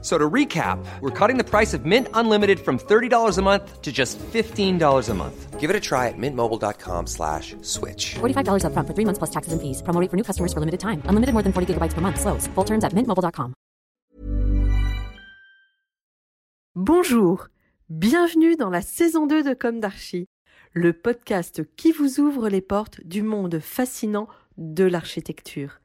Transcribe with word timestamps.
So 0.00 0.16
to 0.16 0.30
recap, 0.30 0.78
we're 1.00 1.10
cutting 1.10 1.38
the 1.38 1.44
price 1.44 1.74
of 1.74 1.84
Mint 1.84 2.06
Unlimited 2.14 2.60
from 2.60 2.78
$30 2.78 3.36
a 3.36 3.42
month 3.42 3.82
to 3.82 3.90
just 3.90 4.16
$15 4.32 5.08
a 5.08 5.14
month. 5.14 5.58
Give 5.58 5.70
it 5.70 5.74
a 5.74 5.80
try 5.80 6.06
at 6.06 6.14
mintmobile.com 6.16 7.08
slash 7.08 7.56
switch. 7.62 8.14
$45 8.20 8.62
upfront 8.62 8.86
for 8.86 8.94
three 8.94 9.04
months 9.04 9.18
plus 9.18 9.30
taxes 9.30 9.52
and 9.52 9.60
fees. 9.60 9.82
Promo 9.82 10.00
rate 10.00 10.08
for 10.08 10.16
new 10.16 10.22
customers 10.22 10.52
for 10.52 10.60
limited 10.60 10.78
time. 10.78 11.02
Unlimited 11.08 11.34
more 11.34 11.42
than 11.42 11.52
40 11.52 11.74
gigabytes 11.74 11.94
per 11.94 12.00
month. 12.00 12.20
Slows. 12.20 12.46
Full 12.54 12.64
terms 12.64 12.84
at 12.84 12.92
mintmobile.com. 12.94 13.54
Bonjour. 16.76 17.48
Bienvenue 17.90 18.54
dans 18.54 18.70
la 18.70 18.82
saison 18.82 19.26
2 19.26 19.42
de 19.42 19.54
Comme 19.54 19.80
d'Archie, 19.80 20.28
le 20.74 20.92
podcast 20.92 21.62
qui 21.76 21.90
vous 21.90 22.20
ouvre 22.20 22.48
les 22.48 22.60
portes 22.60 23.00
du 23.04 23.22
monde 23.22 23.58
fascinant 23.58 24.28
de 24.58 24.84
l'architecture 24.84 25.80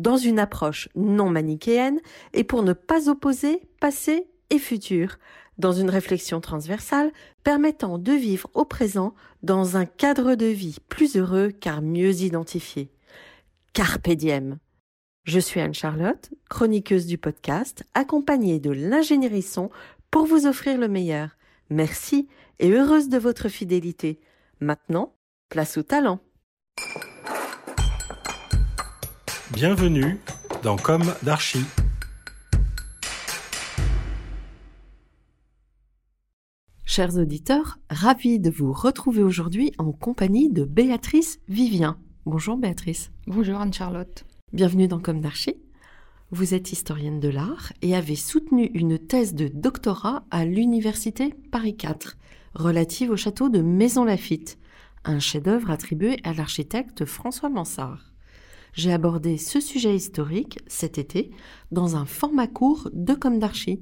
dans 0.00 0.16
une 0.16 0.38
approche 0.38 0.88
non 0.94 1.30
manichéenne 1.30 2.00
et 2.32 2.44
pour 2.44 2.62
ne 2.62 2.72
pas 2.72 3.08
opposer 3.08 3.62
passé 3.80 4.26
et 4.50 4.58
futur, 4.58 5.18
dans 5.58 5.72
une 5.72 5.90
réflexion 5.90 6.40
transversale 6.40 7.12
permettant 7.44 7.98
de 7.98 8.12
vivre 8.12 8.50
au 8.54 8.64
présent 8.64 9.14
dans 9.42 9.76
un 9.76 9.84
cadre 9.84 10.34
de 10.34 10.46
vie 10.46 10.78
plus 10.88 11.16
heureux 11.16 11.50
car 11.50 11.82
mieux 11.82 12.22
identifié. 12.22 12.90
Carpe 13.72 14.10
diem. 14.10 14.58
Je 15.24 15.38
suis 15.38 15.60
Anne-Charlotte, 15.60 16.30
chroniqueuse 16.48 17.06
du 17.06 17.18
podcast, 17.18 17.84
accompagnée 17.94 18.58
de 18.58 18.70
l'ingénierie 18.70 19.42
son 19.42 19.70
pour 20.10 20.24
vous 20.24 20.46
offrir 20.46 20.78
le 20.78 20.88
meilleur. 20.88 21.36
Merci 21.68 22.26
et 22.58 22.70
heureuse 22.70 23.08
de 23.08 23.18
votre 23.18 23.48
fidélité. 23.48 24.18
Maintenant, 24.60 25.14
place 25.50 25.76
au 25.76 25.82
talent. 25.82 26.20
Bienvenue 29.62 30.16
dans 30.62 30.76
Comme 30.76 31.04
d'Archie. 31.22 31.66
Chers 36.86 37.18
auditeurs, 37.18 37.78
ravis 37.90 38.40
de 38.40 38.48
vous 38.48 38.72
retrouver 38.72 39.22
aujourd'hui 39.22 39.72
en 39.76 39.92
compagnie 39.92 40.48
de 40.48 40.64
Béatrice 40.64 41.40
Vivien. 41.46 41.98
Bonjour 42.24 42.56
Béatrice. 42.56 43.10
Bonjour 43.26 43.60
Anne-Charlotte. 43.60 44.24
Bienvenue 44.54 44.88
dans 44.88 44.98
Comme 44.98 45.20
d'Archie. 45.20 45.60
Vous 46.30 46.54
êtes 46.54 46.72
historienne 46.72 47.20
de 47.20 47.28
l'art 47.28 47.74
et 47.82 47.94
avez 47.94 48.16
soutenu 48.16 48.70
une 48.72 48.98
thèse 48.98 49.34
de 49.34 49.48
doctorat 49.48 50.24
à 50.30 50.46
l'Université 50.46 51.34
Paris 51.52 51.76
IV 51.78 52.14
relative 52.54 53.10
au 53.10 53.16
château 53.18 53.50
de 53.50 53.60
Maison-Lafitte, 53.60 54.58
un 55.04 55.18
chef-d'œuvre 55.18 55.70
attribué 55.70 56.16
à 56.24 56.32
l'architecte 56.32 57.04
François 57.04 57.50
Mansart. 57.50 58.09
J'ai 58.72 58.92
abordé 58.92 59.36
ce 59.36 59.60
sujet 59.60 59.96
historique 59.96 60.58
cet 60.66 60.98
été 60.98 61.30
dans 61.72 61.96
un 61.96 62.04
format 62.04 62.46
court 62.46 62.88
de 62.92 63.14
Comme 63.14 63.38
d'Archie. 63.38 63.80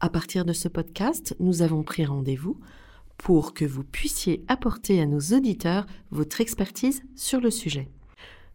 À 0.00 0.08
partir 0.10 0.44
de 0.44 0.52
ce 0.52 0.68
podcast, 0.68 1.36
nous 1.38 1.62
avons 1.62 1.84
pris 1.84 2.04
rendez-vous 2.04 2.58
pour 3.18 3.54
que 3.54 3.64
vous 3.64 3.84
puissiez 3.84 4.44
apporter 4.48 5.00
à 5.00 5.06
nos 5.06 5.20
auditeurs 5.20 5.86
votre 6.10 6.40
expertise 6.40 7.02
sur 7.14 7.40
le 7.40 7.50
sujet. 7.50 7.88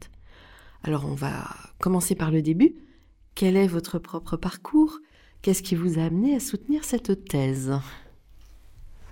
Alors 0.83 1.07
on 1.07 1.15
va 1.15 1.47
commencer 1.79 2.15
par 2.15 2.31
le 2.31 2.43
début. 2.43 2.75
Quel 3.37 3.57
est 3.57 3.67
votre 3.67 3.99
propre 3.99 4.37
parcours? 4.39 4.99
Qu'est-ce 5.43 5.63
qui 5.63 5.75
vous 5.75 5.99
a 5.99 6.05
amené 6.05 6.35
à 6.35 6.41
soutenir 6.41 6.85
cette 6.85 7.27
thèse? 7.27 7.71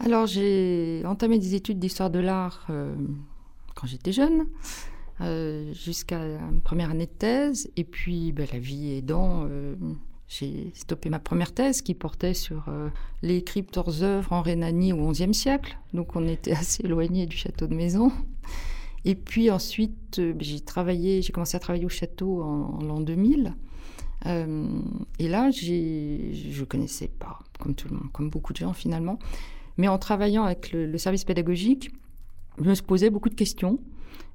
Alors 0.00 0.26
j'ai 0.26 1.02
entamé 1.04 1.38
des 1.38 1.54
études 1.54 1.78
d'histoire 1.78 2.08
de 2.10 2.18
l'art 2.18 2.66
euh, 2.70 2.96
quand 3.74 3.86
j'étais 3.86 4.12
jeune, 4.12 4.46
euh, 5.20 5.72
jusqu'à 5.74 6.18
une 6.18 6.62
première 6.62 6.90
année 6.90 7.04
de 7.04 7.12
thèse, 7.12 7.70
et 7.76 7.84
puis 7.84 8.32
ben, 8.32 8.48
la 8.50 8.58
vie 8.58 8.94
aidant, 8.94 9.46
euh, 9.46 9.76
j'ai 10.26 10.72
stoppé 10.74 11.10
ma 11.10 11.18
première 11.18 11.52
thèse 11.52 11.82
qui 11.82 11.94
portait 11.94 12.34
sur 12.34 12.64
les 13.22 13.44
cryptes 13.44 13.76
hors 13.76 14.02
œuvre 14.02 14.32
en 14.32 14.40
Rhénanie 14.40 14.94
au 14.94 15.10
XIe 15.10 15.34
siècle, 15.34 15.78
donc 15.92 16.16
on 16.16 16.26
était 16.26 16.52
assez 16.56 16.82
éloigné 16.82 17.26
du 17.26 17.36
château 17.36 17.66
de 17.66 17.74
Maison. 17.74 18.10
Et 19.04 19.14
puis 19.14 19.50
ensuite, 19.50 20.18
euh, 20.18 20.34
j'ai 20.38 20.60
travaillé, 20.60 21.20
j'ai 21.22 21.32
commencé 21.32 21.56
à 21.56 21.60
travailler 21.60 21.84
au 21.84 21.90
château 21.90 22.42
en 22.42 22.78
l'an 22.82 23.00
2000. 23.00 23.54
Euh, 24.26 24.68
et 25.18 25.28
là, 25.28 25.50
je 25.50 26.64
connaissais 26.64 27.08
pas, 27.08 27.38
comme 27.58 27.74
tout 27.74 27.88
le 27.88 27.96
monde, 27.96 28.10
comme 28.12 28.30
beaucoup 28.30 28.52
de 28.52 28.58
gens 28.58 28.72
finalement. 28.72 29.18
Mais 29.76 29.88
en 29.88 29.98
travaillant 29.98 30.44
avec 30.44 30.72
le, 30.72 30.86
le 30.86 30.98
service 30.98 31.24
pédagogique, 31.24 31.90
je 32.58 32.64
me 32.70 32.74
posais 32.82 33.10
beaucoup 33.10 33.28
de 33.28 33.34
questions. 33.34 33.78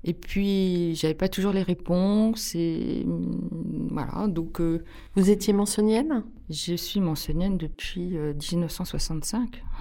Et 0.04 0.14
puis, 0.14 0.96
j'avais 0.96 1.14
pas 1.14 1.28
toujours 1.28 1.52
les 1.54 1.64
réponses. 1.64 2.54
Et 2.56 3.04
hum, 3.08 3.90
voilà, 3.92 4.28
donc 4.28 4.62
euh, 4.62 4.84
Vous 5.16 5.30
étiez 5.30 5.54
mansonienne? 5.54 6.24
je 6.50 6.74
suis 6.76 7.00
mansonienne 7.00 7.58
depuis 7.58 8.18
euh, 8.18 8.34
1965. 8.34 9.64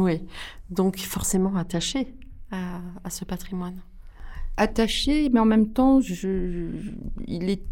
Oui. 0.00 0.20
Donc 0.70 0.96
forcément 0.98 1.56
attachée 1.56 2.14
à, 2.52 2.80
à 3.02 3.10
ce 3.10 3.24
patrimoine? 3.24 3.80
Attachée, 4.56 5.28
mais 5.28 5.40
en 5.40 5.44
même 5.44 5.72
temps, 5.72 6.00
je, 6.00 6.14
je- 6.14 6.90
il 7.26 7.50
est, 7.50 7.62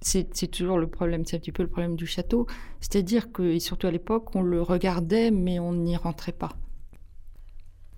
c'est, 0.00 0.50
toujours 0.50 0.78
le 0.78 0.86
problème, 0.86 1.24
c'est 1.24 1.36
un 1.36 1.40
petit 1.40 1.52
peu 1.52 1.62
le 1.62 1.68
problème 1.68 1.96
du 1.96 2.06
château. 2.06 2.46
C'est-à-dire 2.80 3.32
que, 3.32 3.42
et 3.42 3.60
surtout 3.60 3.86
à 3.86 3.90
l'époque, 3.90 4.34
on 4.34 4.42
le 4.42 4.62
regardait, 4.62 5.30
mais 5.30 5.58
on 5.58 5.74
n'y 5.74 5.96
rentrait 5.96 6.32
pas. 6.32 6.56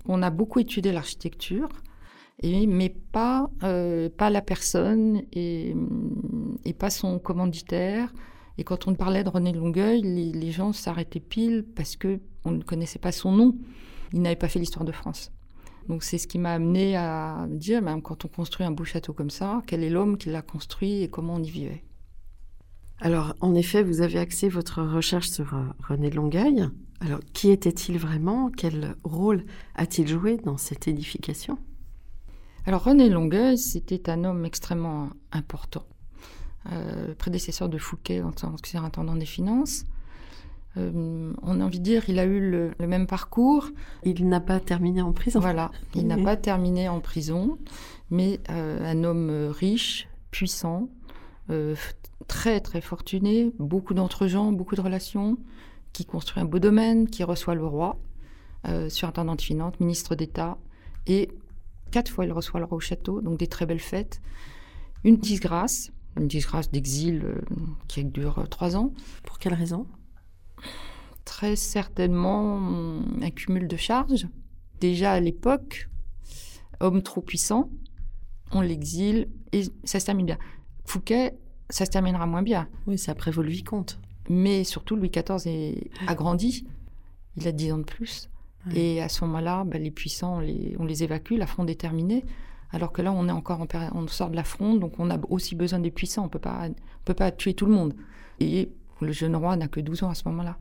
On 0.05 0.21
a 0.21 0.29
beaucoup 0.29 0.59
étudié 0.59 0.91
l'architecture, 0.91 1.69
mais 2.43 2.89
pas, 2.89 3.49
euh, 3.63 4.09
pas 4.09 4.29
la 4.29 4.41
personne 4.41 5.23
et, 5.31 5.75
pas 6.77 6.89
son 6.89 7.19
commanditaire. 7.19 8.13
Et 8.57 8.63
quand 8.65 8.87
on 8.87 8.95
parlait 8.95 9.23
de 9.23 9.29
René 9.29 9.53
Longueuil, 9.53 10.01
les, 10.01 10.31
les 10.31 10.51
gens 10.51 10.73
s'arrêtaient 10.73 11.21
pile 11.21 11.65
parce 11.75 11.95
que 11.95 12.19
on 12.43 12.51
ne 12.51 12.63
connaissait 12.63 12.99
pas 12.99 13.13
son 13.13 13.31
nom. 13.31 13.55
Il 14.11 14.21
n'avait 14.21 14.35
pas 14.35 14.49
fait 14.49 14.59
l'histoire 14.59 14.85
de 14.85 14.91
France. 14.91 15.31
Donc 15.87 16.03
c'est 16.03 16.17
ce 16.17 16.27
qui 16.27 16.37
m'a 16.37 16.53
amené 16.53 16.95
à 16.95 17.47
dire, 17.49 17.81
même 17.81 18.01
quand 18.01 18.25
on 18.25 18.27
construit 18.27 18.65
un 18.65 18.71
beau 18.71 18.83
château 18.83 19.13
comme 19.13 19.29
ça, 19.29 19.61
quel 19.67 19.83
est 19.83 19.89
l'homme 19.89 20.17
qui 20.17 20.29
l'a 20.29 20.41
construit 20.41 21.01
et 21.01 21.09
comment 21.09 21.35
on 21.35 21.43
y 21.43 21.49
vivait. 21.49 21.83
Alors, 23.03 23.35
en 23.41 23.53
effet, 23.53 23.83
vous 23.83 23.99
avez 23.99 24.17
axé 24.17 24.47
votre 24.47 24.81
recherche 24.81 25.29
sur 25.29 25.55
euh, 25.55 25.63
René 25.89 26.09
de 26.09 26.15
Longueuil. 26.15 26.69
Alors, 27.01 27.19
qui 27.33 27.49
était-il 27.49 27.97
vraiment? 27.97 28.49
Quel 28.49 28.95
rôle 29.03 29.43
a-t-il 29.75 30.07
joué 30.07 30.37
dans 30.37 30.55
cette 30.55 30.87
édification? 30.87 31.57
Alors 32.65 32.85
René 32.85 33.09
Longueuil, 33.09 33.57
c'était 33.57 34.09
un 34.09 34.23
homme 34.23 34.45
extrêmement 34.45 35.09
important, 35.33 35.85
Euh, 36.71 37.13
prédécesseur 37.15 37.67
de 37.67 37.77
Fouquet 37.77 38.21
en 38.21 38.31
tant 38.31 38.53
que 38.53 38.69
surintendant 38.69 39.17
des 39.17 39.25
finances. 39.25 39.83
Euh, 40.77 41.33
on 41.41 41.59
a 41.59 41.65
envie 41.65 41.79
de 41.79 41.83
dire, 41.83 42.03
il 42.07 42.19
a 42.19 42.23
eu 42.23 42.39
le, 42.39 42.71
le 42.79 42.87
même 42.87 43.05
parcours. 43.05 43.67
Il 44.03 44.29
n'a 44.29 44.39
pas 44.39 44.61
terminé 44.61 45.01
en 45.01 45.11
prison. 45.11 45.41
Voilà, 45.41 45.71
il 45.93 46.07
n'a 46.07 46.17
pas 46.17 46.37
terminé 46.37 46.87
en 46.87 47.01
prison, 47.01 47.57
mais 48.09 48.39
un 48.47 49.03
homme 49.03 49.49
riche, 49.51 50.07
puissant, 50.31 50.87
très 52.27 52.59
très 52.59 52.81
fortuné, 52.81 53.51
beaucoup 53.59 53.93
d'entre-gens, 53.93 54.51
beaucoup 54.51 54.75
de 54.75 54.81
relations, 54.81 55.37
qui 55.91 56.05
construit 56.05 56.41
un 56.41 56.45
beau 56.45 56.59
domaine, 56.59 57.07
qui 57.07 57.23
reçoit 57.23 57.55
le 57.55 57.65
roi, 57.65 57.99
euh, 58.67 58.89
surintendant 58.89 59.35
de 59.35 59.41
finances, 59.41 59.79
ministre 59.79 60.15
d'État, 60.15 60.57
et 61.05 61.29
quatre 61.91 62.11
fois 62.11 62.25
il 62.25 62.31
reçoit 62.31 62.59
le 62.59 62.65
roi 62.65 62.77
au 62.77 62.81
château, 62.81 63.21
donc 63.21 63.37
des 63.37 63.47
très 63.47 63.65
belles 63.65 63.79
fêtes. 63.79 64.21
Une 65.03 65.17
disgrâce, 65.17 65.91
une 66.17 66.27
disgrâce 66.27 66.71
d'exil 66.71 67.23
euh, 67.25 67.41
qui 67.87 68.03
dure 68.03 68.39
euh, 68.39 68.45
trois 68.45 68.75
ans, 68.75 68.93
Pour 69.23 69.37
quelle 69.37 69.53
raison? 69.53 69.85
Très 71.25 71.55
certainement 71.55 72.57
un 73.21 73.29
cumul 73.29 73.67
de 73.67 73.77
charges. 73.77 74.27
Déjà 74.79 75.13
à 75.13 75.19
l'époque, 75.19 75.89
homme 76.79 77.01
trop 77.01 77.21
puissant, 77.21 77.69
on 78.51 78.61
l'exile 78.61 79.29
et 79.51 79.63
ça 79.83 79.99
se 79.99 80.05
termine 80.05 80.25
bien. 80.25 80.37
Fouquet, 80.85 81.37
ça 81.69 81.85
se 81.85 81.91
terminera 81.91 82.25
moins 82.25 82.43
bien. 82.43 82.67
Oui, 82.87 82.97
c'est 82.97 83.11
après 83.11 83.31
vos 83.31 83.41
le 83.41 83.49
vicomte. 83.49 83.99
Mais 84.29 84.63
surtout, 84.63 84.95
Louis 84.95 85.09
XIV 85.09 85.47
est 85.47 85.89
agrandi. 86.07 86.65
Il 87.37 87.47
a 87.47 87.51
10 87.51 87.73
ans 87.73 87.77
de 87.79 87.83
plus. 87.83 88.29
Ouais. 88.67 88.77
Et 88.77 89.01
à 89.01 89.09
ce 89.09 89.25
moment-là, 89.25 89.63
bah, 89.65 89.77
les 89.77 89.91
puissants, 89.91 90.37
on 90.37 90.39
les, 90.39 90.75
on 90.79 90.85
les 90.85 91.03
évacue, 91.03 91.33
la 91.33 91.47
fronde 91.47 91.69
est 91.69 91.79
terminée. 91.79 92.23
Alors 92.71 92.91
que 92.91 93.01
là, 93.01 93.11
on 93.11 93.27
est 93.27 93.31
encore 93.31 93.61
en 93.61 93.67
on 93.93 94.07
sort 94.07 94.29
de 94.29 94.35
la 94.35 94.43
fronde, 94.43 94.79
donc 94.79 94.99
on 94.99 95.11
a 95.11 95.19
aussi 95.29 95.55
besoin 95.55 95.79
des 95.79 95.91
puissants. 95.91 96.25
On 96.25 96.29
peut 96.29 96.39
pas, 96.39 96.67
on 96.69 97.03
peut 97.05 97.13
pas 97.13 97.31
tuer 97.31 97.53
tout 97.53 97.65
le 97.65 97.73
monde. 97.73 97.93
Et 98.39 98.71
le 99.01 99.11
jeune 99.11 99.35
roi 99.35 99.55
n'a 99.55 99.67
que 99.67 99.79
12 99.79 100.03
ans 100.03 100.09
à 100.09 100.15
ce 100.15 100.27
moment-là. 100.29 100.57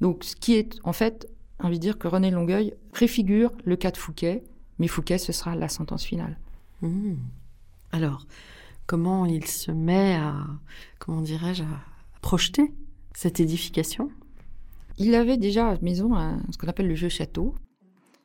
Donc, 0.00 0.24
ce 0.24 0.36
qui 0.36 0.54
est, 0.54 0.78
en 0.84 0.92
fait, 0.92 1.28
envie 1.58 1.78
de 1.78 1.82
dire 1.82 1.98
que 1.98 2.06
René 2.06 2.30
Longueuil 2.30 2.74
préfigure 2.92 3.50
le 3.64 3.76
cas 3.76 3.90
de 3.90 3.96
Fouquet, 3.96 4.44
mais 4.78 4.88
Fouquet, 4.88 5.18
ce 5.18 5.32
sera 5.32 5.56
la 5.56 5.68
sentence 5.68 6.04
finale. 6.04 6.38
Mmh. 6.82 7.14
Alors, 7.92 8.26
comment 8.86 9.26
il 9.26 9.46
se 9.46 9.70
met 9.70 10.14
à, 10.14 10.34
comment 10.98 11.20
dirais-je, 11.22 11.62
à 11.62 11.80
projeter 12.22 12.72
cette 13.14 13.40
édification? 13.40 14.10
Il 14.98 15.14
avait 15.14 15.36
déjà 15.36 15.68
à 15.68 15.74
la 15.74 15.80
maison 15.80 16.12
ce 16.50 16.56
qu'on 16.58 16.68
appelle 16.68 16.88
le 16.88 16.94
jeu 16.94 17.08
château, 17.08 17.54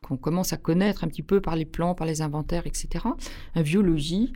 qu'on 0.05 0.17
commence 0.17 0.53
à 0.53 0.57
connaître 0.57 1.03
un 1.03 1.07
petit 1.07 1.23
peu 1.23 1.41
par 1.41 1.55
les 1.55 1.65
plans, 1.65 1.95
par 1.95 2.07
les 2.07 2.21
inventaires, 2.21 2.65
etc. 2.65 3.05
Un 3.55 3.61
vieux 3.61 3.81
logis 3.81 4.33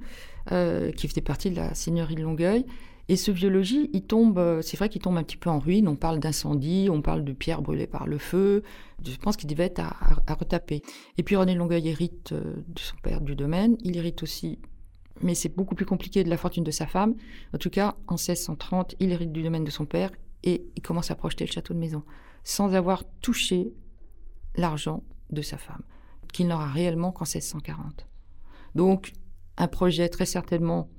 euh, 0.52 0.92
qui 0.92 1.08
faisait 1.08 1.22
partie 1.22 1.50
de 1.50 1.56
la 1.56 1.74
seigneurie 1.74 2.16
de 2.16 2.22
Longueuil. 2.24 2.66
Et 3.08 3.18
ce 3.18 3.30
vieux 3.32 3.50
logis, 3.50 3.90
il 3.94 4.02
tombe, 4.02 4.38
euh, 4.40 4.62
c'est 4.64 4.78
vrai 4.78 4.90
qu'il 4.90 5.02
tombe 5.02 5.16
un 5.18 5.24
petit 5.24 5.38
peu 5.38 5.50
en 5.50 5.60
ruine. 5.60 5.88
On 5.88 5.96
parle 5.96 6.20
d'incendie, 6.20 6.88
on 6.92 7.02
parle 7.02 7.24
de 7.24 7.34
pierres 7.34 7.62
brûlées 7.62 7.86
par 7.88 8.08
le 8.08 8.18
feu. 8.18 8.64
Je 9.06 9.16
pense 9.18 9.38
qu'il 9.38 9.48
devait 9.50 9.66
être 9.66 9.80
à, 9.80 9.90
à- 9.90 10.24
à 10.28 10.34
retaper. 10.34 10.82
Et 11.18 11.24
puis 11.24 11.36
René 11.36 11.54
Longueuil 11.56 11.88
hérite 11.88 12.32
euh, 12.32 12.56
de 12.68 12.80
son 12.80 12.96
père 13.04 13.22
du 13.22 13.36
domaine. 13.36 13.78
Il 13.84 13.96
hérite 13.96 14.24
aussi, 14.24 14.58
mais 15.22 15.36
c'est 15.36 15.56
beaucoup 15.56 15.76
plus 15.76 15.86
compliqué, 15.86 16.24
de 16.24 16.30
la 16.30 16.38
fortune 16.38 16.64
de 16.64 16.72
sa 16.72 16.88
femme. 16.88 17.16
En 17.54 17.58
tout 17.58 17.70
cas, 17.70 17.96
en 18.08 18.16
1630, 18.16 18.96
il 19.00 19.12
hérite 19.12 19.32
du 19.32 19.44
domaine 19.44 19.64
de 19.64 19.72
son 19.72 19.86
père 19.86 20.12
et 20.44 20.66
il 20.76 20.82
commence 20.82 21.12
à 21.12 21.16
projeter 21.16 21.46
le 21.46 21.52
château 21.52 21.74
de 21.74 21.80
maison 21.80 22.04
sans 22.44 22.74
avoir 22.76 23.04
touché 23.22 23.74
l'argent 24.56 25.04
de 25.32 25.42
sa 25.42 25.58
femme, 25.58 25.82
qu'il 26.32 26.48
n'aura 26.48 26.68
réellement 26.68 27.12
qu'en 27.12 27.26
1640. 27.26 28.08
Donc, 28.76 29.14
un 29.58 29.68
projet 29.68 30.10
très 30.10 30.26
certainement 30.26 30.90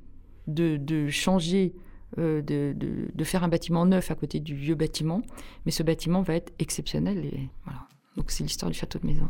de, 0.48 1.08
changer, 1.08 1.74
euh, 2.18 2.42
de 2.42 3.24
faire 3.24 3.44
un 3.44 3.48
bâtiment 3.48 3.86
neuf 3.86 4.10
à 4.10 4.14
côté 4.14 4.40
du 4.40 4.54
vieux 4.54 4.74
bâtiment, 4.74 5.22
mais 5.64 5.72
ce 5.72 5.82
bâtiment 5.82 6.22
va 6.22 6.34
être 6.34 6.52
exceptionnel. 6.58 7.24
Et 7.24 7.48
voilà. 7.64 7.86
Donc, 8.16 8.30
c'est 8.30 8.42
l'histoire 8.42 8.70
du 8.70 8.76
château 8.76 8.98
de 8.98 9.06
maison. 9.06 9.28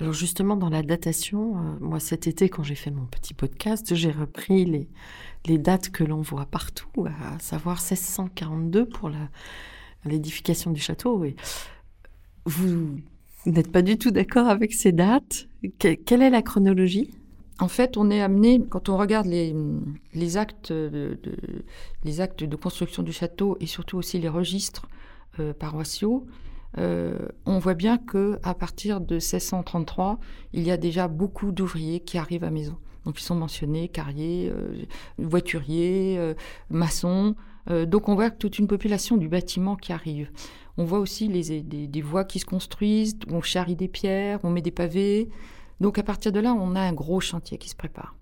Alors 0.00 0.12
justement, 0.12 0.56
dans 0.56 0.68
la 0.68 0.82
datation, 0.82 1.56
euh, 1.56 1.60
moi 1.80 2.00
cet 2.00 2.26
été, 2.26 2.48
quand 2.50 2.62
j'ai 2.62 2.74
fait 2.74 2.90
mon 2.90 3.06
petit 3.06 3.32
podcast, 3.32 3.94
j'ai 3.94 4.10
repris 4.10 4.64
les, 5.46 5.58
dates 5.58 5.90
que 5.90 6.04
l'on 6.04 6.20
voit 6.20 6.44
partout, 6.46 7.06
à 7.06 7.38
savoir 7.38 7.76
1642 7.76 8.86
pour 8.86 9.10
l'édification 10.04 10.70
du 10.70 10.80
château. 10.80 11.24
Vous 12.44 13.00
n'êtes 13.46 13.72
pas 13.72 13.82
du 13.82 13.96
tout 13.96 14.10
d'accord 14.10 14.48
avec 14.48 14.74
ces 14.74 14.92
dates 14.92 15.48
Que- 15.78 15.94
Quelle 15.94 16.20
est 16.22 16.30
la 16.30 16.42
chronologie? 16.42 17.10
En 17.58 17.68
fait, 17.68 17.96
on 17.96 18.10
est 18.10 18.20
amené, 18.20 18.62
quand 18.68 18.90
on 18.90 18.98
regarde 18.98 19.26
les, 19.26 20.36
actes, 20.36 20.72
de, 20.72 21.18
de- 21.22 21.64
les 22.04 22.20
actes 22.20 22.44
de 22.44 22.54
construction 22.56 23.02
du 23.02 23.12
château 23.12 23.56
et 23.60 23.66
surtout 23.66 23.96
aussi 23.96 24.18
les 24.18 24.28
registres 24.28 24.86
euh, 25.40 25.54
paroissiaux, 25.54 26.26
euh, 26.78 27.16
on 27.46 27.58
voit 27.58 27.74
bien 27.74 27.98
que 27.98 28.38
à 28.42 28.54
partir 28.54 29.00
de 29.00 29.14
1633, 29.14 30.18
il 30.52 30.62
y 30.62 30.70
a 30.70 30.76
déjà 30.76 31.08
beaucoup 31.08 31.52
d'ouvriers 31.52 32.00
qui 32.00 32.18
arrivent 32.18 32.44
à 32.44 32.50
Maison. 32.50 32.76
Donc 33.04 33.20
ils 33.20 33.24
sont 33.24 33.36
mentionnés, 33.36 33.88
carriers, 33.88 34.50
euh, 34.52 34.84
voituriers, 35.18 36.16
euh, 36.18 36.34
maçons. 36.70 37.34
Donc 37.68 38.08
on 38.08 38.14
voit 38.14 38.30
toute 38.30 38.60
une 38.60 38.68
population 38.68 39.16
du 39.16 39.28
bâtiment 39.28 39.74
qui 39.74 39.92
arrive. 39.92 40.30
On 40.78 40.84
voit 40.84 41.00
aussi 41.00 41.26
les, 41.26 41.62
des, 41.62 42.00
voies 42.00 42.22
qui 42.22 42.38
se 42.38 42.44
construisent, 42.44 43.18
on 43.28 43.42
charrie 43.42 43.74
des 43.74 43.88
pierres, 43.88 44.38
on 44.44 44.50
met 44.50 44.62
des 44.62 44.70
pavés. 44.70 45.28
Donc 45.80 45.98
à 45.98 46.04
partir 46.04 46.30
de 46.30 46.38
là, 46.38 46.54
on 46.54 46.76
a 46.76 46.80
un 46.80 46.92
gros 46.92 47.18
chantier 47.18 47.58
qui 47.58 47.68
se 47.68 47.74
prépare. 47.74 48.14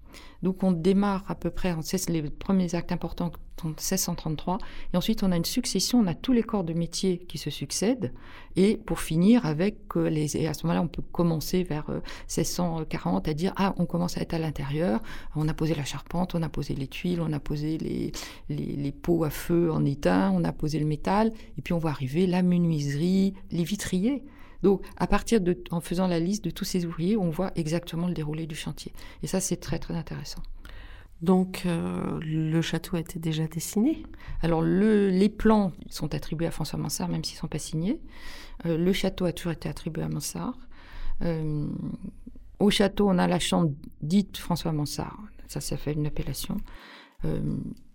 Donc 0.44 0.62
on 0.62 0.73
démarre 0.73 1.25
à 1.26 1.35
peu 1.35 1.49
près, 1.49 1.73
on 1.73 1.81
sait 1.81 1.96
les 2.08 2.23
premiers 2.23 2.75
actes 2.75 2.93
importants 2.93 3.32
en 3.62 3.69
1633, 3.69 4.58
et 4.93 4.96
ensuite 4.99 5.23
on 5.23 5.32
a 5.32 5.37
une 5.38 5.44
succession, 5.46 6.00
on 6.00 6.06
a 6.06 6.12
tous 6.12 6.32
les 6.32 6.43
corps 6.43 6.64
de 6.64 6.75
métier 6.75 7.17
qui 7.17 7.38
se 7.38 7.49
succèdent, 7.49 8.12
et 8.55 8.76
pour 8.76 9.00
finir 9.00 9.46
avec 9.46 9.79
euh, 9.96 10.11
les, 10.11 10.37
et 10.37 10.46
à 10.46 10.52
ce 10.52 10.67
moment-là 10.67 10.82
on 10.82 10.88
peut 10.88 11.00
commencer 11.00 11.62
vers 11.62 11.88
euh, 11.88 12.00
1640 12.29 13.26
à 13.26 13.32
dire 13.32 13.55
ah 13.56 13.75
on 13.79 13.87
commence 13.87 14.19
à 14.19 14.20
être 14.20 14.35
à 14.35 14.38
l'intérieur, 14.38 15.00
on 15.35 15.49
a 15.49 15.55
posé 15.55 15.75
la 15.75 15.85
charpente, 15.87 16.35
on 16.35 16.43
a 16.43 16.50
posé 16.50 16.75
les 16.75 16.88
tuiles, 16.88 17.23
on 17.23 17.32
a 17.32 17.41
posé 17.41 17.79
les, 17.79 18.12
les, 18.50 18.76
les 18.76 18.93
pots 18.93 19.25
à 19.25 19.31
feu 19.31 19.73
en 19.73 19.82
étain, 19.87 20.31
on 20.31 20.44
a 20.44 20.52
posé 20.52 20.79
le 20.79 20.85
métal, 20.85 21.32
et 21.56 21.62
puis 21.62 21.73
on 21.73 21.79
va 21.79 21.88
arriver 21.88 22.26
la 22.26 22.43
menuiserie, 22.43 23.32
les 23.50 23.64
vitriers. 23.64 24.25
Donc, 24.65 24.83
à 24.97 25.07
partir 25.07 25.41
de, 25.41 25.53
en 25.71 25.81
faisant 25.81 26.09
la 26.09 26.19
liste 26.19 26.43
de 26.45 26.51
tous 26.51 26.65
ces 26.65 26.87
ouvriers, 26.87 27.17
on 27.17 27.31
voit 27.31 27.53
exactement 27.55 28.09
le 28.09 28.15
déroulé 28.15 28.47
du 28.47 28.55
chantier. 28.57 28.93
Et 29.23 29.27
ça, 29.27 29.39
c'est 29.41 29.59
très, 29.59 29.79
très 29.79 29.95
intéressant. 29.95 30.43
Donc 31.21 31.63
euh, 31.65 32.19
le 32.21 32.61
château 32.61 32.97
a 32.97 33.01
été 33.01 33.19
déjà 33.19 33.47
dessiné 33.47 34.03
Alors, 34.43 34.61
le- 34.63 35.09
les 35.11 35.29
plans 35.29 35.73
sont 35.89 36.13
attribués 36.15 36.47
à 36.49 36.51
François 36.51 36.79
Mansart, 36.79 37.09
même 37.09 37.23
s'ils 37.25 37.37
ne 37.37 37.41
sont 37.41 37.49
pas 37.49 37.61
signés. 37.61 38.01
Euh, 38.67 38.77
le 38.77 38.93
château 38.93 39.25
a 39.25 39.33
toujours 39.33 39.53
été 39.53 39.69
attribué 39.69 40.03
à 40.03 40.09
Mansart. 40.09 40.59
Euh, 41.23 41.67
au 42.59 42.71
château, 42.71 43.09
on 43.09 43.19
a 43.19 43.27
la 43.29 43.39
chambre 43.39 43.71
dite 44.03 44.37
François 44.39 44.73
Mansart. 44.73 45.19
Ça, 45.47 45.61
ça 45.61 45.77
fait 45.77 45.93
une 45.93 46.07
appellation. 46.07 46.57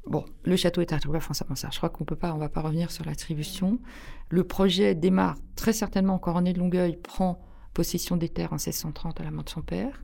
Bon, 0.05 0.25
le 0.43 0.55
château 0.55 0.81
est 0.81 0.93
attribué 0.93 1.17
à 1.17 1.21
François 1.21 1.45
Mansart. 1.49 1.71
Je 1.71 1.77
crois 1.77 1.89
qu'on 1.89 2.05
peut 2.05 2.15
pas, 2.15 2.33
on 2.33 2.37
va 2.37 2.49
pas 2.49 2.61
revenir 2.61 2.91
sur 2.91 3.05
l'attribution. 3.05 3.79
Le 4.29 4.43
projet 4.43 4.95
démarre 4.95 5.37
très 5.55 5.73
certainement 5.73 6.17
quand 6.19 6.33
René 6.33 6.53
de 6.53 6.59
Longueuil 6.59 6.97
prend 6.97 7.39
possession 7.73 8.17
des 8.17 8.29
terres 8.29 8.53
en 8.53 8.55
1630 8.55 9.19
à 9.19 9.23
la 9.23 9.31
mort 9.31 9.43
de 9.43 9.49
son 9.49 9.61
père. 9.61 10.01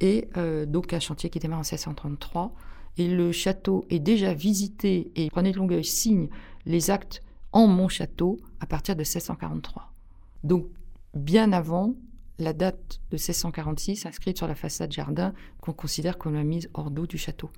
Et 0.00 0.28
euh, 0.36 0.66
donc 0.66 0.92
un 0.92 1.00
chantier 1.00 1.30
qui 1.30 1.38
démarre 1.38 1.60
en 1.60 1.62
1633. 1.62 2.54
Et 2.98 3.08
le 3.08 3.32
château 3.32 3.84
est 3.90 4.00
déjà 4.00 4.34
visité 4.34 5.12
et 5.14 5.28
René 5.32 5.52
de 5.52 5.58
Longueuil 5.58 5.84
signe 5.84 6.28
les 6.66 6.90
actes 6.90 7.22
en 7.52 7.66
mon 7.66 7.88
château 7.88 8.38
à 8.60 8.66
partir 8.66 8.96
de 8.96 9.00
1643. 9.00 9.92
Donc 10.44 10.66
bien 11.14 11.52
avant 11.52 11.94
la 12.38 12.52
date 12.52 13.00
de 13.10 13.16
1646 13.16 14.06
inscrite 14.06 14.36
sur 14.36 14.46
la 14.46 14.54
façade 14.54 14.92
jardin 14.92 15.32
qu'on 15.60 15.72
considère 15.72 16.18
comme 16.18 16.34
la 16.34 16.44
mise 16.44 16.68
hors 16.74 16.90
d'eau 16.90 17.06
du 17.06 17.18
château. 17.18 17.50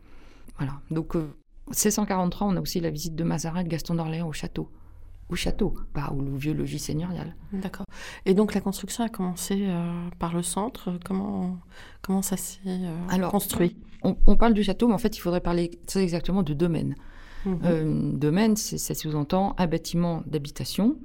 Voilà. 0.57 0.81
Donc 0.91 1.17
euh, 1.17 1.35
1643, 1.71 2.47
on 2.49 2.57
a 2.57 2.61
aussi 2.61 2.81
la 2.81 2.91
visite 2.91 3.15
de 3.15 3.25
Mazarin 3.25 3.61
et 3.61 3.65
de 3.65 3.69
Gaston 3.69 3.95
d'Orléans 3.95 4.29
au 4.29 4.33
château. 4.33 4.71
Au 5.29 5.37
château, 5.37 5.75
pas 5.93 6.11
au 6.13 6.21
vieux 6.37 6.53
logis 6.53 6.81
seigneurial. 6.81 7.37
D'accord. 7.53 7.87
Et 8.27 8.35
donc 8.35 8.53
la 8.53 8.61
construction 8.61 9.05
a 9.05 9.09
commencé 9.09 9.67
euh, 9.69 10.09
par 10.19 10.35
le 10.35 10.43
centre. 10.43 10.99
Comment, 11.05 11.61
comment 12.03 12.21
ça 12.23 12.37
s'est 12.37 12.59
euh, 12.67 13.29
construit? 13.29 13.77
On, 14.03 14.17
on 14.27 14.37
parle 14.37 14.55
du 14.55 14.65
château, 14.65 14.89
mais 14.89 14.95
en 14.95 14.99
fait, 14.99 15.17
il 15.17 15.21
faudrait 15.21 15.41
parler 15.41 15.71
très 15.87 16.03
exactement 16.03 16.43
de 16.43 16.53
domaine. 16.53 16.97
Mhm. 17.47 17.59
Euh, 17.65 18.13
domaine, 18.15 18.57
c'est- 18.57 18.79
ça 18.79 18.95
sous-entend 18.95 19.55
un 19.57 19.67
bâtiment 19.69 20.23
d'habitation 20.27 20.99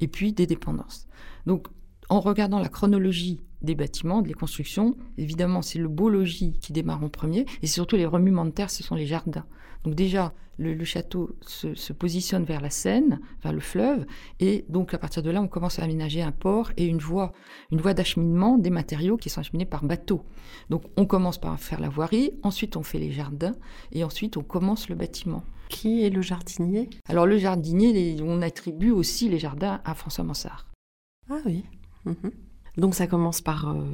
et 0.00 0.08
puis 0.08 0.32
des 0.32 0.46
dépendances. 0.48 1.06
Donc, 1.46 1.68
en 2.08 2.18
regardant 2.20 2.58
la 2.58 2.68
chronologie 2.68 3.40
des 3.62 3.74
bâtiments, 3.76 4.20
des 4.20 4.34
constructions, 4.34 4.96
évidemment, 5.16 5.62
c'est 5.62 5.78
le 5.78 5.88
beau 5.88 6.10
logis 6.10 6.58
qui 6.60 6.72
démarre 6.72 7.02
en 7.04 7.08
premier, 7.08 7.46
et 7.62 7.66
surtout 7.68 7.96
les 7.96 8.04
remuements 8.04 8.44
de 8.44 8.50
terre, 8.50 8.70
ce 8.70 8.82
sont 8.82 8.94
les 8.96 9.06
jardins. 9.06 9.46
Donc 9.84 9.94
déjà, 9.94 10.32
le, 10.56 10.72
le 10.72 10.84
château 10.84 11.36
se, 11.42 11.74
se 11.74 11.92
positionne 11.92 12.44
vers 12.44 12.60
la 12.60 12.70
Seine, 12.70 13.20
vers 13.42 13.52
le 13.52 13.60
fleuve, 13.60 14.06
et 14.40 14.64
donc 14.68 14.94
à 14.94 14.98
partir 14.98 15.22
de 15.22 15.30
là, 15.30 15.42
on 15.42 15.48
commence 15.48 15.78
à 15.78 15.82
aménager 15.82 16.22
un 16.22 16.30
port 16.32 16.70
et 16.76 16.86
une 16.86 16.98
voie, 16.98 17.32
une 17.72 17.80
voie 17.80 17.92
d'acheminement 17.92 18.56
des 18.56 18.70
matériaux 18.70 19.16
qui 19.16 19.28
sont 19.30 19.40
acheminés 19.40 19.66
par 19.66 19.84
bateau. 19.84 20.24
Donc 20.70 20.84
on 20.96 21.06
commence 21.06 21.38
par 21.38 21.58
faire 21.58 21.80
la 21.80 21.88
voirie, 21.88 22.32
ensuite 22.42 22.76
on 22.76 22.82
fait 22.82 22.98
les 22.98 23.10
jardins, 23.12 23.54
et 23.92 24.04
ensuite 24.04 24.36
on 24.36 24.42
commence 24.42 24.88
le 24.88 24.94
bâtiment. 24.94 25.42
Qui 25.68 26.04
est 26.04 26.10
le 26.10 26.22
jardinier? 26.22 26.88
Alors 27.08 27.26
le 27.26 27.36
jardinier, 27.36 27.92
les- 27.92 28.22
on 28.22 28.40
attribue 28.42 28.90
aussi 28.92 29.28
les 29.28 29.38
jardins 29.38 29.80
à 29.84 29.94
François 29.94 30.22
Mansart. 30.24 30.70
Ah 31.28 31.40
oui. 31.46 31.64
Mhm. 32.04 32.30
Donc 32.76 32.94
ça 32.94 33.06
commence 33.06 33.40
par 33.40 33.68
euh, 33.68 33.84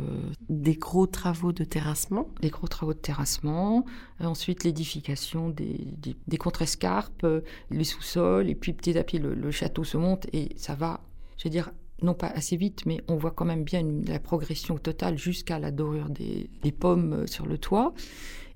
des 0.48 0.74
gros 0.74 1.06
travaux 1.06 1.52
de 1.52 1.64
terrassement. 1.64 2.28
Les 2.40 2.48
gros 2.48 2.66
travaux 2.66 2.94
de 2.94 2.98
terrassement, 2.98 3.84
euh, 4.20 4.24
ensuite 4.24 4.64
l'édification 4.64 5.50
des, 5.50 5.88
des, 5.98 6.16
des 6.26 6.36
contrescarpes, 6.38 7.24
euh, 7.24 7.42
les 7.70 7.84
sous-sols, 7.84 8.48
et 8.48 8.54
puis 8.54 8.72
petit 8.72 8.96
à 8.96 9.04
petit 9.04 9.18
le, 9.18 9.50
château 9.50 9.84
se 9.84 9.96
monte 9.96 10.26
et 10.32 10.50
ça 10.56 10.74
va, 10.74 11.00
je 11.36 11.44
veux 11.44 11.50
dire, 11.50 11.72
non 12.02 12.14
pas 12.14 12.28
assez 12.28 12.56
vite, 12.56 12.86
mais 12.86 13.02
on 13.08 13.16
voit 13.16 13.32
quand 13.32 13.44
même 13.44 13.64
bien 13.64 13.84
la 14.06 14.18
progression 14.18 14.78
totale 14.78 15.18
jusqu'à 15.18 15.58
la 15.58 15.70
dorure 15.70 16.08
des, 16.08 16.48
des 16.62 16.72
pommes 16.72 17.26
sur 17.26 17.46
le 17.46 17.58
toit. 17.58 17.92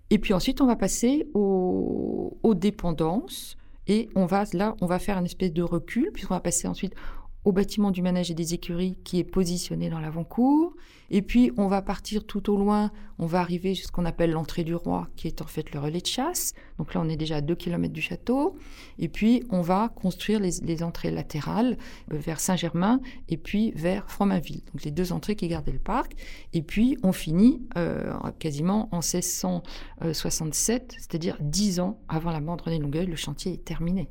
Et 0.08 0.18
puis 0.18 0.32
ensuite, 0.32 0.62
on 0.62 0.66
va 0.66 0.76
passer 0.76 1.28
aux, 1.34 2.38
aux 2.42 2.54
dépendances 2.54 3.58
et 3.86 4.08
on 4.14 4.24
va 4.24 4.44
là, 4.54 4.74
on 4.80 4.86
va 4.86 4.98
faire 4.98 5.18
une 5.18 5.26
espèce 5.26 5.52
de 5.52 5.62
recul 5.62 6.10
puisqu'on 6.12 6.34
va 6.34 6.40
passer 6.40 6.66
ensuite 6.66 6.94
au 7.44 7.52
bâtiment 7.52 7.90
du 7.90 8.02
manège 8.02 8.30
et 8.30 8.34
des 8.34 8.54
écuries 8.54 8.96
qui 9.04 9.18
est 9.18 9.24
positionné 9.24 9.90
dans 9.90 10.00
l'avant-cour. 10.00 10.74
Et 11.10 11.20
puis, 11.20 11.52
on 11.58 11.68
va 11.68 11.82
partir 11.82 12.24
tout 12.26 12.50
au 12.50 12.56
loin, 12.56 12.90
on 13.18 13.26
va 13.26 13.40
arriver 13.40 13.74
jusqu'à 13.74 13.88
ce 13.88 13.92
qu'on 13.92 14.06
appelle 14.06 14.30
l'entrée 14.30 14.64
du 14.64 14.74
roi, 14.74 15.08
qui 15.16 15.28
est 15.28 15.42
en 15.42 15.46
fait 15.46 15.72
le 15.72 15.78
relais 15.78 16.00
de 16.00 16.06
chasse. 16.06 16.54
Donc 16.78 16.94
là, 16.94 17.02
on 17.02 17.08
est 17.08 17.16
déjà 17.16 17.36
à 17.36 17.40
2 17.42 17.54
km 17.54 17.92
du 17.92 18.00
château. 18.00 18.56
Et 18.98 19.08
puis, 19.08 19.44
on 19.50 19.60
va 19.60 19.90
construire 19.94 20.40
les, 20.40 20.82
entrées 20.82 21.10
latérales 21.10 21.76
euh, 22.12 22.16
vers 22.16 22.40
Saint-Germain 22.40 23.00
et 23.28 23.36
puis 23.36 23.72
vers 23.72 24.10
Fromainville. 24.10 24.62
Donc 24.72 24.82
les 24.84 24.90
deux 24.90 25.12
entrées 25.12 25.36
qui 25.36 25.46
gardaient 25.46 25.72
le 25.72 25.78
parc. 25.78 26.14
Et 26.54 26.62
puis, 26.62 26.96
on 27.02 27.12
finit 27.12 27.62
euh, 27.76 28.14
quasiment 28.38 28.88
en 28.90 29.00
1667, 29.00 30.94
c'est-à-dire 30.98 31.36
10 31.40 31.80
ans 31.80 32.00
avant 32.08 32.30
la 32.30 32.40
mort 32.40 32.56
de 32.56 32.62
René 32.62 32.78
Longueuil, 32.78 33.06
le 33.06 33.16
chantier 33.16 33.52
est 33.52 33.64
terminé. 33.64 34.08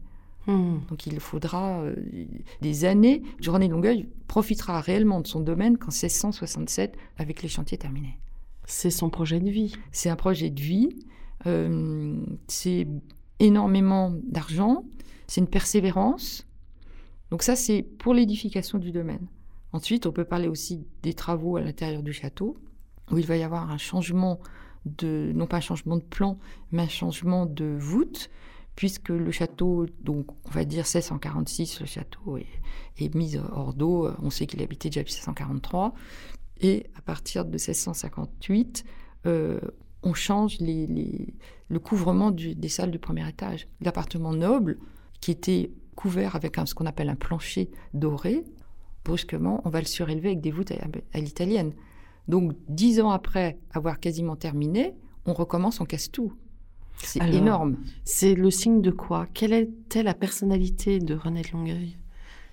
Hmm. 0.47 0.79
Donc 0.89 1.05
il 1.07 1.19
faudra 1.19 1.81
euh, 1.81 1.95
des 2.61 2.85
années. 2.85 3.23
René 3.45 3.67
Longueuil 3.67 4.09
profitera 4.27 4.81
réellement 4.81 5.21
de 5.21 5.27
son 5.27 5.39
domaine 5.39 5.77
qu'en 5.77 5.91
1667, 5.91 6.97
avec 7.17 7.41
les 7.41 7.49
chantiers 7.49 7.77
terminés. 7.77 8.19
C'est 8.65 8.91
son 8.91 9.09
projet 9.09 9.39
de 9.39 9.49
vie. 9.49 9.75
C'est 9.91 10.09
un 10.09 10.15
projet 10.15 10.49
de 10.49 10.61
vie. 10.61 10.89
euh, 11.45 12.17
c'est 12.47 12.87
énormément 13.39 14.13
d'argent. 14.27 14.85
C'est 15.27 15.41
une 15.41 15.47
persévérance. 15.47 16.47
Donc 17.31 17.43
ça, 17.43 17.55
c'est 17.55 17.81
pour 17.81 18.13
l'édification 18.13 18.77
du 18.77 18.91
domaine. 18.91 19.27
Ensuite, 19.71 20.05
on 20.05 20.11
peut 20.11 20.25
parler 20.25 20.47
aussi 20.47 20.85
des 21.01 21.13
travaux 21.13 21.57
à 21.57 21.61
l'intérieur 21.61 22.03
du 22.03 22.13
château, 22.13 22.57
où 23.11 23.17
il 23.17 23.25
va 23.25 23.37
y 23.37 23.43
avoir 23.43 23.71
un 23.71 23.77
changement 23.77 24.39
de, 24.85 25.31
non 25.33 25.47
pas 25.47 25.57
un 25.57 25.61
changement 25.61 25.97
de 25.97 26.03
plan, 26.03 26.37
mais 26.71 26.83
un 26.83 26.87
changement 26.87 27.45
de 27.45 27.75
voûte, 27.79 28.29
puisque 28.75 29.09
le 29.09 29.31
château, 29.31 29.85
donc 30.01 30.27
on 30.45 30.49
va 30.49 30.65
dire 30.65 30.83
1646, 30.83 31.81
le 31.81 31.85
château 31.85 32.37
est, 32.37 33.15
mis 33.15 33.37
hors 33.37 33.73
d'eau. 33.73 34.09
On 34.21 34.29
sait 34.29 34.45
qu'il 34.45 34.61
habitait 34.61 34.89
déjà 34.89 35.01
depuis 35.01 35.13
1643. 35.13 35.93
Et 36.61 36.85
à 36.95 37.01
partir 37.01 37.45
de 37.45 37.51
1658, 37.51 38.85
euh, 39.25 39.59
on 40.01 40.13
change 40.13 40.57
le 40.59 41.79
couvrement 41.79 42.31
des 42.31 42.69
salles 42.69 42.91
du 42.91 42.99
premier 42.99 43.27
étage. 43.27 43.67
L'appartement 43.81 44.33
noble, 44.33 44.77
qui 45.21 45.31
était 45.31 45.71
couvert 45.95 46.35
avec 46.35 46.57
ce 46.65 46.73
qu'on 46.73 46.85
appelle 46.85 47.09
un 47.09 47.15
plancher 47.15 47.69
doré, 47.93 48.43
brusquement, 49.05 49.61
on 49.65 49.69
va 49.69 49.79
le 49.79 49.85
surélever 49.85 50.29
avec 50.29 50.41
des 50.41 50.51
voûtes 50.51 50.71
à, 50.71 50.87
à 51.13 51.19
l'italienne. 51.19 51.73
Donc, 52.27 52.53
dix 52.69 53.01
ans 53.01 53.11
après 53.11 53.59
avoir 53.71 53.99
quasiment 53.99 54.35
terminé, 54.35 54.93
on 55.25 55.33
recommence, 55.33 55.81
on 55.81 55.85
casse 55.85 56.11
tout. 56.11 56.33
C'est 56.97 57.21
Alors, 57.21 57.35
énorme. 57.35 57.77
C'est 58.05 58.35
le 58.35 58.51
signe 58.51 58.81
de 58.81 58.91
quoi? 58.91 59.27
Quelle 59.33 59.53
était 59.53 60.03
la 60.03 60.13
personnalité 60.13 60.99
de 60.99 61.15
René 61.15 61.41
de 61.41 61.51
Longueuil? 61.51 61.97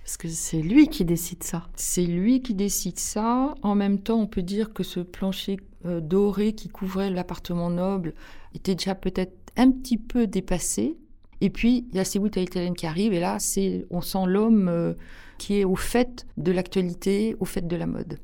Parce 0.05 0.17
que 0.17 0.29
c'est 0.29 0.63
lui 0.63 0.89
qui 0.89 1.05
décide 1.05 1.45
ça. 1.45 1.69
C'est 1.77 2.07
lui 2.07 2.43
qui 2.43 2.55
décide 2.55 2.99
ça. 2.99 3.55
En 3.63 3.75
même 3.75 4.01
temps, 4.01 4.19
on 4.19 4.27
peut 4.27 4.43
dire 4.43 4.73
que 4.73 4.83
ce 4.83 5.01
plancher 5.01 5.59
euh, 5.87 6.01
doré 6.01 6.53
qui 6.55 6.69
couvrait 6.69 7.11
l'appartement 7.11 7.71
noble 7.71 8.15
était 8.55 8.75
déjà 8.75 8.95
peut-être 8.95 9.37
un 9.57 9.71
petit 9.71 9.99
peu 9.99 10.27
dépassé. 10.27 10.99
Et 11.41 11.51
puis, 11.51 11.87
il 11.91 11.97
y 11.97 12.01
a 12.01 12.05
ces 12.05 12.19
l'italienne 12.19 12.75
qui 12.75 12.87
arrivent, 12.87 13.13
et 13.13 13.21
là, 13.21 13.39
c'est, 13.39 13.87
on 13.91 14.01
sent 14.01 14.27
l'homme 14.27 14.69
euh, 14.69 14.95
qui 15.39 15.59
est 15.59 15.65
au 15.65 15.77
fait 15.77 16.27
de 16.37 16.53
l'actualité, 16.53 17.35
au 17.41 17.45
fait 17.45 17.67
de 17.67 17.77
la 17.77 17.87
mode. 17.87 18.19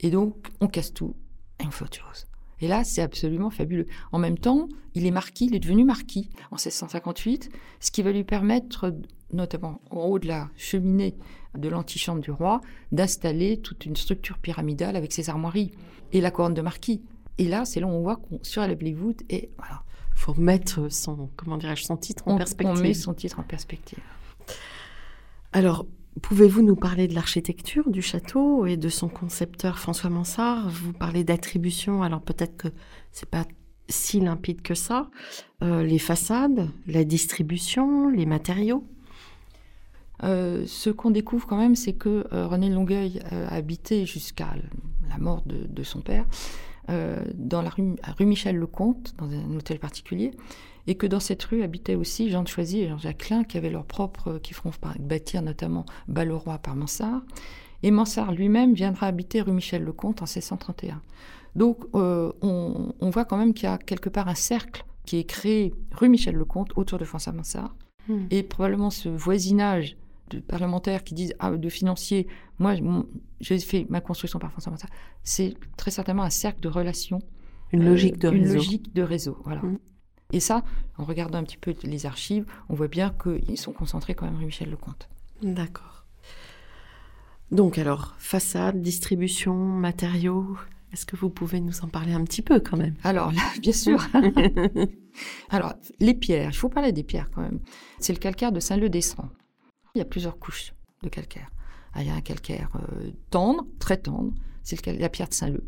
Et 0.00 0.10
donc, 0.10 0.48
on 0.60 0.66
casse 0.66 0.92
tout, 0.92 1.14
et 1.60 1.66
on 1.66 1.70
fait 1.70 1.84
autre 1.84 1.98
chose. 1.98 2.26
Et 2.60 2.68
là, 2.68 2.84
c'est 2.84 3.02
absolument 3.02 3.50
fabuleux. 3.50 3.86
En 4.12 4.18
même 4.18 4.38
temps, 4.38 4.68
il 4.94 5.06
est 5.06 5.10
marquis, 5.10 5.46
il 5.46 5.54
est 5.54 5.60
devenu 5.60 5.84
marquis 5.84 6.30
en 6.50 6.56
1658, 6.56 7.50
ce 7.80 7.90
qui 7.90 8.02
va 8.02 8.12
lui 8.12 8.24
permettre, 8.24 8.94
notamment 9.32 9.80
en 9.90 10.04
haut 10.04 10.18
de 10.18 10.26
la 10.26 10.48
cheminée 10.56 11.14
de 11.56 11.68
l'antichambre 11.68 12.20
du 12.20 12.30
roi, 12.30 12.60
d'installer 12.92 13.58
toute 13.58 13.86
une 13.86 13.96
structure 13.96 14.38
pyramidale 14.38 14.96
avec 14.96 15.12
ses 15.12 15.30
armoiries 15.30 15.72
et 16.12 16.20
la 16.20 16.30
couronne 16.30 16.54
de 16.54 16.62
marquis. 16.62 17.02
Et 17.38 17.46
là, 17.46 17.64
c'est 17.64 17.80
là 17.80 17.86
où 17.86 17.90
on 17.90 18.00
voit 18.00 18.16
qu'on 18.16 18.40
les 18.66 18.92
voûtes 18.94 19.20
et 19.28 19.50
voilà, 19.58 19.82
faut 20.14 20.34
mettre 20.34 20.90
son, 20.90 21.28
comment 21.36 21.58
dirais-je, 21.58 21.84
son 21.84 21.96
titre 21.96 22.22
en 22.26 22.34
on, 22.34 22.38
perspective. 22.38 22.76
on 22.78 22.82
met 22.82 22.94
son 22.94 23.12
titre 23.12 23.38
en 23.38 23.42
perspective. 23.42 24.00
Alors, 25.52 25.86
pouvez-vous 26.22 26.62
nous 26.62 26.76
parler 26.76 27.08
de 27.08 27.14
l'architecture 27.14 27.90
du 27.90 28.02
château 28.02 28.66
et 28.66 28.76
de 28.76 28.88
son 28.88 29.08
concepteur 29.08 29.78
François 29.78 30.10
Mansart? 30.10 30.68
Vous 30.70 30.92
parlez 30.92 31.24
d'attribution, 31.24 32.02
alors 32.02 32.22
peut-être 32.22 32.56
que 32.56 32.68
c'est 33.12 33.28
pas 33.28 33.44
si 33.88 34.20
limpide 34.20 34.62
que 34.62 34.74
ça. 34.74 35.10
Euh, 35.62 35.82
les 35.82 35.98
façades, 35.98 36.68
la 36.86 37.04
distribution, 37.04 38.08
les 38.08 38.26
matériaux? 38.26 38.84
Euh, 40.22 40.64
ce 40.66 40.90
qu'on 40.90 41.10
découvre 41.10 41.46
quand 41.46 41.58
même, 41.58 41.76
c'est 41.76 41.92
que 41.92 42.26
euh, 42.32 42.46
René 42.46 42.70
Longueuil 42.70 43.20
a 43.30 43.54
habité 43.54 44.06
jusqu'à 44.06 44.54
la 45.08 45.18
mort 45.18 45.42
de, 45.44 45.82
son 45.82 46.00
père 46.00 46.24
dans 47.34 47.62
la 47.62 47.70
rue, 47.70 47.96
à 48.04 48.12
rue 48.12 48.26
Michel-le-Comte, 48.26 49.16
dans 49.18 49.28
un 49.28 49.56
hôtel 49.56 49.80
particulier, 49.80 50.30
et 50.86 50.94
que 50.94 51.06
dans 51.06 51.20
cette 51.20 51.42
rue 51.44 51.62
habitaient 51.62 51.94
aussi 51.94 52.30
Jean 52.30 52.42
de 52.42 52.48
Choisy 52.48 52.80
et 52.80 52.88
Jean-Jacques 52.88 53.18
Klein, 53.18 53.44
qui 53.44 53.56
avaient 53.56 53.70
leur 53.70 53.84
propre, 53.84 54.38
qui 54.42 54.54
feront 54.54 54.70
bâtir 55.00 55.42
notamment 55.42 55.84
Balleroy 56.08 56.58
par 56.58 56.76
Mansart. 56.76 57.22
Et 57.82 57.90
Mansart 57.90 58.32
lui-même 58.32 58.74
viendra 58.74 59.06
habiter 59.06 59.40
rue 59.40 59.52
Michel-le-Comte 59.52 60.22
en 60.22 60.26
1631. 60.26 61.02
Donc 61.54 61.84
euh, 61.94 62.32
on, 62.42 62.92
on 63.00 63.10
voit 63.10 63.24
quand 63.24 63.36
même 63.36 63.54
qu'il 63.54 63.64
y 63.64 63.72
a 63.72 63.78
quelque 63.78 64.08
part 64.08 64.28
un 64.28 64.34
cercle 64.34 64.84
qui 65.04 65.18
est 65.18 65.24
créé 65.24 65.72
rue 65.92 66.08
Michel-le-Comte 66.08 66.72
autour 66.76 66.98
de 66.98 67.04
François 67.04 67.32
Mansart. 67.32 67.74
Hmm. 68.08 68.26
Et 68.30 68.42
probablement 68.42 68.90
ce 68.90 69.08
voisinage 69.08 69.96
de 70.30 70.40
parlementaires 70.40 71.04
qui 71.04 71.14
disent, 71.14 71.34
ah, 71.38 71.50
de 71.50 71.68
financiers, 71.68 72.26
moi, 72.58 72.74
j'ai 73.40 73.58
fait 73.58 73.86
ma 73.88 74.00
construction 74.00 74.38
par 74.38 74.50
François 74.50 74.72
Mansart, 74.72 74.90
c'est 75.22 75.54
très 75.76 75.90
certainement 75.90 76.24
un 76.24 76.30
cercle 76.30 76.60
de 76.60 76.68
relations. 76.68 77.20
Une 77.72 77.82
euh, 77.82 77.90
logique 77.90 78.18
de 78.18 78.30
Une 78.30 78.42
réseau. 78.42 78.54
logique 78.54 78.94
de 78.94 79.02
réseau, 79.02 79.38
voilà. 79.44 79.62
Mm. 79.62 79.78
Et 80.32 80.40
ça, 80.40 80.64
en 80.98 81.04
regardant 81.04 81.38
un 81.38 81.44
petit 81.44 81.56
peu 81.56 81.74
les 81.82 82.06
archives, 82.06 82.46
on 82.68 82.74
voit 82.74 82.88
bien 82.88 83.14
qu'ils 83.22 83.58
sont 83.58 83.72
concentrés 83.72 84.14
quand 84.14 84.26
même 84.26 84.36
rue 84.36 84.46
Michel-le-Comte. 84.46 85.08
D'accord. 85.42 86.04
Donc 87.50 87.78
alors, 87.78 88.14
façade, 88.18 88.82
distribution, 88.82 89.54
matériaux. 89.54 90.56
Est-ce 90.92 91.06
que 91.06 91.16
vous 91.16 91.30
pouvez 91.30 91.60
nous 91.60 91.84
en 91.84 91.88
parler 91.88 92.12
un 92.12 92.24
petit 92.24 92.42
peu 92.42 92.58
quand 92.60 92.76
même? 92.76 92.94
Alors 93.04 93.32
là, 93.32 93.42
bien 93.60 93.72
sûr. 93.72 94.04
Alors, 95.48 95.74
les 95.98 96.12
pierres, 96.12 96.50
il 96.50 96.56
faut 96.56 96.68
parler 96.68 96.92
des 96.92 97.02
pierres 97.02 97.30
quand 97.30 97.40
même. 97.40 97.60
C'est 97.98 98.12
le 98.12 98.18
calcaire 98.18 98.52
de 98.52 98.60
Saint-Leu-d'Esserand. 98.60 99.30
Il 99.94 99.98
y 99.98 100.02
a 100.02 100.04
plusieurs 100.04 100.38
couches 100.38 100.74
de 101.02 101.08
calcaire. 101.08 101.50
Ah, 101.94 102.02
il 102.02 102.08
y 102.08 102.10
a 102.10 102.14
un 102.14 102.20
calcaire 102.20 102.68
euh, 102.76 103.10
tendre, 103.30 103.66
très 103.78 103.96
tendre, 103.96 104.34
c'est 104.62 104.84
la 104.86 105.08
pierre 105.08 105.28
de 105.28 105.34
Saint-Leu. 105.34 105.64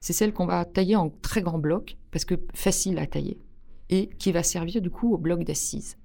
C'est 0.00 0.12
celle 0.12 0.32
qu'on 0.32 0.46
va 0.46 0.64
tailler 0.64 0.96
en 0.96 1.10
très 1.10 1.42
grands 1.42 1.58
blocs, 1.58 1.96
parce 2.10 2.24
que 2.24 2.34
facile 2.54 2.98
à 2.98 3.06
tailler, 3.06 3.38
et 3.90 4.08
qui 4.18 4.32
va 4.32 4.42
servir 4.42 4.80
du 4.82 4.90
coup 4.90 5.14
au 5.14 5.18
bloc 5.18 5.44
d'assises. 5.44 5.96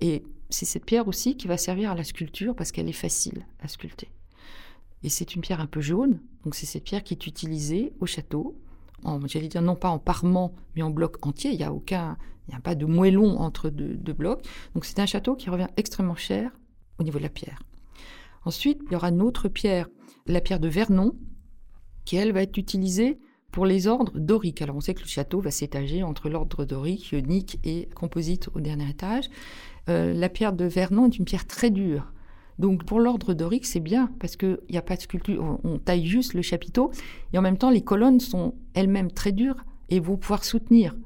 Et 0.00 0.24
c'est 0.50 0.64
cette 0.64 0.84
pierre 0.84 1.08
aussi 1.08 1.36
qui 1.36 1.46
va 1.46 1.56
servir 1.56 1.90
à 1.90 1.94
la 1.94 2.04
sculpture, 2.04 2.54
parce 2.54 2.72
qu'elle 2.72 2.88
est 2.88 2.92
facile 2.92 3.46
à 3.60 3.68
sculpter. 3.68 4.08
Et 5.02 5.08
c'est 5.08 5.34
une 5.34 5.42
pierre 5.42 5.60
un 5.60 5.66
peu 5.66 5.80
jaune, 5.80 6.20
donc 6.44 6.54
c'est 6.54 6.66
cette 6.66 6.84
pierre 6.84 7.04
qui 7.04 7.14
est 7.14 7.26
utilisée 7.26 7.92
au 8.00 8.06
château 8.06 8.56
j'allais 9.26 9.48
dire 9.48 9.62
non 9.62 9.76
pas 9.76 9.88
en 9.88 9.98
parement, 9.98 10.54
mais 10.74 10.82
en 10.82 10.90
bloc 10.90 11.24
entier. 11.26 11.50
Il 11.50 11.58
n'y 11.58 11.64
a 11.64 11.72
aucun, 11.72 12.16
il 12.46 12.50
n'y 12.50 12.56
a 12.56 12.60
pas 12.60 12.74
de 12.74 12.86
moellon 12.86 13.38
entre 13.38 13.70
deux, 13.70 13.94
deux 13.94 14.12
blocs. 14.12 14.44
Donc 14.74 14.84
c'est 14.84 14.98
un 14.98 15.06
château 15.06 15.36
qui 15.36 15.50
revient 15.50 15.68
extrêmement 15.76 16.16
cher 16.16 16.50
au 16.98 17.02
niveau 17.02 17.18
de 17.18 17.24
la 17.24 17.28
pierre. 17.28 17.62
Ensuite, 18.44 18.80
il 18.86 18.92
y 18.92 18.96
aura 18.96 19.08
une 19.08 19.22
autre 19.22 19.48
pierre, 19.48 19.88
la 20.26 20.40
pierre 20.40 20.60
de 20.60 20.68
Vernon, 20.68 21.14
qui 22.04 22.16
elle 22.16 22.32
va 22.32 22.42
être 22.42 22.58
utilisée 22.58 23.18
pour 23.54 23.66
les 23.66 23.86
ordres 23.86 24.18
doriques. 24.18 24.62
Alors 24.62 24.74
on 24.74 24.80
sait 24.80 24.94
que 24.94 25.02
le 25.02 25.06
château 25.06 25.40
va 25.40 25.52
s'étager 25.52 26.02
entre 26.02 26.28
l'ordre 26.28 26.64
dorique, 26.64 27.12
ionique 27.12 27.60
et 27.62 27.88
composite 27.94 28.48
au 28.52 28.60
dernier 28.60 28.90
étage. 28.90 29.30
Euh, 29.88 30.12
la 30.12 30.28
pierre 30.28 30.54
de 30.54 30.64
Vernon 30.64 31.06
est 31.06 31.18
une 31.18 31.24
pierre 31.24 31.46
très 31.46 31.70
dure. 31.70 32.12
Donc 32.58 32.84
pour 32.84 32.98
l'ordre 32.98 33.32
dorique, 33.32 33.64
c'est 33.64 33.78
bien 33.78 34.10
parce 34.18 34.34
qu'il 34.34 34.58
n'y 34.68 34.76
a 34.76 34.82
pas 34.82 34.96
de 34.96 35.02
sculpture, 35.02 35.60
on, 35.62 35.78
taille 35.78 36.04
juste 36.04 36.34
le 36.34 36.42
chapiteau 36.42 36.90
et 37.32 37.38
en 37.38 37.42
même 37.42 37.56
temps 37.56 37.70
les 37.70 37.82
colonnes 37.82 38.18
sont 38.18 38.56
elles-mêmes 38.74 39.12
très 39.12 39.30
dures 39.30 39.64
et 39.88 40.00
vont 40.00 40.16
pouvoir 40.16 40.42
soutenir 40.42 40.96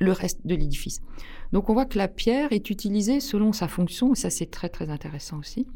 le 0.00 0.10
reste 0.10 0.44
de 0.44 0.56
l'édifice. 0.56 1.02
Donc 1.52 1.70
on 1.70 1.74
voit 1.74 1.86
que 1.86 1.98
la 1.98 2.08
pierre 2.08 2.52
est 2.52 2.68
utilisée 2.68 3.20
selon 3.20 3.52
sa 3.52 3.68
fonction 3.68 4.12
et 4.12 4.16
ça 4.16 4.28
c'est 4.28 4.50
très 4.50 4.70
très 4.70 4.90
intéressant 4.90 5.38
aussi. 5.38 5.68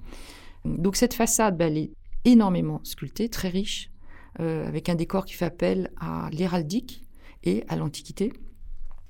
Donc 0.65 0.97
cette 0.97 1.15
façade, 1.15 1.57
ben, 1.57 1.67
elle 1.67 1.79
est 1.79 1.91
énormément 2.25 2.81
sculptée, 2.83 3.29
très 3.29 3.49
riche, 3.49 3.93
euh, 4.41 4.67
avec 4.67 4.89
un 4.89 4.95
décor 4.95 5.25
qui 5.25 5.35
fait 5.35 5.45
appel 5.45 5.91
à 5.99 6.29
l'héraldique 6.33 7.05
et 7.45 7.65
à 7.69 7.77
l'Antiquité, 7.77 8.33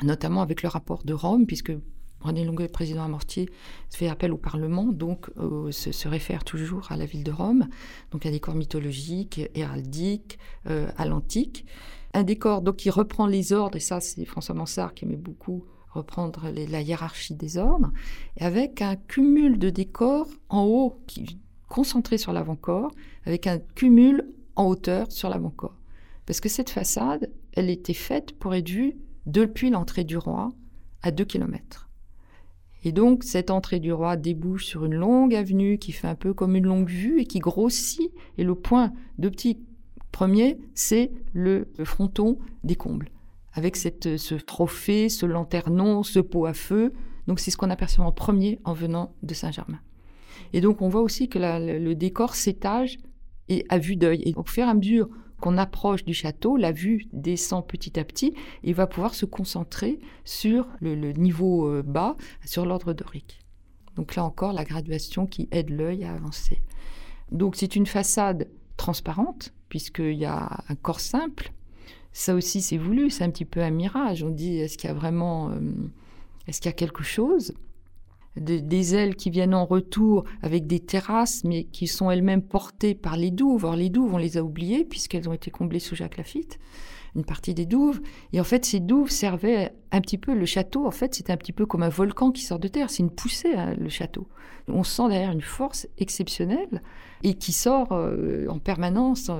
notamment 0.02 0.42
avec 0.42 0.62
le 0.62 0.68
rapport 0.68 1.04
de 1.04 1.12
Rome, 1.12 1.46
puisque 1.46 1.72
René 2.20 2.44
Longueuil, 2.44 2.68
président 2.68 3.04
à 3.04 3.08
Mortier, 3.08 3.48
fait 3.90 4.08
appel 4.08 4.32
au 4.32 4.38
Parlement, 4.38 4.84
donc 4.84 5.30
euh, 5.38 5.70
se, 5.70 6.08
réfère 6.08 6.44
toujours 6.44 6.90
à 6.90 6.96
la 6.96 7.04
ville 7.04 7.24
de 7.24 7.30
Rome, 7.30 7.68
donc 8.10 8.26
un 8.26 8.30
décor 8.30 8.54
mythologique, 8.54 9.40
héraldique, 9.54 10.38
euh, 10.66 10.90
à 10.96 11.06
l'antique. 11.06 11.64
Un 12.14 12.24
décor 12.24 12.62
donc 12.62 12.76
qui 12.76 12.90
reprend 12.90 13.26
les 13.26 13.52
ordres, 13.52 13.76
et 13.76 13.80
ça 13.80 14.00
c'est 14.00 14.24
François 14.24 14.54
Mansart 14.54 14.94
qui 14.94 15.04
aimait 15.04 15.16
beaucoup 15.16 15.64
reprendre 15.90 16.50
la 16.50 16.80
hiérarchie 16.80 17.34
des 17.34 17.56
ordres, 17.56 17.92
et 18.36 18.44
avec 18.44 18.82
un 18.82 18.96
cumul 18.96 19.58
de 19.58 19.70
décors 19.70 20.28
en 20.48 20.64
haut, 20.64 21.02
qui 21.06 21.38
concentré 21.68 22.18
sur 22.18 22.32
l'avant-corps, 22.32 22.90
avec 23.24 23.46
un 23.46 23.58
cumul 23.58 24.26
en 24.58 24.66
hauteur 24.66 25.10
sur 25.10 25.30
l'avant-corps. 25.30 25.78
Parce 26.26 26.40
que 26.40 26.50
cette 26.50 26.68
façade, 26.68 27.30
elle 27.54 27.70
était 27.70 27.94
faite 27.94 28.32
pour 28.38 28.54
être 28.54 28.68
vue 28.68 28.98
depuis 29.24 29.70
l'entrée 29.70 30.04
du 30.04 30.18
roi 30.18 30.50
à 31.02 31.10
2 31.10 31.24
km. 31.24 31.88
Et 32.84 32.92
donc, 32.92 33.24
cette 33.24 33.50
entrée 33.50 33.80
du 33.80 33.92
roi 33.92 34.16
débouche 34.16 34.66
sur 34.66 34.84
une 34.84 34.94
longue 34.94 35.34
avenue 35.34 35.78
qui 35.78 35.92
fait 35.92 36.06
un 36.06 36.14
peu 36.14 36.34
comme 36.34 36.54
une 36.54 36.66
longue 36.66 36.88
vue 36.88 37.20
et 37.20 37.24
qui 37.24 37.38
grossit. 37.38 38.12
Et 38.36 38.44
le 38.44 38.54
point 38.54 38.92
d'optique 39.16 39.60
premier, 40.12 40.58
c'est 40.74 41.12
le, 41.32 41.68
fronton 41.84 42.38
des 42.64 42.76
combles. 42.76 43.10
Avec 43.52 43.76
cette, 43.76 44.16
ce 44.16 44.34
trophée, 44.34 45.08
ce 45.08 45.26
lanternon, 45.26 46.02
ce 46.02 46.20
pot 46.20 46.46
à 46.46 46.52
feu 46.52 46.92
Donc 47.26 47.40
c'est 47.40 47.50
ce 47.50 47.56
qu'on 47.56 47.70
aperçoit 47.70 48.04
en 48.04 48.12
premier 48.12 48.60
en 48.64 48.72
venant 48.72 49.14
de 49.22 49.34
Saint-Germain. 49.34 49.80
Et 50.52 50.60
donc 50.60 50.82
on 50.82 50.88
voit 50.88 51.02
aussi 51.02 51.28
que 51.28 51.38
le 51.38 51.94
décor 51.94 52.34
s'étage 52.34 52.98
et 53.48 53.64
à 53.68 53.78
vue 53.78 53.96
d'œil. 53.96 54.22
Et 54.24 54.34
au 54.36 54.44
fur 54.44 54.64
et 54.64 54.70
à 54.70 54.74
mesure 54.74 55.08
qu'on 55.40 55.56
approche 55.56 56.04
du 56.04 56.14
château, 56.14 56.56
la 56.56 56.72
vue 56.72 57.06
descend 57.12 57.66
petit 57.66 57.98
à 57.98 58.04
petit 58.04 58.34
et 58.64 58.72
va 58.72 58.86
pouvoir 58.86 59.14
se 59.14 59.24
concentrer 59.24 60.00
sur 60.24 60.66
le, 60.80 61.12
niveau 61.12 61.68
euh, 61.68 61.82
bas, 61.82 62.16
sur 62.44 62.66
l'ordre 62.66 62.92
dorique. 62.92 63.40
Donc 63.96 64.16
là 64.16 64.24
encore, 64.24 64.52
la 64.52 64.64
graduation 64.64 65.26
qui 65.26 65.48
aide 65.50 65.70
l'œil 65.70 66.04
à 66.04 66.14
avancer. 66.14 66.60
Donc 67.30 67.56
c'est 67.56 67.76
une 67.76 67.86
façade 67.86 68.48
transparente, 68.76 69.52
puisqu'il 69.68 70.14
y 70.14 70.24
a 70.24 70.64
un 70.68 70.74
corps 70.74 71.00
simple. 71.00 71.52
Ça 72.12 72.34
aussi, 72.34 72.62
c'est 72.62 72.78
voulu, 72.78 73.10
c'est 73.10 73.24
un 73.24 73.30
petit 73.30 73.44
peu 73.44 73.60
un 73.60 73.70
mirage. 73.70 74.22
On 74.22 74.30
dit, 74.30 74.58
est-ce 74.58 74.78
qu'il 74.78 74.88
y 74.88 74.90
a 74.90 74.94
vraiment... 74.94 75.50
euh, 75.50 75.58
est-ce 76.46 76.60
qu'il 76.60 76.68
y 76.68 76.74
a 76.74 76.76
quelque 76.76 77.02
chose? 77.02 77.54
Des- 78.40 78.94
ailes 78.94 79.16
qui 79.16 79.30
viennent 79.30 79.54
en 79.54 79.64
retour 79.64 80.24
avec 80.42 80.66
des 80.66 80.80
terrasses, 80.80 81.44
mais 81.44 81.64
qui 81.64 81.86
sont 81.86 82.10
elles-mêmes 82.10 82.42
portées 82.42 82.94
par 82.94 83.16
les 83.16 83.30
douves. 83.30 83.64
Or, 83.64 83.76
les 83.76 83.90
douves, 83.90 84.14
on 84.14 84.18
les 84.18 84.38
a 84.38 84.42
oubliées, 84.42 84.84
puisqu'elles 84.84 85.28
ont 85.28 85.32
été 85.32 85.50
comblées 85.50 85.80
sous 85.80 85.94
Jacques 85.94 86.16
Lafitte, 86.16 86.58
une 87.16 87.24
partie 87.24 87.54
des 87.54 87.66
douves. 87.66 88.00
Et 88.32 88.40
en 88.40 88.44
fait, 88.44 88.64
ces 88.64 88.80
douves 88.80 89.10
servaient 89.10 89.72
un 89.92 90.00
petit 90.00 90.18
peu... 90.18 90.34
Le 90.34 90.46
château, 90.46 90.86
en 90.86 90.90
fait, 90.90 91.14
c'était 91.14 91.32
un 91.32 91.36
petit 91.36 91.52
peu 91.52 91.66
comme 91.66 91.82
un 91.82 91.88
volcan 91.88 92.30
qui 92.30 92.42
sort 92.42 92.58
de 92.58 92.68
terre. 92.68 92.90
C'est 92.90 93.02
une 93.02 93.10
poussée, 93.10 93.54
hein, 93.54 93.74
le 93.78 93.88
château. 93.88 94.28
On 94.68 94.84
sent 94.84 95.08
derrière 95.08 95.32
une 95.32 95.40
force 95.40 95.88
exceptionnelle 95.98 96.82
et 97.22 97.34
qui 97.34 97.52
sort 97.52 97.92
euh, 97.92 98.46
en 98.48 98.58
permanence. 98.58 99.30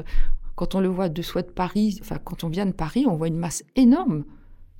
Quand 0.57 0.75
on 0.75 0.81
le 0.81 0.89
voit 0.89 1.09
de 1.09 1.23
soit 1.23 1.43
de 1.43 1.51
Paris, 1.51 1.99
enfin 2.01 2.17
quand 2.23 2.45
on 2.45 2.49
vient 2.49 2.67
de 2.67 2.73
Paris, 2.73 3.05
on 3.07 3.15
voit 3.15 3.29
une 3.29 3.37
masse 3.37 3.63
énorme 3.77 4.25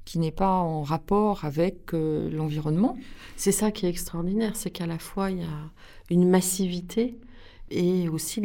qui 0.09 0.19
n'est 0.19 0.33
pas 0.33 0.55
en 0.55 0.83
rapport 0.85 1.45
avec 1.45 1.93
euh, 1.93 2.31
l'environnement. 2.31 2.97
C'est 3.37 3.53
ça 3.53 3.71
qui 3.71 3.85
est 3.85 3.91
extraordinaire, 3.91 4.57
c'est 4.57 4.71
qu'à 4.71 4.87
la 4.87 4.99
fois 4.99 5.31
il 5.31 5.41
y 5.41 5.43
a 5.43 5.71
une 6.09 6.27
massivité 6.27 7.19
et 7.71 8.09
aussi 8.09 8.41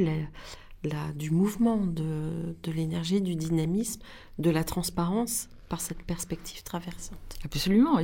du 1.16 1.32
mouvement, 1.32 1.78
de 1.78 2.72
l'énergie, 2.76 3.22
du 3.22 3.38
dynamisme, 3.38 4.02
de 4.40 4.50
la 4.50 4.66
transparence 4.66 5.48
cette 5.80 6.04
perspective 6.04 6.64
traversante. 6.64 7.18
Absolument. 7.44 8.00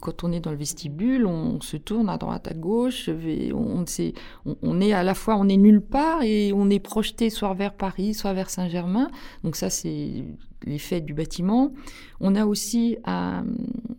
Quand 0.00 0.24
on 0.24 0.32
est 0.32 0.40
dans 0.40 0.50
le 0.50 0.56
vestibule, 0.56 1.26
on 1.26 1.60
se 1.60 1.76
tourne 1.76 2.08
à 2.08 2.16
droite, 2.16 2.48
à 2.48 2.54
gauche. 2.54 3.10
On, 3.52 4.80
est 4.80 4.92
à 4.92 5.02
la 5.02 5.14
fois, 5.14 5.36
on 5.36 5.48
est 5.48 5.56
nulle 5.56 5.80
part 5.80 6.22
et 6.22 6.52
on 6.52 6.70
est 6.70 6.80
projeté 6.80 7.30
soit 7.30 7.52
vers 7.54 7.74
Paris, 7.74 8.14
soit 8.14 8.32
vers 8.32 8.50
Saint-Germain. 8.50 9.10
Donc 9.42 9.56
ça, 9.56 9.70
c'est 9.70 10.24
l'effet 10.64 11.00
du 11.00 11.14
bâtiment. 11.14 11.72
On 12.20 12.34
a 12.34 12.46
aussi 12.46 12.96
euh, 13.06 13.42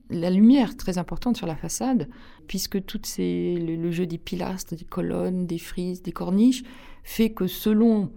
la 0.09 0.29
lumière 0.29 0.75
très 0.75 0.97
importante 0.97 1.37
sur 1.37 1.47
la 1.47 1.55
façade, 1.55 2.09
puisque 2.47 2.83
tout 2.85 3.01
le, 3.17 3.75
le 3.75 3.91
jeu 3.91 4.05
des 4.05 4.17
pilastres, 4.17 4.75
des 4.75 4.85
colonnes, 4.85 5.45
des 5.45 5.59
frises, 5.59 6.01
des 6.01 6.11
corniches, 6.11 6.63
fait 7.03 7.29
que 7.29 7.47
selon 7.47 8.11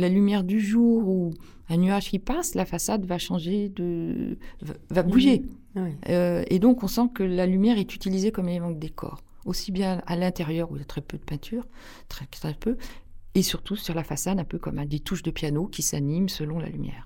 la 0.00 0.08
lumière 0.08 0.42
du 0.44 0.60
jour 0.60 1.08
ou 1.08 1.30
un 1.68 1.76
nuage 1.76 2.10
qui 2.10 2.18
passe, 2.18 2.54
la 2.54 2.64
façade 2.64 3.04
va 3.06 3.18
changer 3.18 3.68
de, 3.68 4.38
va, 4.90 5.02
bouger. 5.02 5.42
Oui. 5.76 5.90
Euh, 6.08 6.42
et 6.50 6.58
donc, 6.58 6.82
on 6.82 6.88
sent 6.88 7.08
que 7.14 7.22
la 7.22 7.46
lumière 7.46 7.78
est 7.78 7.94
utilisée 7.94 8.32
comme 8.32 8.48
élément 8.48 8.70
de 8.72 8.78
décor, 8.78 9.22
aussi 9.44 9.70
bien 9.70 10.02
à 10.06 10.16
l'intérieur 10.16 10.70
où 10.70 10.76
il 10.76 10.80
y 10.80 10.82
a 10.82 10.86
très 10.86 11.00
peu 11.00 11.16
de 11.16 11.22
peinture, 11.22 11.66
très, 12.08 12.26
très 12.26 12.54
peu, 12.54 12.76
et 13.36 13.42
surtout 13.42 13.76
sur 13.76 13.94
la 13.94 14.02
façade, 14.02 14.40
un 14.40 14.44
peu 14.44 14.58
comme 14.58 14.84
des 14.84 14.98
touches 14.98 15.22
de 15.22 15.30
piano 15.30 15.66
qui 15.66 15.82
s'animent 15.82 16.28
selon 16.28 16.58
la 16.58 16.68
lumière. 16.68 17.04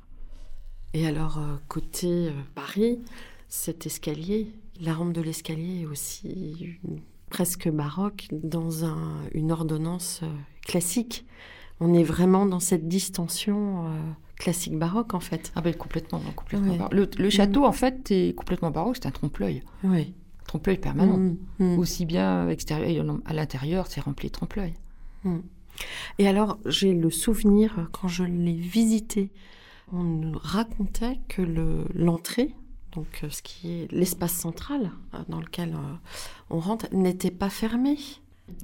Et 0.95 1.07
alors, 1.07 1.39
euh, 1.39 1.57
côté 1.69 2.29
euh, 2.29 2.31
Paris, 2.55 3.01
cet 3.49 3.85
escalier, 3.85 4.49
la 4.81 4.95
rampe 4.95 5.13
de 5.13 5.21
l'escalier 5.21 5.83
est 5.83 5.87
aussi 5.87 6.79
une- 6.85 7.01
presque 7.31 7.69
baroque 7.69 8.29
dans 8.33 8.85
un- 8.85 9.21
une 9.33 9.51
ordonnance 9.53 10.23
classique. 10.65 11.27
On 11.81 11.93
est 11.95 12.02
vraiment 12.04 12.47
dans 12.47 12.61
cette 12.61 12.88
distension 12.88 13.87
euh, 13.88 13.90
classique 14.37 14.78
baroque, 14.78 15.14
en 15.14 15.21
fait. 15.21 15.52
Ah 15.57 15.61
ben 15.61 15.75
complètement, 15.75 16.21
complètement 16.37 16.72
Ouais. 16.72 16.88
Le, 16.92 17.09
le 17.18 17.31
château, 17.31 17.64
en 17.64 17.72
fait, 17.72 18.11
est 18.11 18.35
complètement 18.35 18.70
baroque, 18.70 18.96
c'est 18.96 19.07
un 19.07 19.11
trompe-l'œil. 19.11 19.62
Oui. 19.83 20.14
Trompe-l'œil 20.46 20.79
permanent. 20.79 21.16
Mm, 21.18 21.37
mm. 21.59 21.79
Aussi 21.79 22.05
bien 22.07 22.49
extérieur, 22.49 23.05
à 23.25 23.33
l'intérieur, 23.33 23.87
c'est 23.88 24.01
rempli 24.01 24.29
de 24.29 24.33
trompe-l'œil. 24.33 24.75
Et 26.18 26.29
alors, 26.29 26.59
j'ai 26.66 26.94
le 26.94 27.11
souvenir, 27.11 27.88
quand 27.92 28.07
je 28.09 28.22
l'ai 28.25 28.55
visité, 28.55 29.31
on 29.92 30.03
nous 30.05 30.38
racontait 30.40 31.18
que 31.29 31.42
le- 31.42 31.87
l'entrée, 31.94 32.55
donc 32.92 33.07
euh, 33.25 33.29
ce 33.31 33.42
qui 33.42 33.72
est 33.72 33.92
l'espace 33.92 34.33
central 34.35 34.92
euh, 35.14 35.18
dans 35.29 35.40
lequel 35.40 35.75
on 36.51 36.61
rentre, 36.61 36.87
n'était 36.92 37.31
pas 37.33 37.51
fermée. 37.51 37.96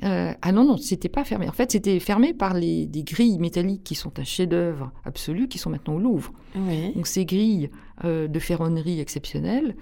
Euh, 0.04 0.32
ah 0.42 0.52
non, 0.52 0.64
non, 0.64 0.76
c'était 0.76 1.08
pas 1.08 1.24
fermé. 1.24 1.48
En 1.48 1.52
fait, 1.52 1.72
c'était 1.72 1.98
fermé 2.00 2.34
par 2.34 2.54
les, 2.54 2.86
des 2.86 3.02
grilles 3.02 3.38
métalliques 3.38 3.82
qui 3.82 3.94
sont 3.94 4.18
un 4.18 4.24
chef-d'œuvre 4.24 4.92
absolu, 5.04 5.48
qui 5.48 5.58
sont 5.58 5.70
maintenant 5.70 5.94
au 5.94 5.98
Louvre. 5.98 6.32
Oui. 6.54 6.92
Donc 6.94 7.06
ces 7.06 7.24
grilles 7.24 7.70
euh, 8.04 8.28
de 8.28 8.38
ferronnerie 8.38 9.00
exceptionnelles 9.00 9.74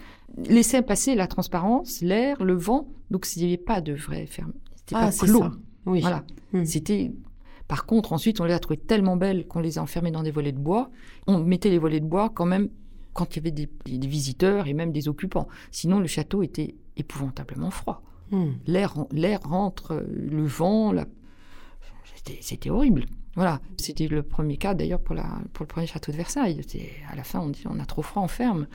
laissaient 0.48 0.82
passer 0.82 1.14
la 1.14 1.26
transparence, 1.26 2.00
l'air, 2.00 2.42
le 2.44 2.54
vent. 2.54 2.88
Donc 3.11 3.26
il 3.37 3.40
n'y 3.42 3.48
avait 3.48 3.56
pas 3.62 3.80
de 3.80 3.92
vrai 3.92 4.26
ferme. 4.26 4.52
C'était 4.76 4.94
Ah, 4.96 5.11
pas 5.11 5.26
clos. 5.26 5.40
ça. 5.40 5.52
Oui. 5.87 6.00
Voilà. 6.00 6.24
Mm. 6.52 6.64
C'était. 6.64 7.12
Par 7.66 7.84
contre, 7.84 8.12
ensuite, 8.12 8.40
on 8.40 8.44
les 8.44 8.54
a 8.54 8.58
trouvées 8.61 8.78
tellement 8.78 9.16
belles 9.16 9.46
qu'on 9.46 9.61
les 9.61 9.78
a 9.78 9.82
enfermées 9.82 10.11
dans 10.11 10.22
des 10.22 10.30
volets 10.30 10.52
de 10.52 10.58
bois. 10.58 10.90
On 11.26 11.38
mettait 11.40 11.70
les 11.70 11.78
volets 11.78 12.00
de 12.00 12.06
bois 12.06 12.30
quand 12.30 12.46
même 12.46 12.68
quand 13.12 13.34
il 13.34 13.38
y 13.38 13.40
avait 13.40 13.50
des, 13.50 13.68
des 13.84 14.06
visiteurs 14.06 14.68
et 14.68 14.74
même 14.74 14.92
des 14.92 15.08
occupants. 15.08 15.48
Sinon, 15.70 15.98
le 15.98 16.06
château 16.06 16.42
était 16.42 16.76
épouvantablement 16.96 17.70
froid. 17.70 18.02
Mm. 18.31 18.47
L'air, 18.67 18.95
l'air 19.12 19.41
rentre, 19.43 19.93
euh, 19.93 20.03
le 20.09 20.45
vent, 20.45 20.93
la... 20.93 21.07
c'était, 22.14 22.38
c'était 22.43 22.71
horrible. 22.71 23.05
Voilà, 23.35 23.61
c'était 23.77 24.09
le 24.09 24.23
premier 24.23 24.57
cas 24.57 24.75
d'ailleurs 24.75 25.01
pour, 25.01 25.14
la, 25.14 25.38
pour 25.53 25.62
le 25.62 25.69
premier 25.69 25.87
château 25.87 26.11
de 26.11 26.17
Versailles. 26.17 26.61
C'est- 26.67 26.91
à 27.11 27.14
la 27.14 27.23
fin, 27.23 27.41
on 27.41 27.49
dit 27.51 27.62
on 27.67 27.79
a 27.79 27.87
trop 27.87 28.03
froid, 28.03 28.23
on 28.23 28.29
ferme. 28.29 28.67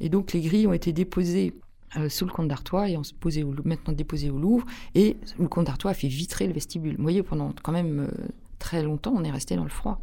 Et 0.00 0.08
donc 0.08 0.32
les 0.32 0.40
grilles 0.40 0.66
ont 0.66 0.72
été 0.72 0.92
déposées 0.92 1.54
euh, 1.96 2.08
sous 2.08 2.26
le 2.26 2.32
comte 2.32 2.48
d'Artois 2.48 2.88
et 2.90 2.96
ont 2.96 3.04
se 3.04 3.14
au, 3.44 3.52
Lou- 3.52 3.62
maintenant 3.64 3.92
déposées 3.92 4.30
au 4.30 4.38
Louvre. 4.38 4.66
Et 4.94 5.16
le 5.38 5.48
comte 5.48 5.66
d'Artois 5.66 5.92
a 5.92 5.94
fait 5.94 6.08
vitrer 6.08 6.46
le 6.46 6.52
vestibule. 6.52 6.96
Vous 6.96 7.02
voyez, 7.02 7.22
pendant 7.22 7.52
quand 7.62 7.72
même 7.72 8.00
euh, 8.00 8.26
très 8.58 8.82
longtemps, 8.82 9.14
on 9.14 9.22
est 9.24 9.30
resté 9.30 9.54
dans 9.56 9.64
le 9.64 9.70
froid. 9.70 10.00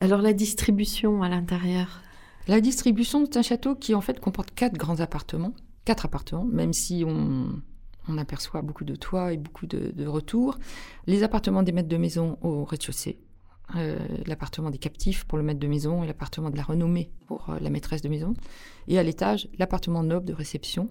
Alors 0.00 0.20
la 0.20 0.32
distribution 0.32 1.22
à 1.22 1.28
l'intérieur? 1.28 2.02
La 2.48 2.60
distribution, 2.60 3.24
c'est 3.24 3.38
un 3.38 3.42
château 3.42 3.74
qui 3.76 3.94
en 3.94 4.00
fait 4.00 4.20
comporte 4.20 4.52
quatre 4.54 4.76
grands 4.76 5.00
appartements, 5.00 5.54
quatre 5.84 6.06
appartements, 6.06 6.44
même 6.44 6.72
si 6.72 7.04
on, 7.06 7.60
aperçoit 8.18 8.62
beaucoup 8.62 8.84
de 8.84 8.96
toits 8.96 9.32
et 9.32 9.36
beaucoup 9.36 9.66
de, 9.66 9.92
de 9.92 10.06
retours. 10.06 10.58
Les 11.06 11.22
appartements 11.22 11.62
des 11.62 11.72
maîtres 11.72 11.88
de 11.88 11.96
maison 11.96 12.36
au 12.42 12.64
rez-de-chaussée, 12.64 13.18
euh, 13.76 13.96
l'appartement 14.26 14.70
des 14.70 14.78
captifs 14.78 15.24
pour 15.24 15.38
le 15.38 15.44
maître 15.44 15.60
de 15.60 15.66
maison 15.66 16.02
et 16.02 16.06
l'appartement 16.06 16.50
de 16.50 16.56
la 16.56 16.62
renommée 16.62 17.10
pour 17.26 17.48
euh, 17.48 17.58
la 17.58 17.70
maîtresse 17.70 18.02
de 18.02 18.08
maison. 18.08 18.34
Et 18.86 18.98
à 18.98 19.02
l'étage, 19.02 19.48
l'appartement 19.58 20.02
noble 20.02 20.26
de 20.26 20.34
réception. 20.34 20.90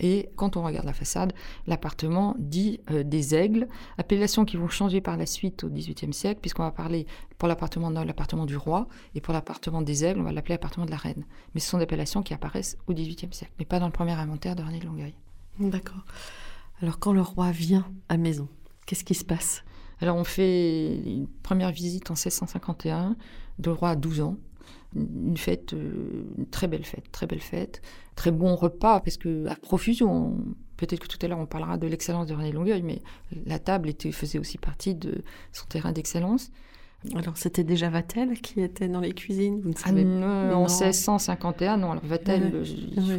Et 0.00 0.30
quand 0.34 0.56
on 0.56 0.64
regarde 0.64 0.86
la 0.86 0.94
façade, 0.94 1.32
l'appartement 1.66 2.34
dit 2.38 2.80
euh, 2.90 3.04
des 3.04 3.34
aigles, 3.34 3.68
appellation 3.98 4.44
qui 4.44 4.56
vont 4.56 4.68
changer 4.68 5.00
par 5.00 5.16
la 5.16 5.26
suite 5.26 5.62
au 5.62 5.68
XVIIIe 5.68 6.12
siècle, 6.12 6.40
puisqu'on 6.40 6.62
va 6.62 6.70
parler 6.70 7.06
pour 7.38 7.48
l'appartement 7.48 7.90
noble, 7.90 8.06
l'appartement 8.06 8.46
du 8.46 8.56
roi, 8.56 8.88
et 9.14 9.20
pour 9.20 9.34
l'appartement 9.34 9.82
des 9.82 10.04
aigles, 10.04 10.20
on 10.20 10.24
va 10.24 10.32
l'appeler 10.32 10.54
appartement 10.54 10.86
de 10.86 10.90
la 10.90 10.96
reine. 10.96 11.24
Mais 11.54 11.60
ce 11.60 11.68
sont 11.68 11.78
des 11.78 11.84
appellations 11.84 12.22
qui 12.22 12.34
apparaissent 12.34 12.78
au 12.86 12.94
XVIIIe 12.94 13.32
siècle, 13.32 13.52
mais 13.58 13.66
pas 13.66 13.78
dans 13.78 13.86
le 13.86 13.92
premier 13.92 14.12
inventaire 14.12 14.56
de 14.56 14.62
René 14.62 14.80
de 14.80 14.86
Longueuil. 14.86 15.14
D'accord. 15.58 16.04
Alors 16.80 16.98
quand 16.98 17.12
le 17.12 17.20
roi 17.20 17.50
vient 17.50 17.86
à 18.08 18.16
maison, 18.16 18.48
qu'est-ce 18.86 19.04
qui 19.04 19.14
se 19.14 19.24
passe? 19.24 19.62
Alors 20.00 20.16
on 20.16 20.24
fait 20.24 20.96
une 20.96 21.28
première 21.42 21.72
visite 21.72 22.10
en 22.10 22.14
1651, 22.14 23.16
le 23.62 23.72
roi 23.72 23.90
a 23.90 23.96
12 23.96 24.22
ans, 24.22 24.36
une 24.96 25.36
fête, 25.36 25.72
euh, 25.74 26.24
une 26.38 26.46
très 26.46 26.66
belle 26.68 26.84
fête, 26.84 27.10
très 27.12 27.26
belle 27.26 27.40
fête, 27.40 27.80
très 28.16 28.30
bon 28.32 28.54
repas, 28.56 29.00
parce 29.00 29.16
que 29.16 29.46
à 29.46 29.54
profusion, 29.54 30.12
on- 30.12 30.54
peut-être 30.76 31.00
que 31.00 31.06
tout 31.08 31.18
à 31.22 31.28
l'heure 31.28 31.38
on 31.38 31.46
parlera 31.46 31.76
de 31.78 31.86
l'excellence 31.86 32.26
de 32.26 32.34
René 32.34 32.52
Longueuil, 32.52 32.82
mais 32.82 33.00
la 33.46 33.58
table 33.58 33.88
était, 33.88 34.10
faisait 34.12 34.38
aussi 34.38 34.58
partie 34.58 34.94
de 34.94 35.22
son 35.52 35.66
terrain 35.66 35.92
d'excellence. 35.92 36.50
Alors 37.14 37.38
c'était 37.38 37.64
déjà 37.64 37.88
Vatel 37.88 38.40
qui 38.42 38.60
était 38.60 38.88
dans 38.88 39.00
les 39.00 39.12
cuisines, 39.12 39.60
vous 39.62 39.70
ne 39.70 39.74
Ah, 39.84 39.88
savez 39.88 40.04
non, 40.04 40.26
en 40.26 40.46
non. 40.50 40.60
1651, 40.66 41.78
non, 41.78 41.92
alors 41.92 42.04
Vatel, 42.04 42.62
je- 42.64 42.72
Ouais, 43.00 43.18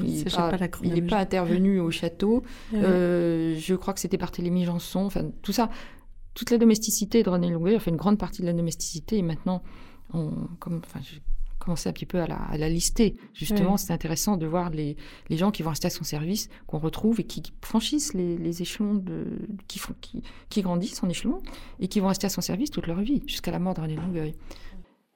il 0.83 0.93
n'est 0.93 1.01
pas, 1.01 1.17
intervenu 1.17 1.79
au 1.79 1.89
château. 1.89 2.43
Euh, 2.75 3.55
je 3.57 3.73
crois 3.73 3.93
que 3.95 3.99
c'était 3.99 4.17
Barthélemy 4.17 4.65
Janson, 4.65 5.05
enfin 5.05 5.31
tout 5.41 5.51
ça, 5.51 5.69
toute 6.35 6.51
la 6.51 6.57
domesticité 6.59 7.23
de 7.23 7.29
René 7.29 7.49
Longueuil, 7.49 7.75
enfin 7.75 7.89
une 7.91 7.97
grande 7.97 8.19
partie 8.19 8.41
de 8.41 8.47
la 8.47 8.53
domesticité, 8.53 9.17
et 9.17 9.21
maintenant, 9.23 9.63
on, 10.13 10.31
comme, 10.59 10.81
enfin, 10.85 10.99
commencé 11.61 11.87
un 11.87 11.93
petit 11.93 12.05
peu 12.05 12.19
à 12.19 12.27
la, 12.27 12.35
à 12.35 12.57
la 12.57 12.69
lister. 12.69 13.15
Justement, 13.33 13.77
c'est 13.77 13.93
intéressant 13.93 14.37
de 14.37 14.45
voir 14.45 14.69
les, 14.69 14.97
les 15.29 15.37
gens 15.37 15.51
qui 15.51 15.63
vont 15.63 15.69
rester 15.69 15.87
à 15.87 15.89
son 15.89 16.03
service, 16.03 16.49
qu'on 16.67 16.79
retrouve 16.79 17.19
et 17.19 17.23
qui 17.23 17.43
franchissent 17.61 18.13
les, 18.13 18.37
les 18.37 18.61
échelons, 18.61 18.95
de, 18.95 19.25
qui, 19.67 19.79
font, 19.79 19.93
qui, 20.01 20.23
qui 20.49 20.61
grandissent 20.61 21.03
en 21.03 21.09
échelons 21.09 21.41
et 21.79 21.87
qui 21.87 21.99
vont 21.99 22.07
rester 22.07 22.27
à 22.27 22.29
son 22.29 22.41
service 22.41 22.71
toute 22.71 22.87
leur 22.87 23.01
vie, 23.01 23.23
jusqu'à 23.27 23.51
la 23.51 23.59
mort 23.59 23.73
de 23.73 23.81
René 23.81 23.95
Longueuil. 23.95 24.35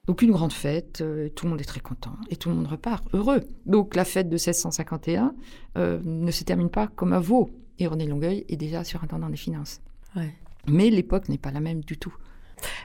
Donc 0.06 0.22
une 0.22 0.30
grande 0.30 0.52
fête, 0.52 1.00
euh, 1.00 1.28
tout 1.28 1.46
le 1.46 1.50
monde 1.50 1.60
est 1.60 1.64
très 1.64 1.80
content 1.80 2.16
et 2.30 2.36
tout 2.36 2.48
le 2.48 2.54
monde 2.54 2.68
repart 2.68 3.04
heureux. 3.12 3.40
Donc 3.66 3.96
la 3.96 4.04
fête 4.04 4.28
de 4.28 4.36
1651 4.36 5.34
euh, 5.76 6.00
ne 6.04 6.30
se 6.30 6.44
termine 6.44 6.70
pas 6.70 6.86
comme 6.86 7.12
à 7.12 7.18
Vaux. 7.18 7.50
Et 7.78 7.86
René 7.86 8.06
Longueuil 8.06 8.44
est 8.48 8.56
déjà 8.56 8.84
surintendant 8.84 9.28
des 9.28 9.36
finances. 9.36 9.80
Ouais. 10.14 10.32
Mais 10.68 10.90
l'époque 10.90 11.28
n'est 11.28 11.38
pas 11.38 11.50
la 11.50 11.60
même 11.60 11.82
du 11.82 11.98
tout. 11.98 12.14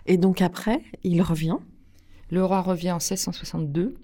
Et 0.05 0.17
donc 0.17 0.41
après, 0.41 0.81
il 1.03 1.21
revient. 1.21 1.57
Le 2.31 2.43
roi 2.43 2.61
revient 2.61 2.91
en 2.91 2.95
1662. 2.95 3.95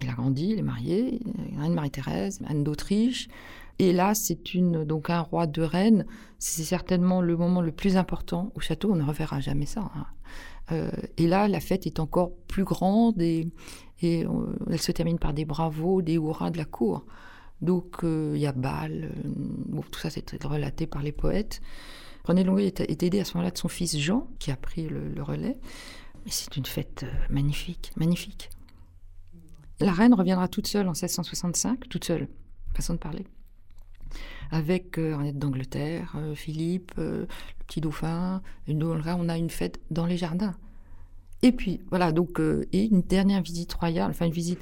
Il 0.00 0.08
a 0.08 0.14
grandi, 0.14 0.50
il 0.50 0.58
est 0.58 0.62
marié, 0.62 1.20
il 1.24 1.58
a 1.58 1.62
Reine 1.62 1.74
Marie-Thérèse, 1.74 2.40
Anne 2.46 2.64
d'Autriche. 2.64 3.28
Et 3.78 3.92
là, 3.92 4.14
c'est 4.14 4.54
une 4.54 4.84
donc 4.84 5.10
un 5.10 5.20
roi 5.20 5.46
de 5.46 5.62
Rennes. 5.62 6.06
C'est 6.38 6.62
certainement 6.62 7.20
le 7.20 7.36
moment 7.36 7.60
le 7.60 7.72
plus 7.72 7.96
important 7.96 8.52
au 8.54 8.60
château. 8.60 8.92
On 8.92 8.96
ne 8.96 9.04
reverra 9.04 9.40
jamais 9.40 9.66
ça. 9.66 9.90
hein. 9.94 10.06
Euh, 10.70 10.90
et 11.16 11.26
là, 11.26 11.48
la 11.48 11.58
fête 11.58 11.86
est 11.86 11.98
encore 11.98 12.30
plus 12.46 12.64
grande 12.64 13.20
et, 13.20 13.48
et, 14.00 14.24
euh, 14.24 14.30
elle 14.70 14.80
se 14.80 14.92
termine 14.92 15.18
par 15.18 15.32
des 15.32 15.44
bravos, 15.44 16.02
des 16.02 16.14
hurrahs 16.14 16.50
de 16.50 16.58
la 16.58 16.64
cour. 16.64 17.04
Donc 17.60 18.04
euh, 18.04 18.32
il 18.34 18.40
y 18.40 18.46
a 18.46 18.52
bal. 18.52 19.12
tout 19.90 20.00
ça, 20.00 20.10
c'est 20.10 20.44
relaté 20.44 20.86
par 20.86 21.02
les 21.02 21.12
poètes. 21.12 21.60
René 22.24 22.44
Longueuil 22.44 22.66
est, 22.66 23.02
aidé 23.02 23.18
à 23.18 23.24
ce 23.24 23.34
moment-là 23.34 23.50
de 23.50 23.58
son 23.58 23.68
fils 23.68 23.98
Jean, 23.98 24.28
qui 24.38 24.52
a 24.52 24.56
pris 24.56 24.88
le 24.88 25.20
relais. 25.22 25.58
Mais 26.24 26.30
c'est 26.30 26.56
une 26.56 26.66
fête 26.66 27.04
euh, 27.04 27.12
magnifique, 27.30 27.92
magnifique. 27.96 28.50
La 29.80 29.92
reine 29.92 30.14
reviendra 30.14 30.48
toute 30.48 30.66
seule 30.66 30.86
en 30.86 30.92
1665, 30.92 31.88
toute 31.88 32.04
seule, 32.04 32.28
façon 32.74 32.94
de 32.94 32.98
parler, 32.98 33.26
avec 34.52 34.98
euh, 34.98 35.14
Henriette 35.14 35.38
d'Angleterre, 35.38 36.12
euh, 36.16 36.34
Philippe, 36.34 36.92
euh, 36.98 37.22
le 37.22 37.64
petit 37.66 37.80
dauphin. 37.80 38.42
Et 38.66 38.74
nous, 38.74 38.90
on 38.90 39.28
a 39.28 39.38
une 39.38 39.50
fête 39.50 39.80
dans 39.90 40.06
les 40.06 40.16
jardins. 40.16 40.54
Et 41.40 41.52
puis, 41.52 41.80
voilà, 41.90 42.12
donc, 42.12 42.38
euh, 42.38 42.68
et 42.72 42.84
une 42.84 43.02
dernière 43.02 43.42
visite 43.42 43.72
royale, 43.72 44.10
enfin 44.10 44.26
une 44.26 44.32
visite 44.32 44.60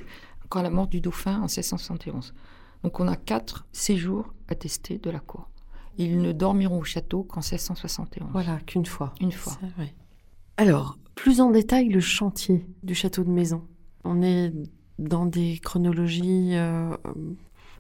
quand 0.49 0.62
la 0.62 0.70
mort 0.70 0.87
du 0.87 1.01
dauphin 1.01 1.37
en 1.37 1.49
1671. 1.49 2.35
Donc, 2.83 2.99
on 2.99 3.09
a 3.09 3.16
quatre 3.16 3.66
séjours 3.73 4.33
attestés 4.49 4.99
de 4.99 5.11
la 5.11 5.20
cour. 5.20 5.51
Ils 5.99 6.23
ne 6.23 6.33
dormiront 6.33 6.79
au 6.79 6.85
château 6.85 7.25
qu'en 7.25 7.40
1671. 7.40 8.31
Voilà, 8.33 8.59
qu'une 8.61 8.87
fois. 8.87 9.12
Une 9.20 9.33
fois. 9.33 9.59
Alors, 10.57 10.99
plus 11.22 11.42
en 11.42 11.50
détail, 11.50 11.90
le 11.90 12.00
chantier 12.00 12.64
du 12.83 12.94
château 12.94 13.24
de 13.24 13.30
Maison. 13.30 13.62
On 14.04 14.22
est 14.22 14.52
dans 14.98 15.26
des 15.26 15.59
chronologies 15.59 16.52
euh, 16.54 16.96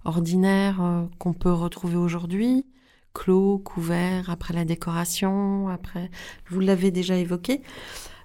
ordinaires 0.04 0.82
euh, 0.82 1.04
qu'on 1.18 1.32
peut 1.32 1.52
retrouver 1.52 1.96
aujourd'hui, 1.96 2.66
clos, 3.14 3.58
couvert, 3.58 4.28
après 4.28 4.52
la 4.52 4.66
décoration, 4.66 5.68
après. 5.68 6.10
Vous 6.50 6.60
l'avez 6.60 6.90
déjà 6.90 7.16
évoqué. 7.16 7.62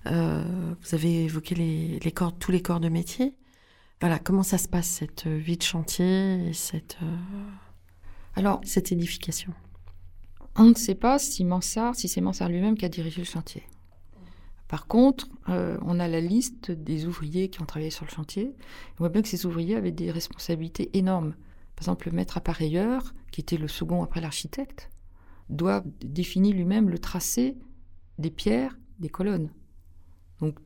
Euh, 0.08 0.44
vous 0.82 0.96
avez 0.96 1.24
évoqué 1.24 1.56
les, 1.56 2.00
les 2.00 2.12
corps, 2.12 2.38
tous 2.38 2.52
les 2.52 2.62
corps 2.62 2.82
de 2.82 2.90
métier. 2.90 3.36
Voilà, 4.02 4.20
comment 4.20 4.44
ça 4.44 4.58
se 4.58 4.68
passe 4.68 4.88
cette 4.88 5.28
vie 5.28 5.56
de 5.56 5.64
chantier 5.64 6.50
et 6.50 6.54
cette, 6.54 6.98
Alors, 8.36 8.60
cette 8.66 8.92
édification? 8.92 9.54
On 10.58 10.66
ne 10.66 10.76
sait 10.76 10.96
pas 10.96 11.20
si 11.20 11.46
Mansart, 11.46 11.96
si 11.96 12.10
c'est 12.10 12.20
Mansart 12.20 12.50
lui-même 12.50 12.78
qui 12.78 12.84
a 12.84 12.90
dirigé 12.90 13.22
le 13.22 13.26
chantier. 13.26 13.64
Par 14.68 14.88
contre, 14.88 15.30
euh, 15.50 15.78
on 15.84 16.00
a 16.00 16.08
la 16.08 16.22
liste 16.22 16.72
des 16.72 17.06
ouvriers 17.06 17.50
qui 17.50 17.62
ont 17.62 17.66
travaillé 17.66 17.92
sur 17.92 18.06
le 18.06 18.10
chantier. 18.10 18.56
On 18.94 19.00
voit 19.00 19.10
bien 19.10 19.22
que 19.22 19.28
ces 19.28 19.46
ouvriers 19.46 19.76
avaient 19.76 19.92
des 19.92 20.12
responsabilités 20.12 20.98
énormes. 20.98 21.36
Par 21.76 21.84
exemple, 21.84 22.10
le 22.10 22.16
maître 22.16 22.38
appareilleur, 22.38 23.14
qui 23.32 23.42
était 23.42 23.58
le 23.58 23.68
second 23.68 24.04
après 24.04 24.22
l'architecte, 24.22 24.90
doit 25.50 25.84
définir 26.04 26.56
lui-même 26.56 26.90
le 26.90 26.98
tracé 26.98 27.58
des 28.18 28.32
pierres, 28.32 28.78
des 29.00 29.10
colonnes. 29.10 29.52
Donc, 30.40 30.58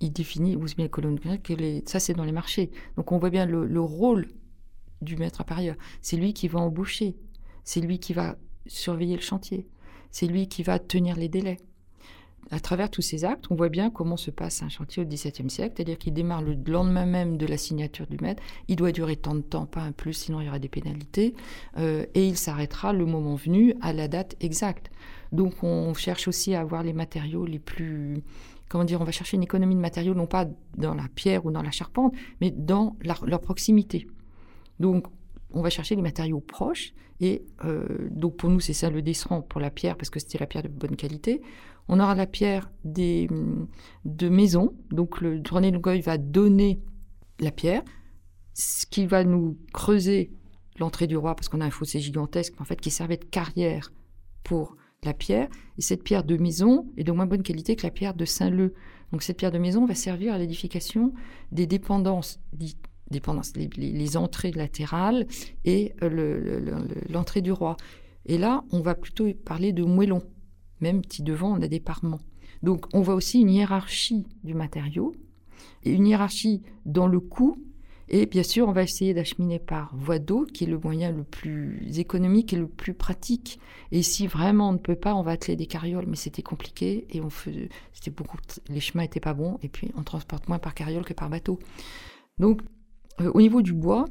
il 0.00 0.12
définit 0.12 0.56
aussi 0.56 0.74
bien 0.74 0.86
les 0.86 0.90
colonnes 0.90 1.20
que. 1.20 1.82
Ça, 1.86 2.00
c'est 2.00 2.14
dans 2.14 2.24
les 2.24 2.32
marchés. 2.32 2.72
Donc, 2.96 3.12
on 3.12 3.18
voit 3.18 3.30
bien 3.30 3.46
le, 3.46 3.66
le 3.66 3.80
rôle 3.80 4.26
du 5.00 5.16
maître 5.16 5.40
appareilleur. 5.40 5.76
C'est 6.00 6.16
lui 6.16 6.32
qui 6.34 6.48
va 6.48 6.58
embaucher. 6.58 7.16
C'est 7.62 7.80
lui 7.80 8.00
qui 8.00 8.14
va 8.14 8.36
surveiller 8.66 9.14
le 9.14 9.22
chantier. 9.22 9.68
C'est 10.10 10.26
lui 10.26 10.48
qui 10.48 10.64
va 10.64 10.80
tenir 10.80 11.16
les 11.16 11.28
délais. 11.28 11.58
À 12.52 12.60
travers 12.60 12.90
tous 12.90 13.00
ces 13.00 13.24
actes, 13.24 13.46
on 13.48 13.54
voit 13.54 13.70
bien 13.70 13.88
comment 13.88 14.18
se 14.18 14.30
passe 14.30 14.62
un 14.62 14.68
chantier 14.68 15.02
au 15.02 15.06
XVIIe 15.06 15.48
siècle, 15.48 15.72
c'est-à-dire 15.74 15.96
qu'il 15.96 16.12
démarre 16.12 16.42
le 16.42 16.54
lendemain 16.66 17.06
même 17.06 17.38
de 17.38 17.46
la 17.46 17.56
signature 17.56 18.06
du 18.06 18.18
maître. 18.20 18.42
Il 18.68 18.76
doit 18.76 18.92
durer 18.92 19.16
tant 19.16 19.34
de 19.34 19.40
temps, 19.40 19.64
pas 19.64 19.80
un 19.80 19.92
plus, 19.92 20.12
sinon 20.12 20.42
il 20.42 20.44
y 20.44 20.48
aura 20.48 20.58
des 20.58 20.68
pénalités. 20.68 21.34
Euh, 21.78 22.04
et 22.14 22.26
il 22.26 22.36
s'arrêtera 22.36 22.92
le 22.92 23.06
moment 23.06 23.36
venu 23.36 23.74
à 23.80 23.94
la 23.94 24.06
date 24.06 24.36
exacte. 24.40 24.90
Donc 25.32 25.62
on 25.62 25.94
cherche 25.94 26.28
aussi 26.28 26.54
à 26.54 26.60
avoir 26.60 26.82
les 26.82 26.92
matériaux 26.92 27.46
les 27.46 27.58
plus 27.58 28.22
comment 28.68 28.84
dire, 28.84 29.00
on 29.00 29.04
va 29.04 29.12
chercher 29.12 29.36
une 29.36 29.42
économie 29.42 29.74
de 29.74 29.80
matériaux, 29.80 30.14
non 30.14 30.26
pas 30.26 30.46
dans 30.76 30.94
la 30.94 31.06
pierre 31.14 31.44
ou 31.44 31.50
dans 31.50 31.62
la 31.62 31.70
charpente, 31.70 32.14
mais 32.40 32.50
dans 32.50 32.96
leur 33.02 33.40
proximité. 33.40 34.08
Donc, 34.80 35.06
on 35.52 35.60
va 35.60 35.68
chercher 35.68 35.94
les 35.94 36.00
matériaux 36.00 36.40
proches. 36.40 36.94
Et 37.20 37.44
euh, 37.64 37.86
donc, 38.10 38.36
pour 38.36 38.48
nous, 38.48 38.60
c'est 38.60 38.72
ça 38.72 38.88
le 38.88 39.02
desseran 39.02 39.42
pour 39.42 39.60
la 39.60 39.70
pierre, 39.70 39.96
parce 39.96 40.08
que 40.08 40.18
c'était 40.18 40.38
la 40.38 40.46
pierre 40.46 40.62
de 40.62 40.68
bonne 40.68 40.96
qualité. 40.96 41.42
On 41.88 42.00
aura 42.00 42.14
la 42.14 42.26
pierre 42.26 42.70
des, 42.84 43.26
hum, 43.30 43.68
de 44.04 44.28
maison. 44.28 44.74
Donc, 44.90 45.20
le 45.20 45.42
René 45.50 45.70
Longueuil 45.70 46.00
va 46.00 46.18
donner 46.18 46.80
la 47.40 47.50
pierre, 47.50 47.82
ce 48.54 48.86
qui 48.86 49.06
va 49.06 49.24
nous 49.24 49.58
creuser 49.72 50.32
l'entrée 50.78 51.06
du 51.06 51.16
roi, 51.16 51.34
parce 51.34 51.48
qu'on 51.48 51.60
a 51.60 51.66
un 51.66 51.70
fossé 51.70 52.00
gigantesque, 52.00 52.54
en 52.60 52.64
fait, 52.64 52.80
qui 52.80 52.90
servait 52.90 53.16
de 53.16 53.24
carrière 53.24 53.92
pour 54.44 54.76
la 55.04 55.12
pierre. 55.14 55.48
Et 55.78 55.82
cette 55.82 56.02
pierre 56.04 56.24
de 56.24 56.36
maison 56.36 56.86
est 56.96 57.04
de 57.04 57.12
moins 57.12 57.26
bonne 57.26 57.42
qualité 57.42 57.74
que 57.76 57.82
la 57.84 57.90
pierre 57.90 58.14
de 58.14 58.24
Saint-Leu. 58.24 58.74
Donc 59.10 59.22
cette 59.22 59.36
pierre 59.36 59.50
de 59.50 59.58
maison 59.58 59.84
va 59.84 59.94
servir 59.94 60.32
à 60.32 60.38
l'édification 60.38 61.12
des 61.50 61.66
dépendances, 61.66 62.40
les, 63.76 64.16
entrées 64.16 64.52
latérales 64.52 65.26
et 65.64 65.92
euh, 66.02 66.08
le- 66.08 66.40
le- 66.40 66.60
le- 66.60 67.12
l'entrée 67.12 67.42
du 67.42 67.52
roi. 67.52 67.76
Et 68.26 68.38
là, 68.38 68.62
on 68.70 68.80
va 68.80 68.94
plutôt 68.94 69.26
parler 69.44 69.72
de 69.72 69.82
moellons, 69.84 70.22
même 70.82 71.00
si 71.08 71.22
devant 71.22 71.56
on 71.56 71.62
a 71.62 71.68
des 71.68 71.80
parements. 71.80 72.20
Donc 72.62 72.86
on 72.92 73.00
voit 73.00 73.14
aussi 73.14 73.40
une 73.40 73.50
hiérarchie 73.50 74.26
du 74.44 74.54
matériau 74.54 75.14
et 75.84 75.92
une 75.92 76.06
hiérarchie 76.06 76.62
dans 76.84 77.06
le 77.06 77.20
coût. 77.20 77.56
Et 78.08 78.26
bien 78.26 78.42
sûr, 78.42 78.68
on 78.68 78.72
va 78.72 78.82
essayer 78.82 79.14
d'acheminer 79.14 79.58
par 79.58 79.96
voie 79.96 80.18
d'eau, 80.18 80.44
qui 80.44 80.64
est 80.64 80.66
le 80.66 80.78
moyen 80.78 81.10
le 81.12 81.24
plus 81.24 81.98
économique 81.98 82.52
et 82.52 82.56
le 82.56 82.66
plus 82.66 82.92
pratique. 82.92 83.58
Et 83.90 84.02
si 84.02 84.26
vraiment 84.26 84.68
on 84.68 84.72
ne 84.72 84.78
peut 84.78 84.96
pas, 84.96 85.14
on 85.14 85.22
va 85.22 85.30
atteler 85.30 85.56
des 85.56 85.66
carrioles, 85.66 86.04
mais 86.06 86.16
c'était 86.16 86.42
compliqué 86.42 87.06
et 87.08 87.22
on 87.22 87.30
faisait, 87.30 87.70
c'était 87.94 88.10
beaucoup, 88.10 88.36
les 88.68 88.80
chemins 88.80 89.04
étaient 89.04 89.20
pas 89.20 89.32
bons 89.32 89.58
et 89.62 89.68
puis 89.68 89.92
on 89.96 90.02
transporte 90.02 90.46
moins 90.48 90.58
par 90.58 90.74
carriole 90.74 91.04
que 91.04 91.14
par 91.14 91.30
bateau. 91.30 91.58
Donc, 92.38 92.60
euh, 93.20 93.30
au 93.32 93.40
niveau 93.40 93.62
du 93.62 93.72
bois, 93.72 94.04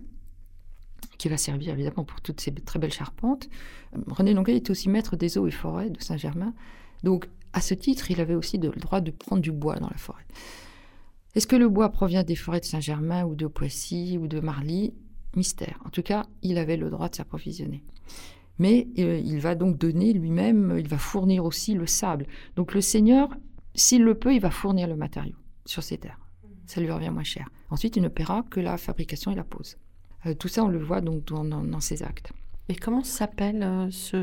qui 1.21 1.29
va 1.29 1.37
servir 1.37 1.73
évidemment 1.73 2.03
pour 2.03 2.19
toutes 2.21 2.41
ces 2.41 2.51
très 2.51 2.79
belles 2.79 2.91
charpentes, 2.91 3.47
euh, 3.95 3.99
René 4.07 4.33
Longueuil 4.33 4.55
était 4.55 4.71
aussi 4.71 4.89
maître 4.89 5.15
des 5.15 5.37
eaux 5.37 5.45
et 5.45 5.51
forêts 5.51 5.91
de 5.91 6.01
Saint-Germain. 6.01 6.55
Donc, 7.03 7.29
à 7.53 7.61
ce 7.61 7.75
titre, 7.75 8.09
il 8.09 8.19
avait 8.19 8.33
aussi 8.33 8.57
le 8.57 8.69
droit 8.71 9.01
de 9.01 9.11
prendre 9.11 9.39
du 9.39 9.51
bois 9.51 9.75
dans 9.75 9.89
la 9.89 9.97
forêt. 9.97 10.25
Est-ce 11.35 11.45
que 11.45 11.55
le 11.55 11.69
bois 11.69 11.89
provient 11.89 12.23
des 12.23 12.35
forêts 12.35 12.59
de 12.59 12.65
Saint-Germain 12.65 13.23
ou 13.23 13.35
de 13.35 13.45
Poissy 13.45 14.17
ou 14.19 14.27
de 14.27 14.39
Marly? 14.39 14.95
Mystère. 15.35 15.79
En 15.85 15.89
tout 15.89 16.01
cas, 16.01 16.25
il 16.41 16.57
avait 16.57 16.75
le 16.75 16.89
droit 16.89 17.07
de 17.07 17.15
s'approvisionner. 17.15 17.83
Mais 18.57 18.87
euh, 18.97 19.21
il 19.23 19.39
va 19.39 19.53
donc 19.53 19.77
donner 19.77 20.11
lui-même, 20.13 20.75
il 20.77 20.87
va 20.87 20.97
fournir 20.97 21.45
aussi 21.45 21.75
le 21.75 21.85
sable. 21.85 22.25
Donc 22.55 22.73
le 22.73 22.81
seigneur, 22.81 23.29
s'il 23.75 24.03
le 24.03 24.15
peut, 24.15 24.33
il 24.33 24.41
va 24.41 24.49
fournir 24.49 24.87
le 24.87 24.95
matériau 24.95 25.35
sur 25.65 25.83
ses 25.83 25.99
terres. 25.99 26.19
Ça 26.65 26.81
lui 26.81 26.91
revient 26.91 27.11
moins 27.11 27.23
cher. 27.23 27.47
Ensuite, 27.69 27.95
il 27.95 28.01
ne 28.01 28.09
paiera 28.09 28.43
que 28.49 28.59
la 28.59 28.77
fabrication 28.77 29.31
et 29.31 29.35
la 29.35 29.43
pose. 29.43 29.77
Euh, 30.25 30.33
tout 30.35 30.47
ça, 30.47 30.63
on 30.63 30.67
le 30.67 30.79
voit 30.79 31.01
donc 31.01 31.25
dans, 31.25 31.43
dans- 31.43 31.63
dans 31.63 31.79
ses 31.79 32.03
actes. 32.03 32.31
Et 32.69 32.75
comment 32.75 33.03
s'appelle 33.03 33.63
euh, 33.63 33.87
ce, 33.91 34.17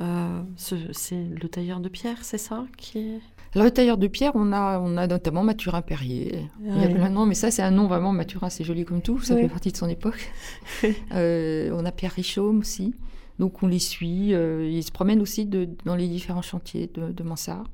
euh, 0.00 0.42
ce- 0.56 0.92
C'est 0.92 1.22
le 1.24 1.48
tailleur 1.48 1.80
de 1.80 1.88
pierre, 1.88 2.18
c'est 2.22 2.38
ça 2.38 2.64
qui. 2.76 3.20
Alors, 3.54 3.66
le 3.66 3.70
tailleur 3.70 3.98
de 3.98 4.06
pierre, 4.08 4.32
on 4.34 4.52
a, 4.52 4.78
on 4.80 4.96
a 4.96 5.06
notamment 5.06 5.42
Mathurin 5.44 5.82
Perrier. 5.82 6.48
Il 6.64 6.80
y 6.80 6.84
a 6.84 6.88
plein 6.88 7.10
de 7.10 7.14
noms, 7.14 7.26
mais 7.26 7.34
ça, 7.34 7.50
c'est 7.50 7.62
un 7.62 7.70
nom 7.70 7.86
vraiment, 7.86 8.10
Mathurin, 8.12 8.48
c'est 8.50 8.64
joli 8.64 8.84
comme 8.84 9.02
tout, 9.02 9.20
ça 9.20 9.34
Ouais. 9.34 9.42
fait 9.42 9.48
partie 9.48 9.70
de 9.72 9.76
son 9.76 9.88
époque. 9.88 10.30
Euh, 11.12 11.70
on 11.74 11.84
a 11.84 11.92
Pierre 11.92 12.12
Richaume 12.12 12.60
aussi. 12.60 12.94
Donc, 13.38 13.62
on 13.62 13.66
les 13.66 13.78
suit. 13.78 14.34
euh, 14.34 14.68
ils 14.70 14.82
se 14.82 14.90
promènent 14.90 15.20
aussi 15.20 15.46
de- 15.46 15.68
dans 15.84 15.94
les 15.96 16.08
différents 16.08 16.42
chantiers 16.42 16.90
de, 16.92 17.12
de 17.12 17.22
Mansart. 17.22 17.64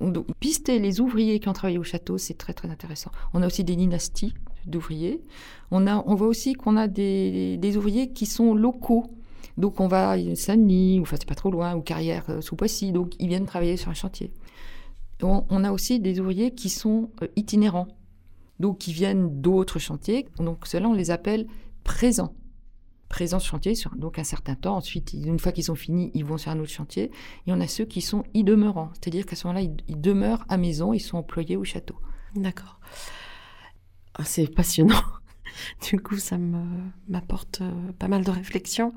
Donc, 0.00 0.26
pister 0.40 0.78
les 0.78 1.00
ouvriers 1.00 1.40
qui 1.40 1.48
ont 1.48 1.52
travaillé 1.52 1.78
au 1.78 1.84
château, 1.84 2.18
c'est 2.18 2.34
très, 2.34 2.52
très 2.52 2.68
intéressant. 2.70 3.10
On 3.34 3.42
a 3.42 3.46
aussi 3.46 3.64
des 3.64 3.76
dynasties 3.76 4.34
d'ouvriers. 4.66 5.22
On, 5.70 5.86
on 5.86 6.14
voit 6.14 6.28
aussi 6.28 6.54
qu'on 6.54 6.76
a 6.76 6.88
des, 6.88 7.56
des 7.56 7.76
ouvriers 7.76 8.12
qui 8.12 8.26
sont 8.26 8.54
locaux. 8.54 9.12
Donc, 9.56 9.80
on 9.80 9.88
va 9.88 10.10
à 10.10 10.34
Saint-Denis, 10.36 11.00
ou 11.00 11.02
enfin, 11.02 11.16
c'est 11.18 11.28
pas 11.28 11.34
trop 11.34 11.50
loin, 11.50 11.74
ou 11.74 11.80
Carrière 11.80 12.24
euh, 12.28 12.40
sous 12.40 12.54
Poissy. 12.54 12.92
Donc, 12.92 13.14
ils 13.18 13.28
viennent 13.28 13.46
travailler 13.46 13.76
sur 13.76 13.90
un 13.90 13.94
chantier. 13.94 14.32
On, 15.22 15.64
a 15.64 15.72
aussi 15.72 15.98
des 15.98 16.20
ouvriers 16.20 16.52
qui 16.54 16.68
sont 16.68 17.10
euh, 17.22 17.28
itinérants, 17.34 17.88
donc 18.60 18.78
qui 18.78 18.92
viennent 18.92 19.40
d'autres 19.40 19.78
chantiers. 19.78 20.28
Donc 20.38 20.66
ceux-là, 20.66 20.88
on 20.88 20.92
les 20.92 21.10
appelle 21.10 21.46
présents. 21.82 22.34
Présents 23.08 23.38
sur 23.38 23.52
chantier, 23.52 23.74
sur 23.74 23.96
donc 23.96 24.18
un 24.18 24.24
certain 24.24 24.54
temps. 24.54 24.76
Ensuite, 24.76 25.14
une 25.14 25.38
fois 25.38 25.50
qu'ils 25.50 25.72
ont 25.72 25.76
fini, 25.76 26.10
ils 26.14 26.24
vont 26.24 26.38
sur 26.38 26.50
un 26.52 26.58
autre 26.60 26.70
chantier. 26.70 27.10
Et 27.46 27.52
on 27.52 27.60
a 27.60 27.66
ceux 27.66 27.86
qui 27.86 28.00
sont 28.00 28.22
y 28.34 28.44
demeurants, 28.44 28.90
c'est-à-dire 28.92 29.26
qu'à 29.26 29.34
ce 29.34 29.46
moment-là, 29.46 29.62
ils, 29.62 29.76
ils 29.88 30.00
demeurent 30.00 30.44
à 30.48 30.56
maison, 30.56 30.92
ils 30.92 31.00
sont 31.00 31.16
employés 31.16 31.56
au 31.56 31.64
château. 31.64 31.96
D'accord. 32.36 32.78
Ah, 34.18 34.24
c'est 34.24 34.46
passionnant. 34.54 35.00
Du 35.90 35.98
coup, 35.98 36.18
ça 36.18 36.36
m'apporte 37.08 37.62
euh, 37.62 37.72
pas 37.98 38.06
mal 38.06 38.22
de 38.22 38.30
réflexions. 38.30 38.92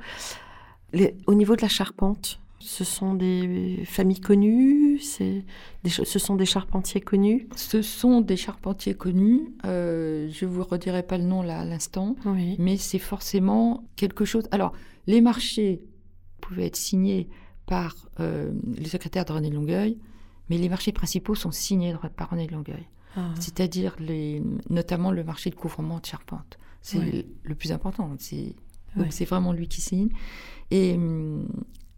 Les- 0.94 1.16
au 1.26 1.34
niveau 1.34 1.56
de 1.56 1.62
la 1.62 1.68
charpente, 1.70 2.40
ce 2.60 2.84
sont 2.84 3.16
des 3.16 3.84
familles 3.88 4.20
connues, 4.20 5.00
c'est 5.00 5.44
ce 5.88 6.20
sont 6.20 6.36
des 6.36 6.46
charpentiers 6.46 7.02
connus? 7.02 7.48
Ce 7.56 7.82
sont 7.82 8.22
des 8.22 8.38
charpentiers 8.38 8.94
connus. 8.94 9.42
euh, 9.66 10.30
je 10.30 10.46
vous 10.46 10.64
redirai 10.64 11.02
pas 11.02 11.18
le 11.18 11.24
nom 11.24 11.42
là 11.42 11.62
à 11.62 11.66
l'instant, 11.66 12.16
Oui. 12.26 12.56
mais 12.60 12.78
c'est 12.78 13.00
forcément 13.00 13.84
quelque 13.96 14.26
chose. 14.26 14.44
Alors, 14.52 14.74
les 15.08 15.22
marchés 15.22 15.82
pouvaient 16.42 16.68
être 16.68 16.76
signés 16.76 17.28
par 17.66 17.96
euh, 18.20 18.52
le 18.78 18.86
secrétaire 18.86 19.26
de 19.26 19.32
René 19.34 19.50
de 19.50 19.56
Longueuil, 19.56 19.98
mais 20.50 20.58
les 20.60 20.70
marchés 20.70 20.92
principaux 20.92 21.34
sont 21.34 21.52
signés 21.52 21.96
par 22.18 22.30
René 22.30 22.46
de 22.46 22.52
Longueuil. 22.52 22.86
Ah, 23.16 23.30
C'est-à-dire 23.40 23.96
les, 24.00 24.42
notamment 24.70 25.12
le 25.12 25.24
marché 25.24 25.50
de 25.50 25.56
couvrement 25.56 26.00
de 26.00 26.06
charpente. 26.06 26.58
C'est 26.82 26.98
Oui. 27.00 27.26
le 27.44 27.56
plus 27.56 27.72
important. 27.72 28.10
C'est 28.18 29.26
vraiment 29.26 29.54
lui 29.54 29.68
qui 29.68 29.82
signe. 29.82 30.10
Et 30.72 30.94
hum, 30.96 31.48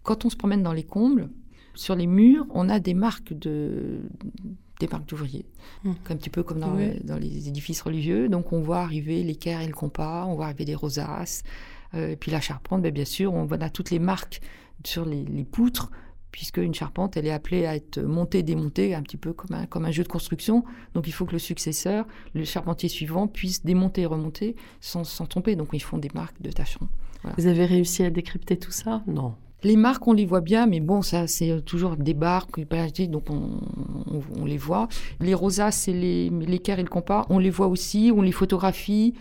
quand 0.03 0.25
on 0.25 0.29
se 0.29 0.35
promène 0.35 0.63
dans 0.63 0.73
les 0.73 0.83
combles, 0.83 1.29
sur 1.75 1.95
les 1.95 2.07
murs, 2.07 2.45
on 2.51 2.69
a 2.69 2.79
des 2.79 2.93
marques 2.93 3.33
de 3.33 4.01
des 4.79 4.87
marques 4.87 5.07
d'ouvriers, 5.07 5.45
Mm. 5.85 5.91
un 6.09 6.15
petit 6.17 6.29
peu 6.31 6.43
comme 6.43 6.59
dans, 6.59 6.75
Oui. 6.75 6.99
dans 7.03 7.15
les 7.17 7.47
édifices 7.47 7.81
religieux. 7.81 8.27
Donc 8.27 8.51
on 8.51 8.61
voit 8.61 8.79
arriver 8.79 9.23
l'équerre 9.23 9.61
et 9.61 9.67
le 9.67 9.73
compas, 9.73 10.25
on 10.25 10.35
voit 10.35 10.45
arriver 10.45 10.65
des 10.65 10.75
rosaces, 10.75 11.43
euh, 11.93 12.09
et 12.09 12.15
puis 12.17 12.31
la 12.31 12.41
charpente, 12.41 12.81
ben, 12.81 12.91
bien 12.91 13.05
sûr, 13.05 13.33
on 13.33 13.49
a 13.49 13.69
toutes 13.69 13.91
les 13.91 13.99
marques 13.99 14.41
sur 14.83 15.05
les, 15.05 15.23
les 15.23 15.43
poutres, 15.45 15.89
puisque 16.33 16.57
une 16.57 16.73
charpente, 16.73 17.15
elle 17.15 17.25
est 17.27 17.31
appelée 17.31 17.65
à 17.65 17.75
être 17.77 18.01
montée, 18.01 18.43
démontée, 18.43 18.93
un 18.93 19.01
petit 19.03 19.15
peu 19.17 19.31
comme 19.31 19.55
un, 19.55 19.65
comme 19.67 19.85
un 19.85 19.91
jeu 19.91 20.03
de 20.03 20.09
construction. 20.09 20.65
Donc 20.95 21.07
il 21.07 21.13
faut 21.13 21.25
que 21.25 21.31
le 21.31 21.39
successeur, 21.39 22.05
le 22.33 22.43
charpentier 22.43 22.89
suivant, 22.89 23.27
puisse 23.27 23.63
démonter 23.63 24.01
et 24.01 24.05
remonter 24.05 24.55
sans, 24.81 25.05
sans 25.05 25.25
tromper. 25.27 25.55
Donc 25.55 25.69
ils 25.71 25.79
font 25.81 25.97
des 25.99 26.09
marques 26.13 26.41
de 26.41 26.51
tâcherons. 26.51 26.89
Vous 27.37 27.47
avez 27.47 27.65
réussi 27.65 28.03
à 28.03 28.09
décrypter 28.09 28.57
tout 28.57 28.71
ça? 28.71 29.01
Non. 29.07 29.35
Les 29.63 29.77
marques, 29.77 30.05
on 30.07 30.11
les 30.11 30.25
voit 30.25 30.41
bien, 30.41 30.65
mais 30.65 30.81
bon, 30.81 31.01
ça, 31.01 31.25
c'est 31.27 31.63
toujours 31.63 31.95
des 31.95 32.13
barques, 32.13 32.59
donc 33.07 33.29
on, 33.29 33.61
on- 34.11 34.41
on 34.41 34.43
les 34.45 34.57
voit. 34.57 34.89
Les 35.21 35.33
rosaces 35.33 35.87
et 35.87 35.93
les, 35.93 36.29
l'équerre 36.29 36.79
et 36.79 36.83
le 36.83 36.89
compas, 36.89 37.25
on 37.29 37.39
les 37.39 37.49
voit 37.49 37.67
aussi, 37.67 38.11
on 38.13 38.21
les 38.21 38.33
photographie. 38.33 39.13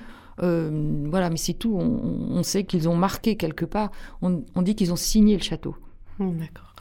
euh, 0.43 1.05
voilà, 1.11 1.31
mais 1.31 1.37
c'est 1.37 1.53
tout. 1.55 1.77
On, 1.79 2.37
on 2.39 2.43
sait 2.43 2.65
qu'ils 2.65 2.89
ont 2.89 2.97
marqué 2.97 3.37
quelque 3.37 3.65
part. 3.67 3.93
On, 4.21 4.43
on 4.57 4.63
dit 4.63 4.75
qu'ils 4.75 4.93
ont 4.93 4.97
signé 4.97 5.37
le 5.37 5.43
château. 5.45 5.77
Hmm, 6.19 6.37
D'accord. 6.39 6.75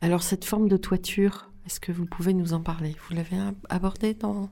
Alors 0.00 0.22
cette 0.22 0.44
forme 0.44 0.68
de 0.68 0.76
toiture, 0.76 1.50
est-ce 1.66 1.80
que 1.80 1.92
vous 1.92 2.06
pouvez 2.06 2.32
nous 2.32 2.52
en 2.52 2.60
parler? 2.60 2.96
Vous 3.08 3.14
l'avez 3.14 3.36
ab- 3.38 3.54
abordé 3.68 4.14
dans... 4.14 4.48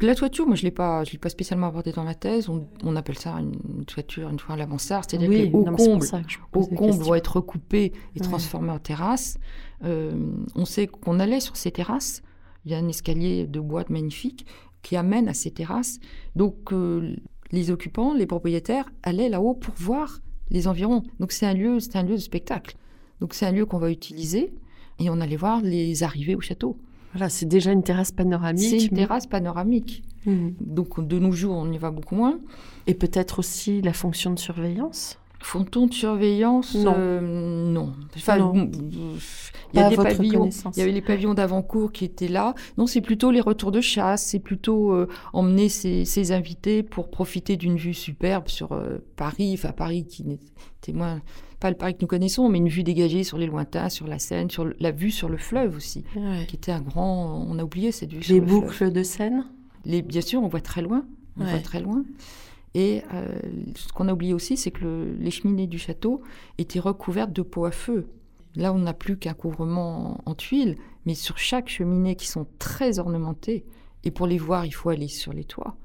La 0.00 0.14
toiture, 0.14 0.46
moi, 0.46 0.56
je 0.56 0.64
l'ai 0.64 0.70
pas, 0.72 1.04
je 1.04 1.12
l'ai 1.12 1.18
pas 1.18 1.28
spécialement 1.28 1.68
abordée 1.68 1.92
dans 1.92 2.02
ma 2.02 2.14
thèse. 2.14 2.48
On, 2.48 2.66
on 2.82 2.96
appelle 2.96 3.16
ça 3.16 3.34
une 3.38 3.84
toiture, 3.84 4.28
une 4.28 4.38
fois 4.38 4.54
à 4.56 4.58
la 4.58 4.66
mansarde, 4.66 5.04
c'est-à-dire 5.08 5.28
que 5.28 5.34
les 5.34 5.50
hauts 5.52 5.64
combles 5.64 6.76
combles 6.76 7.02
vont 7.04 7.14
être 7.14 7.36
recoupés 7.36 7.92
et 8.16 8.20
Ouais. 8.20 8.26
transformés 8.26 8.72
en 8.72 8.78
terrasses. 8.80 9.38
Euh, 9.84 10.12
on 10.56 10.64
sait 10.64 10.88
qu'on 10.88 11.20
allait 11.20 11.40
sur 11.40 11.56
ces 11.56 11.70
terrasses. 11.70 12.22
Il 12.64 12.72
y 12.72 12.74
a 12.74 12.78
un 12.78 12.88
escalier 12.88 13.46
de 13.46 13.60
bois 13.60 13.84
magnifique 13.88 14.46
qui 14.82 14.96
amène 14.96 15.28
à 15.28 15.34
ces 15.34 15.52
terrasses. 15.52 16.00
Donc, 16.34 16.72
euh, 16.72 17.14
les 17.52 17.70
occupants, 17.70 18.12
les 18.14 18.26
propriétaires 18.26 18.90
allaient 19.04 19.28
là-haut 19.28 19.54
pour 19.54 19.74
voir 19.76 20.18
les 20.50 20.66
environs. 20.66 21.02
Donc, 21.20 21.30
c'est 21.32 21.46
un 21.46 21.54
lieu, 21.54 21.78
c'est 21.78 21.96
un 21.96 22.02
lieu 22.02 22.14
de 22.16 22.20
spectacle. 22.20 22.76
Donc, 23.20 23.32
c'est 23.32 23.46
un 23.46 23.52
lieu 23.52 23.64
qu'on 23.64 23.78
va 23.78 23.90
utiliser 23.90 24.52
et 24.98 25.10
on 25.10 25.20
allait 25.20 25.36
voir 25.36 25.60
les 25.62 26.02
arrivées 26.02 26.34
au 26.34 26.40
château. 26.40 26.76
Voilà, 27.14 27.28
c'est 27.30 27.46
déjà 27.46 27.72
une 27.72 27.82
terrasse 27.82 28.12
panoramique. 28.12 28.68
C'est 28.68 28.84
une 28.86 28.88
mais- 28.92 28.98
terrasse 29.06 29.26
panoramique. 29.26 30.02
Mhm. 30.26 30.54
Donc, 30.60 31.06
de 31.06 31.18
nos 31.18 31.32
jours, 31.32 31.54
on 31.56 31.70
y 31.72 31.78
va 31.78 31.90
beaucoup 31.90 32.14
moins. 32.14 32.38
Et 32.86 32.94
peut-être 32.94 33.38
aussi 33.38 33.80
la 33.80 33.92
fonction 33.94 34.32
de 34.32 34.38
surveillance? 34.38 35.18
Font-on 35.40 35.86
de 35.86 35.94
surveillance 35.94 36.74
Non. 36.74 36.94
euh, 36.96 37.70
non. 37.72 37.92
Enfin, 38.16 38.38
Non. 38.38 38.52
il 38.54 38.64
y 39.72 39.74
Pas 39.74 39.82
a 39.82 39.86
à 39.86 39.90
des 39.90 39.96
votre 39.96 40.08
pavillons. 40.16 40.40
connaissance. 40.40 40.76
Il 40.76 40.80
y 40.80 40.82
avait 40.82 40.90
les 40.92 41.00
pavillons 41.00 41.32
d'avant-cour 41.34 41.92
qui 41.92 42.04
étaient 42.04 42.26
là. 42.28 42.54
Non, 42.76 42.86
c'est 42.88 43.00
plutôt 43.00 43.30
les 43.30 43.40
retours 43.40 43.70
de 43.70 43.80
chasse. 43.80 44.24
C'est 44.26 44.40
plutôt 44.40 44.92
euh, 44.92 45.06
emmener 45.32 45.68
ses, 45.68 46.04
ses 46.04 46.32
invités 46.32 46.82
pour 46.82 47.08
profiter 47.08 47.56
d'une 47.56 47.76
vue 47.76 47.94
superbe 47.94 48.48
sur 48.48 48.72
euh, 48.72 48.98
Paris. 49.16 49.52
Enfin, 49.54 49.70
Paris 49.70 50.04
qui 50.06 50.24
n'était 50.24 50.92
moins 50.92 51.22
pas 51.60 51.70
le 51.70 51.76
Paris 51.76 51.94
que 51.94 52.02
nous 52.02 52.06
connaissons, 52.08 52.48
mais 52.48 52.58
une 52.58 52.68
vue 52.68 52.84
dégagée 52.84 53.24
sur 53.24 53.36
les 53.38 53.46
lointains, 53.46 53.88
sur 53.88 54.06
la 54.06 54.18
Seine, 54.18 54.50
sur 54.50 54.64
le- 54.64 54.76
la 54.80 54.90
vue 54.92 55.10
sur 55.10 55.28
le 55.28 55.36
fleuve 55.36 55.76
aussi, 55.76 56.04
Ouais. 56.16 56.44
qui 56.48 56.56
était 56.56 56.72
un 56.72 56.80
grand. 56.80 57.44
On 57.48 57.58
a 57.58 57.64
oublié 57.64 57.90
cette 57.92 58.12
vue. 58.12 58.22
sur 58.22 58.34
Les 58.34 58.40
fleuve. 58.40 58.50
boucles 58.60 58.92
de 58.92 59.02
Seine 59.02 59.44
Les, 59.84 60.02
bien 60.02 60.20
sûr, 60.20 60.42
on 60.42 60.48
voit 60.48 60.60
très 60.60 60.82
loin. 60.82 61.06
On 61.36 61.44
Ouais. 61.44 61.50
voit 61.50 61.60
très 61.60 61.80
loin. 61.80 62.04
Et 62.74 63.02
euh, 63.14 63.26
ce 63.76 63.92
qu'on 63.92 64.08
a 64.08 64.12
oublié 64.12 64.34
aussi, 64.34 64.56
c'est 64.56 64.70
que 64.70 64.84
le- 64.84 65.12
les 65.18 65.30
cheminées 65.30 65.66
du 65.66 65.78
château 65.78 66.20
étaient 66.58 66.80
recouvertes 66.80 67.32
de 67.32 67.42
pots 67.42 67.64
à 67.64 67.70
feu. 67.70 68.08
Là, 68.56 68.72
on 68.72 68.78
n'a 68.78 68.92
plus 68.92 69.16
qu'un 69.16 69.34
couvrement 69.34 70.20
en, 70.26 70.30
en 70.30 70.34
tuiles, 70.34 70.76
mais 71.06 71.14
sur 71.14 71.38
chaque 71.38 71.68
cheminée 71.68 72.16
qui 72.16 72.26
sont 72.26 72.46
très 72.58 72.98
ornementées. 72.98 73.64
Et 74.04 74.10
pour 74.10 74.26
les 74.26 74.38
voir, 74.38 74.66
il 74.66 74.72
faut 74.72 74.90
aller 74.90 75.08
sur 75.08 75.32
les 75.32 75.44
toits. 75.44 75.76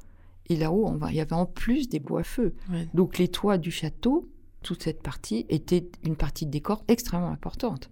Et 0.50 0.56
là-haut, 0.56 0.92
il 1.10 1.16
y 1.16 1.22
avait 1.22 1.34
en 1.34 1.46
plus 1.46 1.88
des 1.88 2.00
pots 2.00 2.18
à 2.18 2.24
feu. 2.24 2.54
Ouais. 2.72 2.88
Donc 2.94 3.18
les 3.18 3.28
toits 3.30 3.58
du 3.58 3.72
château, 3.72 4.28
toute 4.64 4.82
cette 4.84 5.04
partie, 5.04 5.46
était 5.50 5.88
une 6.04 6.16
partie 6.16 6.46
de 6.46 6.52
décor 6.52 6.84
extrêmement 6.88 7.30
importante. 7.30 7.90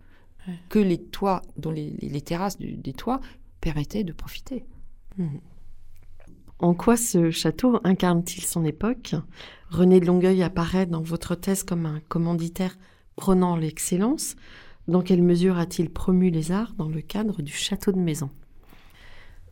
Ouais. 0.47 0.55
Que 0.69 0.79
les 0.79 0.97
toits, 0.97 1.43
dont 1.57 1.69
les, 1.71 2.21
terrasses 2.21 2.57
du- 2.57 2.75
des 2.75 2.93
toits 2.93 3.21
permettaient 3.59 4.03
de 4.03 4.13
profiter. 4.13 4.65
En 6.59 6.73
quoi 6.73 6.97
ce 6.97 7.29
château 7.31 7.79
incarne-t-il 7.83 8.43
son 8.43 8.63
époque? 8.65 9.15
René 9.69 9.99
de 9.99 10.05
Longueuil 10.05 10.41
apparaît 10.43 10.85
dans 10.85 11.01
votre 11.01 11.35
thèse 11.35 11.63
comme 11.63 11.85
un 11.85 11.99
commanditaire 12.07 12.75
prônant 13.15 13.55
l'excellence. 13.55 14.35
Dans 14.87 15.01
quelle 15.01 15.21
mesure 15.21 15.57
a-t-il 15.59 15.89
promu 15.91 16.29
les 16.31 16.51
arts 16.51 16.73
dans 16.73 16.87
le 16.89 17.01
cadre 17.01 17.41
du 17.41 17.53
château 17.53 17.91
de 17.91 17.99
maison? 17.99 18.29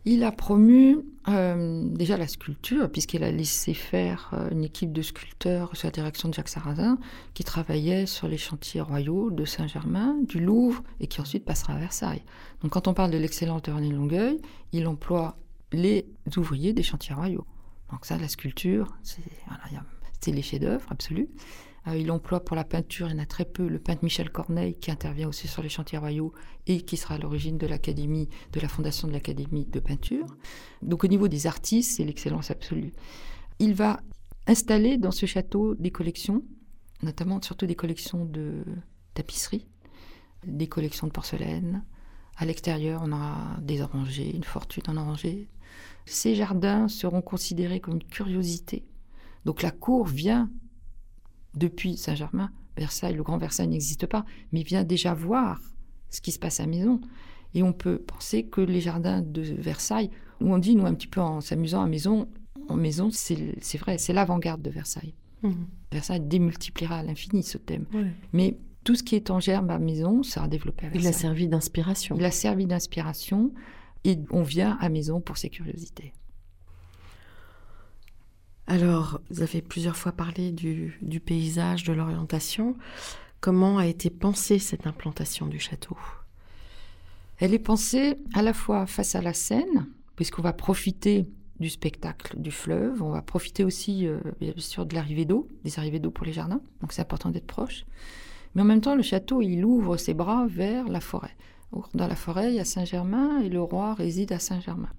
Il 0.05 0.23
a 0.23 0.31
promu 0.31 0.97
euh, 1.27 1.83
déjà 1.89 2.17
la 2.17 2.27
sculpture, 2.27 2.89
puisqu'il 2.89 3.23
a 3.23 3.31
laissé 3.31 3.73
faire 3.73 4.31
euh, 4.33 4.49
une 4.49 4.63
équipe 4.63 4.93
de 4.93 5.01
sculpteurs 5.01 5.75
sous 5.75 5.87
la 5.87 5.91
direction 5.91 6.29
de 6.29 6.33
Jacques 6.33 6.49
Sarrazin, 6.49 6.97
qui 7.33 7.43
travaillait 7.43 8.05
sur 8.05 8.27
les 8.27 8.37
chantiers 8.37 8.81
royaux 8.81 9.29
de 9.29 9.45
Saint-Germain, 9.45 10.15
du 10.23 10.39
Louvre, 10.39 10.83
et 10.99 11.07
qui 11.07 11.19
ensuite 11.19 11.43
passera 11.45 11.73
à 11.73 11.79
Versailles. 11.79 12.23
Donc 12.61 12.71
quand 12.71 12.87
on 12.87 12.93
parle 12.93 13.11
de 13.11 13.17
l'excellence 13.17 13.61
de 13.63 13.71
René 13.71 13.89
Longueuil, 13.89 14.39
il 14.71 14.87
emploie 14.87 15.37
les 15.73 16.05
ouvriers 16.37 16.73
des 16.73 16.83
chantiers 16.83 17.13
royaux. 17.13 17.45
Donc 17.91 18.05
ça, 18.05 18.17
la 18.17 18.27
sculpture, 18.27 18.97
c'est 19.03 19.21
voilà, 19.47 19.83
les 20.27 20.41
chefs-d'œuvre 20.41 20.85
absolus. 20.89 21.27
Euh, 21.89 21.97
il 21.97 22.11
emploie 22.11 22.43
pour 22.43 22.55
la 22.55 22.63
peinture, 22.63 23.07
il 23.07 23.13
y 23.13 23.19
en 23.19 23.23
a 23.23 23.25
très 23.25 23.45
peu, 23.45 23.67
le 23.67 23.79
peintre 23.79 24.03
Michel 24.03 24.29
Corneille, 24.31 24.75
qui 24.75 24.91
intervient 24.91 25.27
aussi 25.27 25.47
sur 25.47 25.61
les 25.61 25.69
chantiers 25.69 25.97
royaux 25.97 26.33
et 26.67 26.81
qui 26.81 26.97
sera 26.97 27.15
à 27.15 27.17
l'origine 27.17 27.57
de 27.57 27.67
l'académie, 27.67 28.29
de 28.53 28.59
la 28.59 28.67
fondation 28.67 29.07
de 29.07 29.13
l'académie 29.13 29.65
de 29.65 29.79
peinture. 29.79 30.25
Donc 30.81 31.03
au 31.03 31.07
niveau 31.07 31.27
des 31.27 31.47
artistes, 31.47 31.97
c'est 31.97 32.05
l'excellence 32.05 32.51
absolue. 32.51 32.91
Il 33.59 33.73
va 33.73 33.99
installer 34.47 34.97
dans 34.97 35.11
ce 35.11 35.25
château 35.25 35.75
des 35.75 35.91
collections, 35.91 36.43
notamment 37.03 37.41
surtout 37.41 37.65
des 37.65 37.75
collections 37.75 38.25
de 38.25 38.63
tapisserie, 39.13 39.67
des 40.45 40.67
collections 40.67 41.07
de 41.07 41.11
porcelaine. 41.11 41.83
À 42.37 42.45
l'extérieur, 42.45 43.01
on 43.03 43.11
aura 43.11 43.57
des 43.61 43.81
orangers, 43.81 44.31
une 44.33 44.45
fortune 44.45 44.83
en 44.87 44.97
orangers. 44.97 45.49
Ces 46.05 46.35
jardins 46.35 46.87
seront 46.87 47.21
considérés 47.21 47.79
comme 47.79 47.95
une 47.95 48.03
curiosité. 48.03 48.85
Donc 49.45 49.61
la 49.61 49.71
cour 49.71 50.05
vient 50.05 50.49
depuis 51.59 51.97
Saint-Germain, 51.97 52.51
Versailles, 52.77 53.13
le 53.15 53.23
Grand 53.23 53.37
Versailles 53.37 53.67
n'existe 53.67 54.05
pas, 54.07 54.25
mais 54.51 54.63
vient 54.63 54.83
déjà 54.83 55.13
voir 55.13 55.61
ce 56.09 56.21
qui 56.21 56.31
se 56.31 56.39
passe 56.39 56.59
à 56.59 56.65
maison. 56.65 57.01
Et 57.53 57.61
on 57.63 57.73
peut 57.73 57.99
penser 57.99 58.43
que 58.43 58.61
les 58.61 58.79
jardins 58.81 59.21
de 59.21 59.41
Versailles, 59.41 60.09
où 60.39 60.53
on 60.53 60.57
dit, 60.57 60.75
nous, 60.75 60.85
un 60.85 60.93
petit 60.93 61.07
peu 61.07 61.19
en 61.21 61.41
s'amusant 61.41 61.81
à 61.81 61.87
maison, 61.87 62.27
en 62.67 62.75
maison, 62.75 63.09
c'est 63.11 63.77
vrai, 63.77 63.97
c'est 63.97 64.13
l'avant-garde 64.13 64.61
de 64.61 64.69
Versailles. 64.69 65.13
Versailles 65.91 66.21
démultipliera 66.21 66.97
à 66.99 67.03
l'infini 67.03 67.43
ce 67.43 67.57
thème. 67.57 67.85
Mais 68.33 68.57
tout 68.83 68.95
ce 68.95 69.03
qui 69.03 69.15
est 69.15 69.29
en 69.29 69.39
germe 69.39 69.69
à 69.69 69.79
maison 69.79 70.23
sera 70.23 70.47
développé 70.47 70.85
à 70.85 70.89
Il 70.89 70.99
a 70.99 71.01
Versailles. 71.01 71.13
servi 71.21 71.47
d'inspiration. 71.47 72.15
Il 72.17 72.25
a 72.25 72.31
servi 72.31 72.65
d'inspiration 72.65 73.51
et 74.03 74.17
on 74.31 74.43
vient 74.43 74.77
à 74.79 74.89
maison 74.89 75.19
pour 75.21 75.37
ses 75.37 75.49
curiosités. 75.49 76.13
Alors, 78.69 79.19
vous 79.31 79.41
avez 79.41 79.63
plusieurs 79.63 79.95
fois 79.95 80.11
parlé 80.11 80.51
du, 80.51 81.19
paysage, 81.25 81.85
de 81.85 81.91
l'orientation. 81.91 82.75
Comment 83.41 83.79
a 83.79 83.87
été 83.87 84.11
pensée 84.11 84.59
cette 84.59 84.85
implantation 84.85 85.47
du 85.47 85.57
château? 85.57 85.97
Elle 87.39 87.55
est 87.55 87.57
pensée 87.57 88.19
à 88.35 88.43
la 88.43 88.53
fois 88.53 88.85
face 88.85 89.15
à 89.15 89.23
la 89.23 89.33
Seine, 89.33 89.87
puisqu'on 90.15 90.43
va 90.43 90.53
profiter 90.53 91.25
du 91.59 91.67
spectacle 91.67 92.39
du 92.39 92.51
fleuve, 92.51 93.01
on 93.01 93.09
va 93.09 93.23
profiter 93.23 93.63
aussi, 93.63 94.05
euh, 94.05 94.19
bien 94.39 94.53
sûr, 94.57 94.85
de 94.85 94.93
l'arrivée 94.93 95.25
d'eau, 95.25 95.47
des 95.63 95.79
arrivées 95.79 95.99
d'eau 95.99 96.11
pour 96.11 96.27
les 96.27 96.33
jardins, 96.33 96.61
donc 96.81 96.93
c'est 96.93 97.01
important 97.01 97.31
d'être 97.31 97.47
proche. 97.47 97.85
Mais 98.53 98.61
en 98.61 98.65
même 98.65 98.81
temps, 98.81 98.95
le 98.95 99.01
château, 99.01 99.41
il 99.41 99.65
ouvre 99.65 99.97
ses 99.97 100.13
bras 100.13 100.45
vers 100.47 100.87
la 100.87 101.01
forêt. 101.01 101.35
Dans 101.95 102.07
la 102.07 102.15
forêt, 102.15 102.51
il 102.51 102.57
y 102.57 102.59
a 102.59 102.65
Saint-Germain 102.65 103.41
et 103.41 103.49
le 103.49 103.63
roi 103.63 103.95
réside 103.95 104.31
à 104.31 104.37
Saint-Germain. 104.37 104.89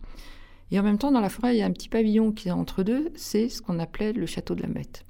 Et 0.70 0.78
en 0.78 0.82
même 0.82 0.98
temps, 0.98 1.10
dans 1.10 1.20
la 1.20 1.28
forêt, 1.28 1.56
il 1.56 1.58
y 1.58 1.62
a 1.62 1.66
un 1.66 1.72
petit 1.72 1.88
pavillon 1.88 2.32
qui 2.32 2.48
est 2.48 2.52
entre 2.52 2.82
deux, 2.82 3.10
c'est 3.16 3.48
ce 3.48 3.60
qu'on 3.60 3.78
appelait 3.78 4.12
le 4.12 4.26
château 4.26 4.54
de 4.54 4.62
la 4.62 4.68
Mette. 4.68 5.04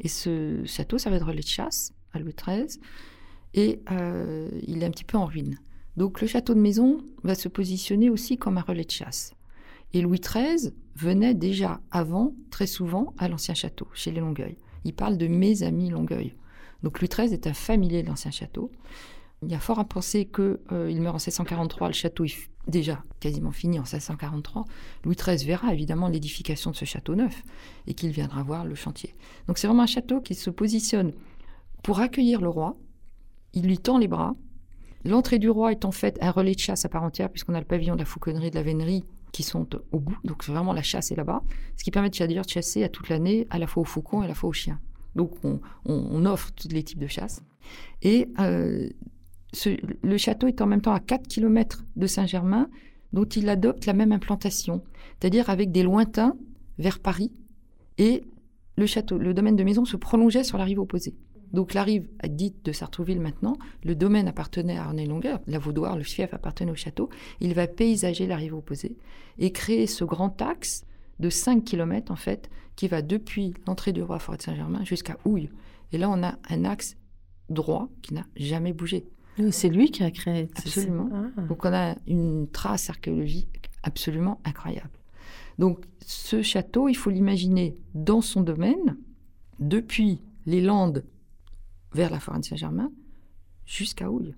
Et 0.00 0.08
ce 0.08 0.64
château, 0.64 0.98
ça 0.98 1.10
va 1.10 1.16
être 1.16 1.26
relais 1.26 1.42
de 1.42 1.46
chasse 1.46 1.92
à 2.12 2.18
Louis 2.18 2.34
XIII, 2.34 2.80
et 3.54 3.80
euh, 3.90 4.48
il 4.66 4.82
est 4.82 4.86
un 4.86 4.90
petit 4.90 5.04
peu 5.04 5.18
en 5.18 5.26
ruine. 5.26 5.58
Donc 5.96 6.20
le 6.20 6.26
château 6.26 6.54
de 6.54 6.60
maison 6.60 6.98
va 7.22 7.34
se 7.34 7.48
positionner 7.48 8.08
aussi 8.08 8.38
comme 8.38 8.56
un 8.58 8.62
relais 8.62 8.84
de 8.84 8.90
chasse. 8.90 9.34
Et 9.92 10.00
Louis 10.00 10.20
XIII 10.20 10.72
venait 10.96 11.34
déjà 11.34 11.80
avant, 11.90 12.34
très 12.50 12.66
souvent, 12.66 13.12
à 13.18 13.28
l'ancien 13.28 13.54
château, 13.54 13.88
chez 13.92 14.10
les 14.10 14.20
Longueuil. 14.20 14.56
Il 14.84 14.94
parle 14.94 15.18
de 15.18 15.28
mes 15.28 15.62
amis 15.62 15.90
Longueuil. 15.90 16.34
Donc 16.82 17.00
Louis 17.00 17.08
XIII 17.08 17.32
est 17.32 17.46
un 17.46 17.52
familier 17.52 18.02
de 18.02 18.08
l'ancien 18.08 18.30
château. 18.30 18.70
Il 19.42 19.50
y 19.50 19.54
a 19.54 19.60
fort 19.60 19.78
à 19.78 19.84
penser 19.84 20.24
qu'il 20.24 20.58
euh, 20.72 21.00
meurt 21.00 21.16
en 21.16 21.18
1643, 21.18 21.88
le 21.88 21.94
château 21.94 22.24
est 22.24 22.48
déjà 22.68 23.02
quasiment 23.20 23.50
fini 23.50 23.78
en 23.78 23.82
1643. 23.82 24.64
Louis 25.04 25.16
XIII 25.16 25.44
verra 25.46 25.72
évidemment 25.72 26.08
l'édification 26.08 26.70
de 26.70 26.76
ce 26.76 26.84
château 26.84 27.14
neuf 27.14 27.42
et 27.86 27.94
qu'il 27.94 28.10
viendra 28.10 28.42
voir 28.42 28.64
le 28.64 28.74
chantier. 28.74 29.14
Donc 29.46 29.58
c'est 29.58 29.66
vraiment 29.66 29.82
un 29.82 29.86
château 29.86 30.20
qui 30.20 30.34
se 30.34 30.50
positionne 30.50 31.12
pour 31.82 32.00
accueillir 32.00 32.40
le 32.40 32.48
roi. 32.48 32.76
Il 33.54 33.66
lui 33.66 33.78
tend 33.78 33.98
les 33.98 34.08
bras. 34.08 34.34
L'entrée 35.04 35.38
du 35.38 35.50
roi 35.50 35.72
est 35.72 35.84
en 35.84 35.90
fait 35.90 36.16
un 36.22 36.30
relais 36.30 36.54
de 36.54 36.60
chasse 36.60 36.84
à 36.84 36.88
part 36.88 37.02
entière 37.02 37.30
puisqu'on 37.30 37.54
a 37.54 37.60
le 37.60 37.66
pavillon 37.66 37.94
de 37.94 38.00
la 38.00 38.04
fauconnerie 38.04 38.50
de 38.50 38.56
la 38.56 38.62
vénerie 38.62 39.04
qui 39.32 39.42
sont 39.42 39.66
au 39.90 39.98
bout. 39.98 40.18
Donc 40.24 40.44
vraiment 40.44 40.72
la 40.72 40.82
chasse 40.82 41.10
est 41.10 41.16
là-bas. 41.16 41.42
Ce 41.76 41.84
qui 41.84 41.90
permet 41.90 42.10
de 42.10 42.42
chasser 42.46 42.84
à 42.84 42.88
toute 42.88 43.08
l'année 43.08 43.46
à 43.50 43.58
la 43.58 43.66
fois 43.66 43.82
aux 43.82 43.86
faucons 43.86 44.22
et 44.22 44.26
à 44.26 44.28
la 44.28 44.34
fois 44.34 44.50
aux 44.50 44.52
chiens. 44.52 44.78
Donc 45.16 45.32
on, 45.44 46.24
offre 46.24 46.52
tous 46.52 46.68
les 46.68 46.82
types 46.82 46.98
de 46.98 47.06
chasse. 47.06 47.42
Et 48.02 48.28
euh, 48.38 48.88
le 50.02 50.16
château 50.16 50.46
est 50.46 50.60
en 50.60 50.66
même 50.66 50.80
temps 50.80 50.94
à 50.94 51.00
4 51.00 51.28
km 51.28 51.84
de 51.96 52.06
Saint-Germain, 52.06 52.68
dont 53.12 53.24
il 53.24 53.48
adopte 53.48 53.86
la 53.86 53.92
même 53.92 54.12
implantation, 54.12 54.82
c'est-à-dire 55.20 55.50
avec 55.50 55.70
des 55.70 55.82
lointains 55.82 56.36
vers 56.78 56.98
Paris, 56.98 57.32
et 57.98 58.24
le 58.76 58.86
château, 58.86 59.18
le 59.18 59.34
domaine 59.34 59.56
de 59.56 59.64
maison 59.64 59.84
se 59.84 59.96
prolongeait 59.96 60.44
sur 60.44 60.58
la 60.58 60.64
rive 60.64 60.80
opposée. 60.80 61.14
Donc 61.52 61.74
la 61.74 61.82
rive 61.82 62.08
dite 62.26 62.64
de 62.64 62.72
Sartrouville 62.72 63.20
maintenant, 63.20 63.58
le 63.84 63.94
domaine 63.94 64.26
appartenait 64.26 64.78
à 64.78 64.84
Arnay 64.84 65.04
Longueur, 65.04 65.40
la 65.46 65.58
Vaudoire, 65.58 65.96
le 65.96 66.02
fief 66.02 66.32
appartenait 66.32 66.70
au 66.70 66.76
château. 66.76 67.10
Il 67.40 67.52
va 67.52 67.66
paysager 67.66 68.26
la 68.26 68.36
rive 68.36 68.54
opposée 68.54 68.96
et 69.38 69.52
créer 69.52 69.86
ce 69.86 70.04
grand 70.04 70.40
axe 70.40 70.84
de 71.20 71.28
5 71.28 71.62
km 71.62 72.10
en 72.10 72.16
fait, 72.16 72.48
qui 72.74 72.88
va 72.88 73.02
depuis 73.02 73.52
l'entrée 73.66 73.92
du 73.92 74.02
roi 74.02 74.18
Forêt 74.18 74.38
de 74.38 74.42
Saint-Germain 74.42 74.82
jusqu'à 74.84 75.18
Houille. 75.26 75.50
Et 75.92 75.98
là, 75.98 76.08
on 76.08 76.22
a 76.22 76.36
un 76.48 76.64
axe 76.64 76.96
droit 77.50 77.90
qui 78.00 78.14
n'a 78.14 78.24
jamais 78.34 78.72
bougé. 78.72 79.04
C'est 79.50 79.68
lui 79.68 79.90
qui 79.90 80.02
a 80.02 80.10
créé. 80.10 80.48
Absolument. 80.56 81.08
Ah. 81.12 81.40
Donc 81.42 81.64
on 81.64 81.72
a 81.72 81.96
une 82.06 82.48
trace 82.48 82.90
archéologique 82.90 83.70
absolument 83.82 84.40
incroyable. 84.44 84.90
Donc 85.58 85.84
ce 86.04 86.42
château, 86.42 86.88
il 86.88 86.94
faut 86.94 87.10
l'imaginer 87.10 87.74
dans 87.94 88.20
son 88.20 88.42
domaine, 88.42 88.96
depuis 89.58 90.20
les 90.46 90.60
Landes 90.60 91.04
vers 91.92 92.10
la 92.10 92.20
forêt 92.20 92.40
de 92.40 92.44
Saint-Germain 92.44 92.90
jusqu'à 93.64 94.10
Houille. 94.10 94.34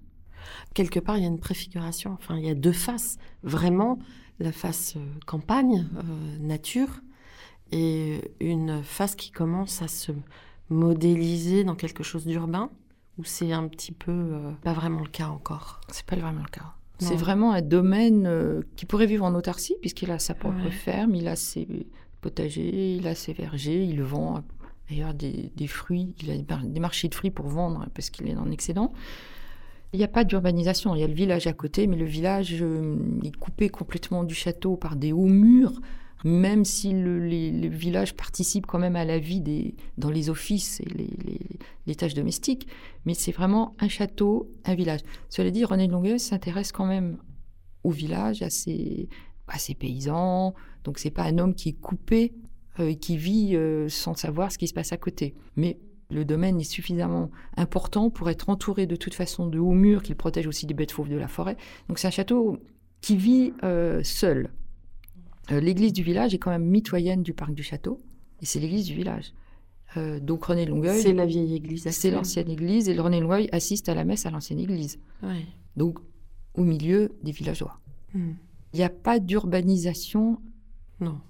Quelque 0.74 1.00
part, 1.00 1.16
il 1.16 1.22
y 1.22 1.24
a 1.24 1.28
une 1.28 1.40
préfiguration. 1.40 2.12
Enfin, 2.12 2.36
il 2.36 2.44
y 2.44 2.50
a 2.50 2.54
deux 2.54 2.72
faces. 2.72 3.16
Vraiment, 3.42 3.98
la 4.38 4.52
face 4.52 4.94
euh, 4.96 5.00
campagne, 5.26 5.86
euh, 5.96 6.38
nature, 6.40 7.00
et 7.72 8.20
une 8.40 8.82
face 8.82 9.16
qui 9.16 9.30
commence 9.30 9.80
à 9.80 9.88
se 9.88 10.12
modéliser 10.68 11.64
dans 11.64 11.74
quelque 11.74 12.02
chose 12.02 12.26
d'urbain 12.26 12.70
ou 13.18 13.24
c'est 13.24 13.52
un 13.52 13.68
petit 13.68 13.92
peu 13.92 14.12
euh, 14.12 14.52
pas 14.62 14.72
vraiment 14.72 15.00
le 15.00 15.08
cas 15.08 15.28
encore 15.28 15.80
C'est 15.88 16.06
pas 16.06 16.16
vraiment 16.16 16.42
le 16.42 16.50
cas. 16.50 16.74
C'est 16.98 17.16
vraiment 17.16 17.52
un 17.52 17.60
domaine 17.60 18.26
euh, 18.26 18.62
qui 18.76 18.86
pourrait 18.86 19.06
vivre 19.06 19.24
en 19.24 19.34
autarcie, 19.34 19.74
puisqu'il 19.80 20.10
a 20.10 20.18
sa 20.18 20.34
propre 20.34 20.70
ferme, 20.70 21.14
il 21.14 21.28
a 21.28 21.36
ses 21.36 21.86
potagers, 22.20 22.94
il 22.94 23.06
a 23.06 23.14
ses 23.14 23.32
vergers, 23.32 23.84
il 23.84 24.02
vend 24.02 24.42
d'ailleurs 24.88 25.12
des, 25.12 25.50
des, 25.56 25.66
fruits, 25.66 26.14
il 26.22 26.30
a 26.30 26.62
des 26.62 26.80
marchés 26.80 27.08
de 27.08 27.14
fruits 27.14 27.30
pour 27.30 27.48
vendre 27.48 27.86
parce 27.94 28.10
qu'il 28.10 28.28
est 28.28 28.36
en 28.36 28.50
excédent. 28.50 28.92
Il 29.92 29.98
n'y 29.98 30.04
a 30.04 30.08
pas 30.08 30.24
d'urbanisation, 30.24 30.94
il 30.94 31.00
y 31.00 31.04
a 31.04 31.06
le 31.06 31.14
village 31.14 31.46
à 31.46 31.52
côté, 31.52 31.86
mais 31.86 31.96
le 31.96 32.04
village 32.04 32.56
euh, 32.60 32.96
est 33.22 33.36
coupé 33.36 33.68
complètement 33.68 34.24
du 34.24 34.34
château 34.34 34.76
par 34.76 34.96
des 34.96 35.12
hauts 35.12 35.26
murs 35.26 35.80
même 36.24 36.64
si 36.64 36.92
le, 36.92 37.24
les, 37.24 37.68
villages 37.68 38.16
participent 38.16 38.66
quand 38.66 38.78
même 38.78 38.96
à 38.96 39.04
la 39.04 39.18
vie 39.18 39.74
dans 39.98 40.10
les 40.10 40.30
offices 40.30 40.80
et 40.80 40.86
les, 41.86 41.94
tâches 41.94 42.14
domestiques, 42.14 42.66
mais 43.04 43.14
c'est 43.14 43.30
vraiment 43.30 43.76
un 43.78 43.88
château, 43.88 44.50
un 44.64 44.74
village. 44.74 45.00
Cela 45.28 45.50
dit, 45.50 45.64
René 45.64 45.86
de 45.86 45.92
Longueuil 45.92 46.18
s'intéresse 46.18 46.72
quand 46.72 46.86
même 46.86 47.18
au 47.84 47.90
village, 47.90 48.42
à 48.42 48.48
ses, 48.48 49.08
paysans, 49.78 50.54
donc 50.82 50.98
c'est 50.98 51.10
pas 51.10 51.24
un 51.24 51.38
homme 51.38 51.54
qui 51.54 51.68
est 51.68 51.80
coupé 51.80 52.32
euh, 52.80 52.88
et 52.88 52.96
qui 52.96 53.18
vit 53.18 53.54
euh, 53.54 53.88
sans 53.90 54.14
savoir 54.14 54.50
ce 54.50 54.58
qui 54.58 54.66
se 54.66 54.74
passe 54.74 54.92
à 54.92 54.96
côté. 54.96 55.34
Mais 55.56 55.78
le 56.10 56.24
domaine 56.24 56.58
est 56.58 56.64
suffisamment 56.64 57.30
important 57.56 58.08
pour 58.08 58.30
être 58.30 58.48
entouré 58.48 58.86
de 58.86 58.96
toute 58.96 59.14
façon 59.14 59.46
de 59.46 59.58
hauts 59.58 59.72
murs 59.72 60.02
qui 60.02 60.14
protègent 60.14 60.46
aussi 60.46 60.64
des 60.66 60.74
bêtes 60.74 60.92
fauves 60.92 61.10
de 61.10 61.16
la 61.16 61.28
forêt. 61.28 61.56
Donc 61.88 61.98
c'est 61.98 62.06
un 62.06 62.10
château 62.10 62.58
qui 63.02 63.16
vit 63.16 63.52
euh, 63.62 64.02
seul. 64.02 64.50
Euh, 65.50 65.60
l'église 65.60 65.92
du 65.92 66.02
village 66.02 66.34
est 66.34 66.38
quand 66.38 66.50
même 66.50 66.64
mitoyenne 66.64 67.22
du 67.22 67.34
parc 67.34 67.54
du 67.54 67.62
château, 67.62 68.00
et 68.40 68.46
c'est 68.46 68.60
l'église 68.60 68.86
du 68.86 68.94
village. 68.94 69.32
Euh, 69.96 70.18
donc 70.18 70.44
René 70.44 70.66
Longueuil. 70.66 71.00
C'est 71.00 71.12
la 71.12 71.26
vieille 71.26 71.54
église. 71.54 71.88
C'est 71.90 72.10
l'ancienne 72.10 72.50
église, 72.50 72.88
et 72.88 72.98
René 72.98 73.20
Longueuil 73.20 73.48
assiste 73.52 73.88
à 73.88 73.94
la 73.94 74.04
messe 74.04 74.26
à 74.26 74.30
l'ancienne 74.30 74.58
église. 74.58 74.98
Donc 75.76 75.98
au 76.54 76.62
milieu 76.62 77.12
des 77.22 77.32
villageois. 77.32 77.80
Hmm. 78.14 78.32
Il 78.72 78.78
n'y 78.78 78.84
a 78.84 78.90
pas 78.90 79.18
d'urbanisation. 79.18 80.40
Non. 81.00 81.20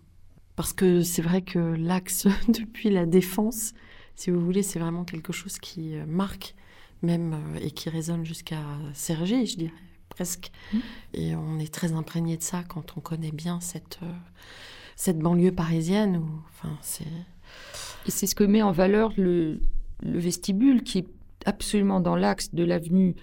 Parce 0.57 0.73
que 0.73 1.03
c'est 1.03 1.23
vrai 1.23 1.43
que 1.43 1.59
l'axe 1.59 2.27
depuis 2.49 2.91
la 2.91 3.07
défense, 3.07 3.75
si 4.15 4.31
vous 4.31 4.41
voulez, 4.41 4.63
c'est 4.63 4.79
vraiment 4.79 5.05
quelque 5.05 5.33
chose 5.33 5.59
qui 5.59 5.97
euh, 5.97 6.07
marque 6.07 6.55
même 7.03 7.37
et 7.61 7.71
qui 7.71 7.91
résonne 7.91 8.25
jusqu'à 8.25 8.63
Sergi, 8.95 9.45
je 9.45 9.57
dirais 9.59 9.73
presque. 10.15 10.51
Mmh. 10.73 10.79
Et 11.15 11.37
on 11.37 11.59
est 11.59 11.73
très 11.73 11.93
imprégné 11.93 12.37
de 12.37 12.43
ça 12.43 12.63
quand 12.63 12.97
on 12.97 13.01
connaît 13.01 13.33
bien 13.33 13.61
cette, 13.61 13.99
euh, 14.03 14.13
cette 14.97 15.19
banlieue 15.19 15.53
parisienne. 15.53 16.17
Où, 16.17 16.29
enfin, 16.49 16.77
c'est... 16.81 17.05
Et 18.07 18.11
c'est 18.11 18.27
ce 18.27 18.35
que 18.35 18.45
met 18.45 18.63
en 18.63 18.73
valeur 18.73 19.13
le, 19.17 19.61
le 20.03 20.19
vestibule 20.19 20.83
qui 20.83 20.99
est 20.99 21.07
absolument 21.47 22.01
dans 22.01 22.17
l'axe 22.17 22.55
de 22.55 22.65
l'avenue 22.65 23.15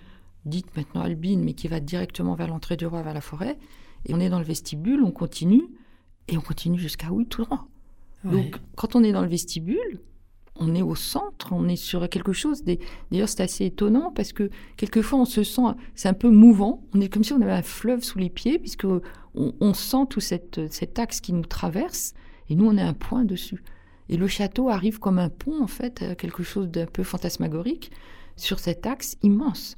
dite 0.45 0.75
maintenant 0.75 1.01
Albine, 1.01 1.43
mais 1.43 1.53
qui 1.53 1.67
va 1.67 1.79
directement 1.79 2.35
vers 2.35 2.47
l'entrée 2.47 2.77
du 2.77 2.85
roi, 2.85 3.03
vers 3.03 3.13
la 3.13 3.21
forêt. 3.21 3.57
Et 4.05 4.13
on 4.13 4.19
est 4.19 4.29
dans 4.29 4.39
le 4.39 4.45
vestibule, 4.45 5.03
on 5.03 5.11
continue, 5.11 5.63
et 6.27 6.37
on 6.37 6.41
continue 6.41 6.79
jusqu'à 6.79 7.11
où 7.11 7.23
tout 7.23 7.43
droit. 7.43 7.67
Donc, 8.23 8.57
quand 8.75 8.95
on 8.95 9.03
est 9.03 9.11
dans 9.11 9.21
le 9.21 9.27
vestibule, 9.27 9.99
on 10.55 10.75
est 10.75 10.81
au 10.81 10.95
centre, 10.95 11.53
on 11.53 11.67
est 11.67 11.75
sur 11.75 12.07
quelque 12.09 12.33
chose. 12.33 12.63
D'ailleurs, 12.63 13.29
c'est 13.29 13.41
assez 13.41 13.65
étonnant 13.65 14.11
parce 14.11 14.33
que 14.33 14.49
quelquefois, 14.77 15.19
on 15.19 15.25
se 15.25 15.43
sent, 15.43 15.61
c'est 15.95 16.09
un 16.09 16.13
peu 16.13 16.29
mouvant. 16.29 16.83
On 16.93 17.01
est 17.01 17.09
comme 17.09 17.23
si 17.23 17.33
on 17.33 17.41
avait 17.41 17.51
un 17.51 17.61
fleuve 17.61 18.03
sous 18.03 18.19
les 18.19 18.29
pieds, 18.29 18.59
puisque 18.59 18.85
on, 19.33 19.73
sent 19.73 20.05
tout 20.09 20.19
cet 20.19 20.99
axe 20.99 21.21
qui 21.21 21.33
nous 21.33 21.45
traverse, 21.45 22.13
et 22.49 22.55
nous, 22.55 22.65
on 22.65 22.77
est 22.77 22.81
un 22.81 22.93
point 22.93 23.23
dessus. 23.23 23.63
Et 24.09 24.17
le 24.17 24.27
château 24.27 24.69
arrive 24.69 24.99
comme 24.99 25.19
un 25.19 25.29
pont, 25.29 25.63
en 25.63 25.67
fait, 25.67 26.15
quelque 26.17 26.43
chose 26.43 26.67
d'un 26.67 26.85
peu 26.85 27.03
fantasmagorique 27.03 27.91
sur 28.35 28.59
cet 28.59 28.85
axe 28.85 29.17
immense. 29.23 29.77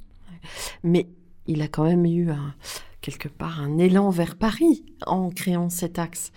Mais 0.82 1.08
il 1.46 1.62
a 1.62 1.68
quand 1.68 1.84
même 1.84 2.04
eu 2.04 2.30
quelque 3.00 3.28
part 3.28 3.60
un 3.60 3.78
élan 3.78 4.10
vers 4.10 4.36
Paris 4.36 4.84
en 5.06 5.30
créant 5.30 5.70
cet 5.70 5.98
axe. 5.98 6.32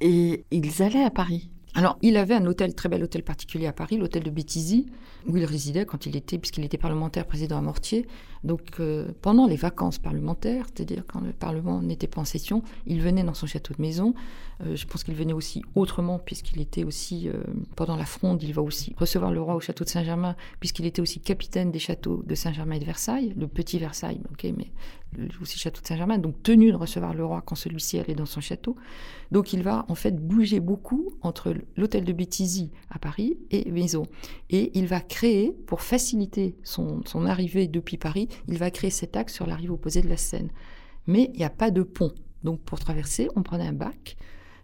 Et 0.00 0.44
ils 0.50 0.82
allaient 0.82 1.04
à 1.04 1.10
Paris. 1.10 1.50
Alors, 1.76 1.98
il 2.02 2.16
avait 2.16 2.34
un 2.34 2.46
hôtel, 2.46 2.74
très 2.74 2.88
bel 2.88 3.02
hôtel 3.02 3.24
particulier 3.24 3.66
à 3.66 3.72
Paris, 3.72 3.96
l'hôtel 3.96 4.22
de 4.22 4.30
Béthisy, 4.30 4.86
où 5.26 5.36
il 5.36 5.44
résidait 5.44 5.84
quand 5.84 6.06
il 6.06 6.14
était, 6.16 6.38
puisqu'il 6.38 6.64
était 6.64 6.78
parlementaire 6.78 7.26
président 7.26 7.58
à 7.58 7.60
Mortier. 7.60 8.06
Donc, 8.44 8.78
euh, 8.78 9.08
pendant 9.22 9.46
les 9.46 9.56
vacances 9.56 9.98
parlementaires, 9.98 10.66
c'est-à-dire 10.66 11.04
quand 11.06 11.20
le 11.20 11.32
Parlement 11.32 11.80
n'était 11.80 12.06
pas 12.06 12.20
en 12.20 12.26
session, 12.26 12.62
il 12.86 13.00
venait 13.00 13.24
dans 13.24 13.34
son 13.34 13.46
château 13.46 13.74
de 13.74 13.80
maison. 13.80 14.14
Euh, 14.62 14.76
je 14.76 14.86
pense 14.86 15.02
qu'il 15.02 15.14
venait 15.14 15.32
aussi 15.32 15.62
autrement, 15.74 16.18
puisqu'il 16.18 16.60
était 16.60 16.84
aussi, 16.84 17.28
euh, 17.28 17.42
pendant 17.74 17.96
la 17.96 18.04
fronde, 18.04 18.42
il 18.42 18.52
va 18.52 18.62
aussi 18.62 18.94
recevoir 18.98 19.32
le 19.32 19.40
roi 19.40 19.54
au 19.54 19.60
château 19.60 19.84
de 19.84 19.88
Saint-Germain, 19.88 20.36
puisqu'il 20.60 20.84
était 20.84 21.00
aussi 21.00 21.20
capitaine 21.20 21.72
des 21.72 21.78
châteaux 21.78 22.22
de 22.24 22.34
Saint-Germain 22.34 22.76
et 22.76 22.80
de 22.80 22.84
Versailles, 22.84 23.32
le 23.36 23.48
petit 23.48 23.78
Versailles, 23.78 24.20
ok, 24.30 24.46
mais 24.56 24.70
aussi 25.40 25.58
château 25.58 25.80
de 25.80 25.86
Saint-Germain, 25.86 26.18
donc 26.18 26.42
tenu 26.42 26.70
de 26.70 26.76
recevoir 26.76 27.14
le 27.14 27.24
roi 27.24 27.42
quand 27.44 27.54
celui-ci 27.54 27.98
allait 27.98 28.14
dans 28.14 28.26
son 28.26 28.40
château. 28.40 28.76
Donc 29.30 29.52
il 29.52 29.62
va 29.62 29.84
en 29.88 29.94
fait 29.94 30.16
bouger 30.16 30.60
beaucoup 30.60 31.10
entre 31.22 31.54
l'hôtel 31.76 32.04
de 32.04 32.12
Béthisy 32.12 32.70
à 32.90 32.98
Paris 32.98 33.36
et 33.50 33.70
Maison. 33.70 34.06
Et 34.50 34.76
il 34.78 34.86
va 34.86 35.00
créer, 35.00 35.52
pour 35.66 35.82
faciliter 35.82 36.56
son, 36.62 37.00
son 37.06 37.26
arrivée 37.26 37.68
depuis 37.68 37.96
Paris, 37.96 38.28
il 38.48 38.58
va 38.58 38.70
créer 38.70 38.90
cet 38.90 39.16
axe 39.16 39.34
sur 39.34 39.46
la 39.46 39.56
rive 39.56 39.72
opposée 39.72 40.02
de 40.02 40.08
la 40.08 40.16
Seine. 40.16 40.50
Mais 41.06 41.30
il 41.34 41.38
n'y 41.38 41.44
a 41.44 41.50
pas 41.50 41.70
de 41.70 41.82
pont. 41.82 42.12
Donc 42.42 42.60
pour 42.60 42.78
traverser, 42.78 43.28
on 43.36 43.42
prenait 43.42 43.66
un 43.66 43.72
bac, 43.72 44.16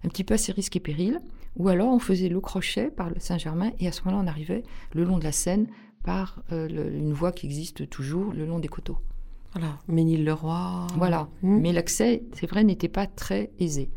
un 0.05 0.09
petit 0.09 0.25
peu 0.25 0.35
assez 0.35 0.53
risque 0.53 0.77
et 0.77 0.81
péril, 0.81 1.21
ou 1.57 1.69
alors 1.69 1.89
on 1.89 1.99
faisait 1.99 2.29
le 2.29 2.41
crochet 2.41 2.91
par 2.91 3.11
le 3.11 3.19
Saint-Germain 3.19 3.73
et 3.79 3.89
à 3.89 3.93
ce 3.93 4.03
moment-là 4.05 4.23
on 4.23 4.27
arrivait 4.27 4.63
le 4.95 5.05
long 5.05 5.19
de 5.19 5.25
la 5.25 5.33
Seine 5.33 5.67
par 6.05 6.43
euh, 6.53 6.69
une 6.69 7.13
voie 7.13 7.33
qui 7.33 7.47
existe 7.47 7.89
toujours 7.89 8.33
le 8.33 8.47
long 8.47 8.59
des 8.59 8.69
coteaux. 8.69 8.99
Voilà, 9.53 9.79
Ménil-le-Roi. 9.89 10.87
Voilà, 10.97 11.29
hmm. 11.43 11.59
mais 11.61 11.73
l'accès, 11.73 12.23
c'est 12.35 12.47
vrai, 12.49 12.63
n'était 12.63 12.89
pas 12.89 13.07
très 13.07 13.51
aisé. 13.59 13.91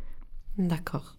D'accord. 0.58 1.16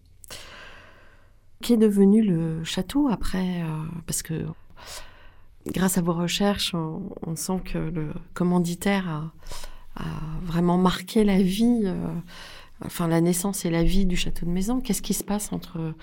Qu'est 1.61 1.77
devenu 1.77 2.21
le 2.21 2.63
château 2.63 3.07
après 3.07 3.61
euh, 3.61 3.85
Parce 4.05 4.21
que 4.21 4.45
grâce 5.67 5.97
à 5.97 6.01
vos 6.01 6.13
recherches, 6.13 6.73
on, 6.73 7.35
sent 7.35 7.61
que 7.65 7.77
le 7.77 8.13
commanditaire 8.33 9.31
a, 9.95 10.03
vraiment 10.43 10.77
marqué 10.77 11.23
la 11.23 11.41
vie, 11.41 11.83
euh, 11.85 12.07
enfin 12.83 13.07
la 13.07 13.21
naissance 13.21 13.63
et 13.65 13.69
la 13.69 13.83
vie 13.83 14.05
du 14.05 14.17
château 14.17 14.45
de 14.45 14.51
Maison. 14.51 14.81
Qu'est-ce 14.81 15.01
qui 15.01 15.13
se 15.13 15.23
passe 15.23 15.53
entre 15.53 15.93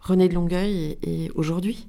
René 0.00 0.28
de 0.28 0.34
Longueuil 0.34 0.98
et, 1.02 1.30
aujourd'hui? 1.34 1.88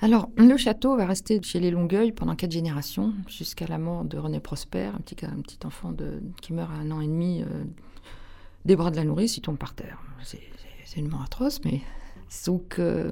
Alors, 0.00 0.28
le 0.36 0.56
château 0.56 0.96
va 0.96 1.06
rester 1.06 1.40
chez 1.42 1.60
les 1.60 1.70
Longueuil 1.70 2.12
pendant 2.12 2.34
quatre 2.34 2.52
générations, 2.52 3.14
jusqu'à 3.28 3.66
la 3.66 3.78
mort 3.78 4.04
de 4.04 4.18
René 4.18 4.40
Prosper, 4.40 4.90
un 4.94 5.00
petit, 5.00 5.16
enfant 5.64 5.94
qui 6.42 6.52
meurt 6.52 6.70
à 6.70 6.74
un 6.74 6.90
an 6.90 7.00
et 7.00 7.06
demi 7.06 7.42
euh, 7.42 7.64
des 8.64 8.76
bras 8.76 8.90
de 8.90 8.96
la 8.96 9.04
nourrice, 9.04 9.36
il 9.36 9.40
tombe 9.42 9.56
par 9.56 9.74
terre. 9.74 9.98
C'est 10.22 11.00
une 11.00 11.08
mort 11.08 11.22
atroce, 11.22 11.60
mais 11.64 11.80
donc 12.46 12.78
euh, 12.78 13.10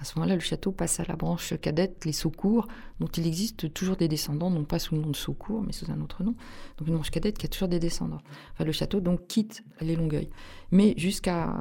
à 0.00 0.04
ce 0.04 0.18
moment-là, 0.18 0.34
le 0.34 0.40
château 0.40 0.72
passe 0.72 0.98
à 0.98 1.04
la 1.04 1.14
branche 1.14 1.52
cadette, 1.60 2.06
les 2.06 2.12
Saucourt, 2.12 2.66
dont 3.00 3.06
il 3.06 3.26
existe 3.26 3.70
toujours 3.74 3.96
des 3.96 4.08
descendants, 4.08 4.48
non 4.48 4.64
pas 4.64 4.78
sous 4.78 4.94
le 4.94 5.02
nom 5.02 5.10
de 5.10 5.16
Saucourt, 5.16 5.62
mais 5.62 5.72
sous 5.72 5.90
un 5.90 6.00
autre 6.00 6.24
nom. 6.24 6.34
Donc 6.78 6.88
une 6.88 6.94
branche 6.94 7.10
cadette 7.10 7.36
qui 7.36 7.44
a 7.44 7.50
toujours 7.50 7.68
des 7.68 7.78
descendants. 7.78 8.22
Enfin, 8.54 8.64
le 8.64 8.72
château 8.72 9.00
donc 9.00 9.26
quitte 9.26 9.62
les 9.82 9.96
Longueuil. 9.96 10.30
Mais 10.70 10.94
jusqu'à 10.96 11.52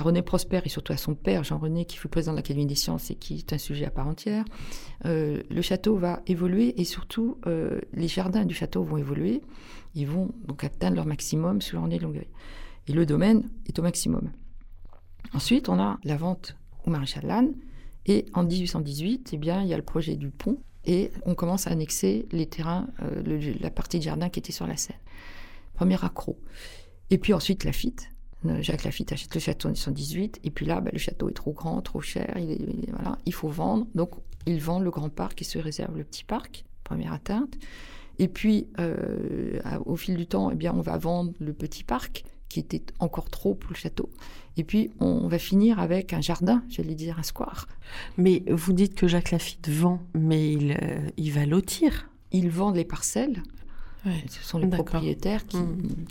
René 0.00 0.22
Prosper 0.22 0.60
et 0.64 0.68
surtout 0.68 0.92
à 0.92 0.96
son 0.96 1.16
père, 1.16 1.42
Jean-René, 1.42 1.84
qui 1.84 1.96
fut 1.96 2.06
président 2.06 2.32
de 2.32 2.36
l'Académie 2.36 2.66
des 2.66 2.76
sciences 2.76 3.10
et 3.10 3.16
qui 3.16 3.38
est 3.38 3.52
un 3.52 3.58
sujet 3.58 3.86
à 3.86 3.90
part 3.90 4.06
entière, 4.06 4.44
euh, 5.04 5.42
le 5.50 5.62
château 5.62 5.96
va 5.96 6.22
évoluer 6.28 6.80
et 6.80 6.84
surtout 6.84 7.38
euh, 7.48 7.80
les 7.92 8.06
jardins 8.06 8.44
du 8.44 8.54
château 8.54 8.84
vont 8.84 8.98
évoluer. 8.98 9.42
Ils 9.96 10.06
vont 10.06 10.30
donc 10.46 10.62
atteindre 10.62 10.94
leur 10.94 11.06
maximum 11.06 11.60
sous 11.60 11.80
René 11.80 11.98
Longueuil. 11.98 12.28
Et 12.86 12.92
le 12.92 13.04
domaine 13.04 13.50
est 13.66 13.76
au 13.80 13.82
maximum. 13.82 14.30
Ensuite, 15.32 15.68
on 15.68 15.80
a 15.80 15.98
la 16.04 16.16
vente 16.16 16.56
au 16.86 16.90
maréchal 16.90 17.26
Lannes. 17.26 17.54
Et 18.06 18.26
en 18.34 18.42
1818, 18.42 19.30
eh 19.32 19.36
bien, 19.38 19.62
il 19.62 19.68
y 19.68 19.74
a 19.74 19.76
le 19.76 19.82
projet 19.82 20.16
du 20.16 20.30
pont. 20.30 20.58
Et 20.84 21.10
on 21.24 21.34
commence 21.34 21.66
à 21.66 21.70
annexer 21.70 22.26
les 22.32 22.46
terrains, 22.46 22.88
euh, 23.02 23.40
la 23.60 23.70
partie 23.70 23.98
de 23.98 24.04
jardin 24.04 24.28
qui 24.28 24.38
était 24.38 24.52
sur 24.52 24.66
la 24.66 24.76
Seine. 24.76 24.96
Premier 25.74 26.02
accro. 26.04 26.38
Et 27.10 27.18
puis 27.18 27.32
ensuite, 27.32 27.64
Lafitte. 27.64 28.10
Euh, 28.44 28.60
Jacques 28.60 28.84
Lafitte 28.84 29.12
achète 29.12 29.34
le 29.34 29.40
château 29.40 29.68
en 29.68 29.72
1818. 29.72 30.40
Et 30.44 30.50
puis 30.50 30.66
là, 30.66 30.80
bah, 30.80 30.90
le 30.92 30.98
château 30.98 31.30
est 31.30 31.34
trop 31.34 31.52
grand, 31.52 31.80
trop 31.80 32.02
cher. 32.02 32.34
Il, 32.36 32.90
voilà, 32.92 33.18
il 33.24 33.32
faut 33.32 33.48
vendre. 33.48 33.86
Donc, 33.94 34.10
il 34.46 34.60
vend 34.60 34.78
le 34.78 34.90
grand 34.90 35.08
parc 35.08 35.40
et 35.40 35.44
se 35.44 35.58
réserve 35.58 35.96
le 35.96 36.04
petit 36.04 36.24
parc. 36.24 36.64
Première 36.84 37.14
atteinte. 37.14 37.56
Et 38.18 38.28
puis, 38.28 38.68
euh, 38.78 39.58
au 39.86 39.96
fil 39.96 40.16
du 40.16 40.26
temps, 40.26 40.50
eh 40.50 40.54
bien, 40.54 40.72
on 40.74 40.82
va 40.82 40.98
vendre 40.98 41.32
le 41.40 41.52
petit 41.52 41.82
parc, 41.82 42.24
qui 42.54 42.60
était 42.60 42.84
encore 43.00 43.30
trop 43.30 43.54
pour 43.54 43.72
le 43.72 43.76
château. 43.76 44.08
Et 44.56 44.62
puis, 44.62 44.92
on 45.00 45.26
va 45.26 45.40
finir 45.40 45.80
avec 45.80 46.12
un 46.12 46.20
jardin, 46.20 46.62
j'allais 46.68 46.94
dire 46.94 47.18
un 47.18 47.24
square. 47.24 47.66
Mais 48.16 48.44
vous 48.48 48.72
dites 48.72 48.94
que 48.94 49.08
Jacques 49.08 49.32
Lafitte 49.32 49.68
vend, 49.68 50.00
mais 50.14 50.52
il, 50.52 50.78
euh, 50.80 51.00
il 51.16 51.32
va 51.32 51.46
lotir. 51.46 52.08
Ils 52.30 52.50
vendent 52.50 52.76
les 52.76 52.84
parcelles. 52.84 53.42
Ce 54.28 54.44
sont 54.44 54.58
les 54.58 54.68
propriétaires 54.68 55.46
qui, 55.46 55.58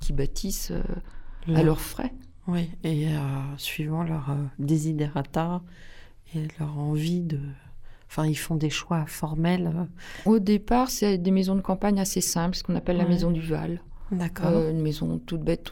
qui 0.02 0.12
bâtissent 0.12 0.72
euh, 0.72 1.56
à 1.56 1.64
leurs 1.64 1.80
frais. 1.80 2.12
Oui, 2.48 2.70
et 2.84 3.08
euh, 3.08 3.20
suivant 3.56 4.04
leur 4.04 4.36
desiderata 4.60 5.62
et 6.36 6.40
leur 6.60 6.78
envie 6.78 7.22
de... 7.22 7.40
Enfin, 8.10 8.28
ils 8.28 8.36
font 8.36 8.56
des 8.56 8.70
choix 8.70 9.06
formels. 9.06 9.88
Au 10.26 10.40
départ, 10.40 10.90
c'est 10.90 11.18
des 11.18 11.32
maisons 11.32 11.56
de 11.56 11.62
campagne 11.62 12.02
assez 12.02 12.20
simples, 12.20 12.58
ce 12.58 12.64
qu'on 12.64 12.76
appelle 12.76 12.98
la 12.98 13.08
maison 13.08 13.32
du 13.32 13.42
Val. 13.42 13.80
Euh, 14.52 14.72
une 14.72 14.82
maison 14.82 15.20
toute 15.20 15.42
bête, 15.42 15.72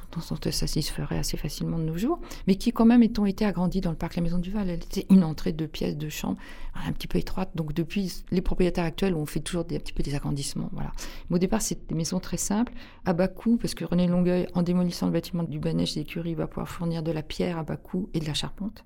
ça 0.52 0.68
s'y 0.68 0.82
se 0.82 0.92
ferait 0.92 1.18
assez 1.18 1.38
facilement 1.38 1.78
de 1.78 1.84
nos 1.84 1.98
jours, 1.98 2.20
mais 2.48 2.56
qui 2.56 2.72
quand 2.72 2.86
même 2.86 3.04
étant 3.04 3.26
été 3.26 3.46
agrandie 3.46 3.82
dans 3.82 3.92
le 3.92 3.98
parc 3.98 4.16
La 4.16 4.22
Maison 4.22 4.38
du 4.38 4.52
Val, 4.52 4.70
elle 4.70 4.84
était 4.84 5.06
une 5.10 5.24
entrée, 5.24 5.52
deux 5.52 5.68
pièces, 5.68 5.98
deux 5.98 6.10
chambres, 6.10 6.40
un 6.76 6.92
petit 6.92 7.08
peu 7.08 7.18
étroite. 7.18 7.52
Donc 7.56 7.74
depuis, 7.74 8.24
les 8.32 8.42
propriétaires 8.42 8.86
actuels 8.86 9.16
ont 9.16 9.26
fait 9.26 9.40
toujours 9.40 9.66
des, 9.66 9.76
un 9.76 9.80
petit 9.80 9.94
peu 9.94 10.04
des 10.04 10.16
agrandissements. 10.16 10.70
Voilà. 10.74 10.92
Mais 11.30 11.36
au 11.36 11.40
départ, 11.40 11.62
c'est 11.62 11.88
des 11.88 11.96
maisons 11.96 12.20
très 12.20 12.38
simples, 12.38 12.74
à 13.06 13.14
bas 13.14 13.28
coût, 13.28 13.58
parce 13.58 13.74
que 13.74 13.86
René 13.86 14.08
Longueuil, 14.08 14.48
en 14.54 14.64
démolissant 14.64 15.08
le 15.08 15.14
bâtiment 15.14 15.44
du 15.44 15.60
Banèche 15.60 15.96
des 15.96 16.04
Curies, 16.04 16.36
va 16.36 16.48
pouvoir 16.48 16.68
fournir 16.68 17.04
de 17.04 17.12
la 17.12 17.24
pierre 17.24 17.58
à 17.58 17.64
bas 17.64 17.78
coût 17.78 18.10
et 18.14 18.20
de 18.20 18.26
la 18.26 18.34
charpente. 18.34 18.84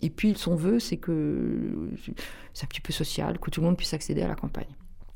Et 0.00 0.10
puis 0.10 0.34
son 0.36 0.54
vœu, 0.54 0.78
c'est 0.78 0.96
que 0.96 1.90
c'est 2.54 2.64
un 2.64 2.68
petit 2.68 2.80
peu 2.80 2.92
social, 2.92 3.38
que 3.38 3.50
tout 3.50 3.60
le 3.60 3.66
monde 3.66 3.76
puisse 3.76 3.94
accéder 3.94 4.22
à 4.22 4.28
la 4.28 4.36
campagne. 4.36 4.68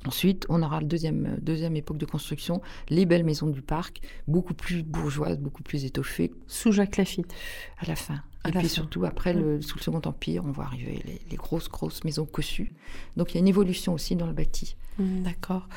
Ensuite, 0.06 0.46
on 0.48 0.62
aura 0.62 0.80
la 0.80 0.86
deuxième, 0.86 1.38
deuxième 1.40 1.76
époque 1.76 1.98
de 1.98 2.06
construction, 2.06 2.60
les 2.88 3.06
belles 3.06 3.24
maisons 3.24 3.46
du 3.46 3.62
parc, 3.62 4.00
beaucoup 4.26 4.54
plus 4.54 4.82
bourgeoises, 4.82 5.38
beaucoup 5.38 5.62
plus 5.62 5.84
étoffées, 5.84 6.32
Sous 6.46 6.72
Jacques 6.72 6.96
Lafitte. 6.96 7.32
à 7.78 7.86
la 7.86 7.94
fin. 7.96 8.20
À 8.44 8.48
et 8.48 8.52
la 8.52 8.58
puis 8.60 8.68
fin. 8.68 8.74
surtout, 8.74 9.04
après, 9.04 9.32
le, 9.32 9.62
sous 9.62 9.76
le 9.78 9.82
Second 9.82 10.00
Empire, 10.04 10.42
on 10.44 10.50
voit 10.50 10.64
arriver 10.64 11.00
les, 11.04 11.20
les 11.30 11.36
grosses, 11.36 11.68
grosses 11.68 12.02
maisons 12.02 12.26
cossues. 12.26 12.72
Donc 13.16 13.30
il 13.30 13.34
y 13.34 13.38
a 13.38 13.40
une 13.40 13.48
évolution 13.48 13.94
aussi 13.94 14.16
dans 14.16 14.26
le 14.26 14.32
bâti. 14.32 14.74
Hmm, 14.98 15.22
D'accord. 15.22 15.68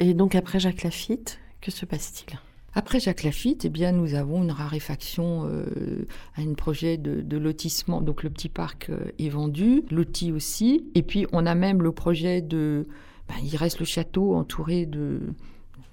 Et 0.00 0.12
donc 0.12 0.34
après 0.34 0.60
Jacques 0.60 0.82
Lafitte, 0.82 1.38
que 1.62 1.70
se 1.70 1.86
passe-t-il? 1.86 2.38
Après 2.74 3.00
Jacques 3.00 3.22
Lafitte, 3.22 3.64
eh 3.66 3.68
bien, 3.68 3.92
nous 3.92 4.14
avons 4.14 4.42
une 4.42 4.50
raréfaction, 4.50 5.46
euh, 5.46 6.06
un 6.36 6.54
projet 6.54 6.96
de, 6.96 7.20
de 7.20 7.36
lotissement. 7.36 8.00
Donc 8.00 8.22
le 8.22 8.30
petit 8.30 8.48
parc 8.48 8.88
euh, 8.90 9.12
est 9.18 9.28
vendu, 9.28 9.82
loti 9.90 10.32
aussi. 10.32 10.84
Et 10.94 11.02
puis 11.02 11.26
on 11.32 11.46
a 11.46 11.54
même 11.54 11.82
le 11.82 11.92
projet 11.92 12.40
de... 12.42 12.86
ben, 13.34 13.40
il 13.44 13.56
reste 13.56 13.78
le 13.78 13.84
château 13.84 14.34
entouré 14.34 14.86
de 14.86 15.20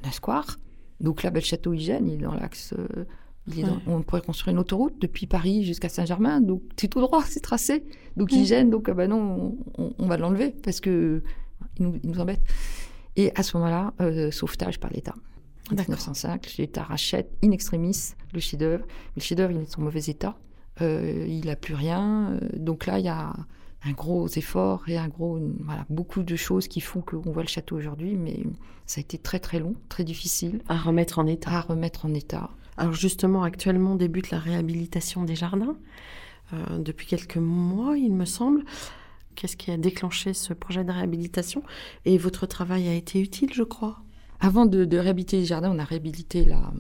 d'un 0.04 0.12
square. 0.12 0.58
Donc 1.02 1.24
là, 1.24 1.30
ben, 1.30 1.40
le 1.40 1.46
château 1.46 1.74
Hygiène, 1.74 2.08
il 2.08 2.16
est 2.16 2.18
dans 2.24 2.34
l'axe... 2.34 2.74
euh, 2.78 3.06
Ouais. 3.48 3.64
on 3.88 4.04
pourrait 4.04 4.22
construire 4.22 4.54
une 4.54 4.60
autoroute 4.60 5.02
depuis 5.02 5.26
Paris 5.26 5.64
jusqu'à 5.64 5.90
Saint-Germain. 5.90 6.40
Donc 6.40 6.62
c'est 6.78 6.88
tout 6.88 7.02
droit, 7.02 7.24
c'est 7.28 7.40
tracé. 7.40 7.84
Donc 8.16 8.32
Mm. 8.32 8.36
Hygiène, 8.36 8.70
donc 8.70 8.90
ah 8.90 8.94
ben 8.94 9.10
non, 9.10 9.58
on, 9.78 9.94
on- 9.98 10.06
va 10.06 10.18
l'enlever 10.18 10.52
parce 10.64 10.80
que 10.80 11.24
il 11.80 11.88
nous, 11.88 12.00
il 12.04 12.12
nous 12.12 12.20
embête. 12.20 12.42
Et 13.16 13.32
à 13.36 13.42
ce 13.42 13.58
moment-là, 13.58 13.94
euh, 14.02 14.30
sauvetage 14.30 14.80
par 14.80 14.92
l'État. 14.92 15.16
En 15.72 15.76
D'accord. 15.76 15.96
1905, 15.96 16.58
l'État 16.60 16.84
rachète 16.84 17.32
in 17.44 17.50
extremis 17.50 18.14
le 18.34 18.40
chef-d'œuvre. 18.40 18.86
Mais 18.88 19.14
le 19.18 19.22
chef-d'œuvre, 19.22 19.52
il 19.52 19.62
est 19.62 19.80
en 19.80 19.82
mauvais 19.82 20.00
état. 20.02 20.38
Euh, 20.82 21.26
il 21.28 21.46
n'a 21.48 21.56
plus 21.56 21.74
rien. 21.74 22.38
Donc 22.56 22.86
là, 22.86 23.00
il 23.00 23.06
y 23.06 23.10
a 23.10 23.34
un 23.86 23.92
gros 23.92 24.28
effort 24.28 24.84
et 24.88 24.98
un 24.98 25.08
gros, 25.08 25.40
voilà, 25.64 25.86
beaucoup 25.90 26.24
de 26.24 26.36
choses 26.36 26.68
qui 26.68 26.82
font 26.82 27.02
qu'on 27.02 27.32
voit 27.32 27.44
le 27.44 27.48
château 27.48 27.78
aujourd'hui. 27.78 28.16
Mais 28.16 28.44
ça 28.86 29.00
a 29.00 29.02
été 29.02 29.18
très 29.18 29.40
très 29.40 29.60
long, 29.60 29.76
très 29.88 30.04
difficile 30.04 30.62
À 30.68 30.78
remettre 30.78 31.20
en 31.20 31.28
état. 31.28 31.52
à 31.52 31.62
remettre 31.62 32.06
en 32.06 32.14
état. 32.14 32.50
Alors 32.78 32.94
justement, 32.94 33.44
actuellement 33.44 33.96
débute 33.96 34.32
la 34.32 34.40
réhabilitation 34.40 35.24
des 35.24 35.36
jardins. 35.36 35.76
euh, 36.54 36.80
depuis 36.80 37.06
quelques 37.08 37.38
mois, 37.38 37.98
il 37.98 38.14
me 38.14 38.26
semble. 38.26 38.64
Qu'est-ce 39.36 39.56
qui 39.56 39.72
a 39.72 39.78
déclenché 39.78 40.34
ce 40.34 40.54
projet 40.54 40.84
de 40.84 40.92
réhabilitation? 40.92 41.64
Et 42.06 42.18
votre 42.18 42.46
travail 42.46 42.88
a 42.90 42.94
été 42.94 43.22
utile, 43.22 43.54
je 43.54 43.64
crois? 43.64 44.02
Avant 44.42 44.66
de, 44.66 44.86
de 44.86 44.98
réhabiliter 44.98 45.38
les 45.38 45.46
jardins, 45.46 45.72
on 45.74 45.80
a 45.80 45.84
réhabilité 45.84 46.44
la, 46.46 46.72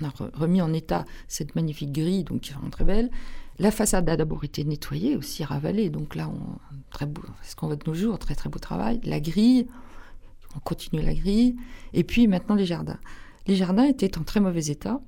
on 0.00 0.04
a 0.04 0.08
re- 0.10 0.30
remis 0.34 0.60
en 0.60 0.72
état 0.72 1.04
cette 1.28 1.54
magnifique 1.56 1.92
grille, 1.92 2.24
donc 2.24 2.42
qui 2.42 2.50
est 2.50 2.54
vraiment 2.54 2.70
très 2.70 2.84
belle. 2.84 3.10
La 3.58 3.70
façade 3.70 4.08
a 4.08 4.16
d'abord 4.16 4.42
été 4.44 4.64
nettoyée, 4.64 5.16
aussi 5.16 5.44
ravalée, 5.44 5.88
donc 5.90 6.16
là, 6.16 6.28
on, 6.28 6.58
très 6.90 7.06
beau, 7.06 7.22
c'est 7.42 7.52
ce 7.52 7.56
qu'on 7.56 7.68
voit 7.68 7.76
de 7.76 7.88
nos 7.88 7.94
jours, 7.94 8.18
très 8.18 8.34
très 8.34 8.48
beau 8.48 8.58
travail. 8.58 9.00
La 9.04 9.20
grille, 9.20 9.68
on 10.56 10.58
continue 10.60 11.02
la 11.02 11.14
grille, 11.14 11.54
et 11.92 12.02
puis 12.04 12.26
maintenant 12.26 12.56
les 12.56 12.66
jardins. 12.66 12.98
Les 13.46 13.56
jardins 13.56 13.84
étaient 13.84 14.18
en 14.18 14.24
très 14.24 14.40
mauvais 14.40 14.66
état 14.66 15.00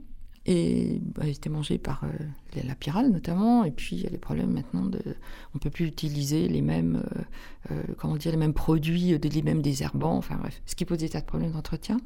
et 0.48 1.00
bah, 1.16 1.22
ils 1.26 1.32
étaient 1.32 1.50
mangés 1.50 1.78
par 1.78 2.04
euh, 2.04 2.62
la- 2.62 2.76
pyrale 2.76 3.10
notamment, 3.10 3.64
et 3.64 3.72
puis 3.72 3.96
il 3.96 4.02
y 4.02 4.06
a 4.06 4.10
les 4.10 4.18
problèmes 4.18 4.52
maintenant 4.52 4.84
de, 4.84 5.00
on 5.54 5.58
peut 5.58 5.70
plus 5.70 5.86
utiliser 5.86 6.46
les 6.46 6.62
mêmes, 6.62 7.02
euh, 7.04 7.72
euh, 7.72 7.82
comment 7.98 8.16
dire, 8.16 8.30
les 8.30 8.38
mêmes 8.38 8.54
produits, 8.54 9.12
euh, 9.12 9.18
les 9.18 9.42
mêmes 9.42 9.60
désherbants, 9.62 10.16
enfin 10.16 10.36
bref, 10.36 10.62
ce 10.66 10.76
qui 10.76 10.84
pose 10.84 10.98
des 10.98 11.08
tas 11.08 11.20
de 11.20 11.26
problèmes 11.26 11.50
d'entretien. 11.50 11.96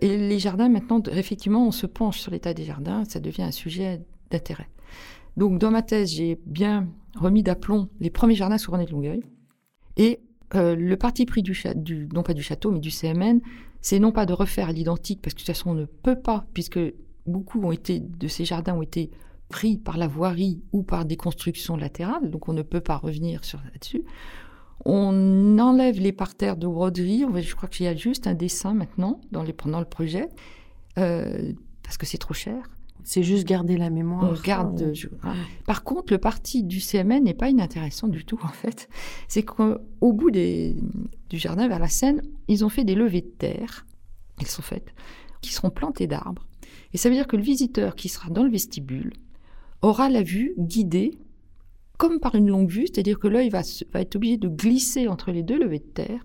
Et 0.00 0.16
les 0.16 0.38
jardins, 0.38 0.68
maintenant, 0.68 1.02
effectivement, 1.10 1.66
on 1.66 1.72
se 1.72 1.86
penche 1.86 2.20
sur 2.20 2.30
l'état 2.30 2.54
des 2.54 2.64
jardins, 2.64 3.04
ça 3.04 3.18
devient 3.18 3.42
un 3.42 3.50
sujet 3.50 4.00
d'intérêt. 4.30 4.68
Donc, 5.36 5.58
dans 5.58 5.70
ma 5.70 5.82
thèse, 5.82 6.10
j'ai 6.12 6.38
bien 6.46 6.88
remis 7.14 7.42
d'aplomb 7.42 7.88
les 8.00 8.10
premiers 8.10 8.34
jardins 8.34 8.58
sous 8.58 8.70
René 8.70 8.84
de 8.84 8.92
Longueuil. 8.92 9.22
Et 9.96 10.20
euh, 10.54 10.74
le 10.74 10.96
parti 10.96 11.26
pris 11.26 11.42
du, 11.42 12.08
non 12.12 12.22
pas 12.22 12.34
du 12.34 12.42
château, 12.42 12.70
mais 12.70 12.80
du 12.80 12.90
CMN, 12.90 13.40
c'est 13.80 13.98
non 13.98 14.12
pas 14.12 14.26
de 14.26 14.32
refaire 14.32 14.72
l'identique, 14.72 15.20
parce 15.22 15.34
que 15.34 15.38
de 15.40 15.44
toute 15.44 15.54
façon, 15.54 15.70
on 15.70 15.74
ne 15.74 15.84
peut 15.84 16.18
pas, 16.18 16.46
puisque 16.52 16.80
beaucoup 17.26 17.62
ont 17.62 17.72
été, 17.72 18.00
de 18.00 18.28
ces 18.28 18.44
jardins 18.44 18.74
ont 18.74 18.82
été 18.82 19.10
pris 19.48 19.76
par 19.78 19.98
la 19.98 20.06
voirie 20.06 20.62
ou 20.72 20.82
par 20.82 21.04
des 21.04 21.16
constructions 21.16 21.76
latérales, 21.76 22.30
donc 22.30 22.48
on 22.48 22.52
ne 22.52 22.62
peut 22.62 22.80
pas 22.80 22.96
revenir 22.96 23.44
sur 23.44 23.58
là-dessus. 23.72 24.02
On 24.84 25.58
enlève 25.58 26.00
les 26.00 26.12
parterres 26.12 26.56
de 26.56 26.66
broderie. 26.66 27.24
Je 27.40 27.54
crois 27.54 27.68
qu'il 27.68 27.86
y 27.86 27.88
a 27.88 27.94
juste 27.94 28.26
un 28.26 28.34
dessin 28.34 28.74
maintenant 28.74 29.20
dans, 29.30 29.42
les, 29.42 29.54
le 29.64 29.84
projet, 29.84 30.28
euh, 30.98 31.52
parce 31.84 31.96
que 31.96 32.06
c'est 32.06 32.18
trop 32.18 32.34
cher. 32.34 32.68
C'est 33.04 33.22
juste 33.22 33.46
garder 33.46 33.76
la 33.76 33.90
mémoire. 33.90 34.32
On 34.38 34.40
garde. 34.42 34.86
Oh. 34.90 34.94
je- 34.94 35.08
ah. 35.22 35.34
Par 35.66 35.82
contre, 35.84 36.12
le 36.12 36.18
parti 36.18 36.62
du 36.62 36.80
CMN 36.80 37.24
n'est 37.24 37.34
pas 37.34 37.48
inintéressant 37.50 38.08
du 38.08 38.24
tout, 38.24 38.38
en 38.42 38.48
fait. 38.48 38.88
C'est 39.28 39.42
qu'au 39.42 39.78
bout 40.12 40.30
des- 40.30 40.76
du 41.30 41.38
jardin 41.38 41.68
vers 41.68 41.78
la 41.78 41.88
Seine, 41.88 42.22
ils 42.48 42.64
ont 42.64 42.68
fait 42.68 42.84
des 42.84 42.94
levées 42.94 43.22
de 43.22 43.26
terre. 43.38 43.86
Elles 44.40 44.46
sont 44.46 44.62
faites, 44.62 44.94
qui 45.40 45.52
seront 45.52 45.70
plantées 45.70 46.06
d'arbres. 46.06 46.46
Et 46.94 46.98
ça 46.98 47.08
veut 47.08 47.14
dire 47.14 47.26
que 47.26 47.36
le 47.36 47.42
visiteur 47.42 47.94
qui 47.96 48.08
sera 48.08 48.28
dans 48.30 48.42
le 48.44 48.50
vestibule 48.50 49.12
aura 49.80 50.08
la 50.08 50.22
vue 50.22 50.54
guidée 50.58 51.18
comme 51.98 52.18
par 52.20 52.34
une 52.34 52.48
longue 52.48 52.68
vue, 52.70 52.86
c'est-à-dire 52.86 53.18
que 53.18 53.28
l'œil 53.28 53.48
va, 53.48 53.62
se- 53.62 53.84
va 53.92 54.00
être 54.00 54.16
obligé 54.16 54.36
de 54.36 54.48
glisser 54.48 55.06
entre 55.08 55.30
les 55.30 55.42
deux 55.42 55.58
levées 55.58 55.78
de 55.78 55.84
terre, 55.84 56.24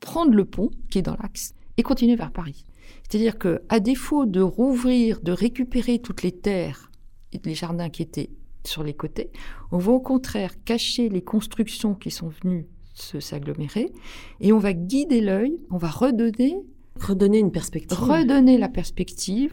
prendre 0.00 0.32
le 0.32 0.44
pont 0.44 0.70
qui 0.90 0.98
est 0.98 1.02
dans 1.02 1.16
l'axe 1.22 1.52
et 1.76 1.82
continuer 1.82 2.16
vers 2.16 2.32
Paris. 2.32 2.64
C'est-à-dire 3.08 3.38
que, 3.38 3.62
à 3.68 3.80
défaut 3.80 4.26
de 4.26 4.40
rouvrir, 4.40 5.20
de 5.20 5.32
récupérer 5.32 5.98
toutes 5.98 6.22
les 6.22 6.32
terres 6.32 6.90
et 7.32 7.40
les 7.44 7.54
jardins 7.54 7.88
qui 7.88 8.02
étaient 8.02 8.30
sur 8.64 8.82
les 8.82 8.94
côtés, 8.94 9.30
on 9.72 9.78
va 9.78 9.92
au 9.92 10.00
contraire 10.00 10.52
cacher 10.64 11.08
les 11.08 11.22
constructions 11.22 11.94
qui 11.94 12.10
sont 12.10 12.28
venues 12.42 12.66
se 12.94 13.20
s'agglomérer 13.20 13.92
et 14.40 14.52
on 14.52 14.58
va 14.58 14.72
guider 14.72 15.20
l'œil, 15.20 15.58
on 15.70 15.76
va 15.78 15.88
redonner, 15.88 16.56
Redonner 17.00 17.38
une 17.38 17.52
perspective. 17.52 17.96
redonner 17.96 18.58
la 18.58 18.68
perspective. 18.68 19.52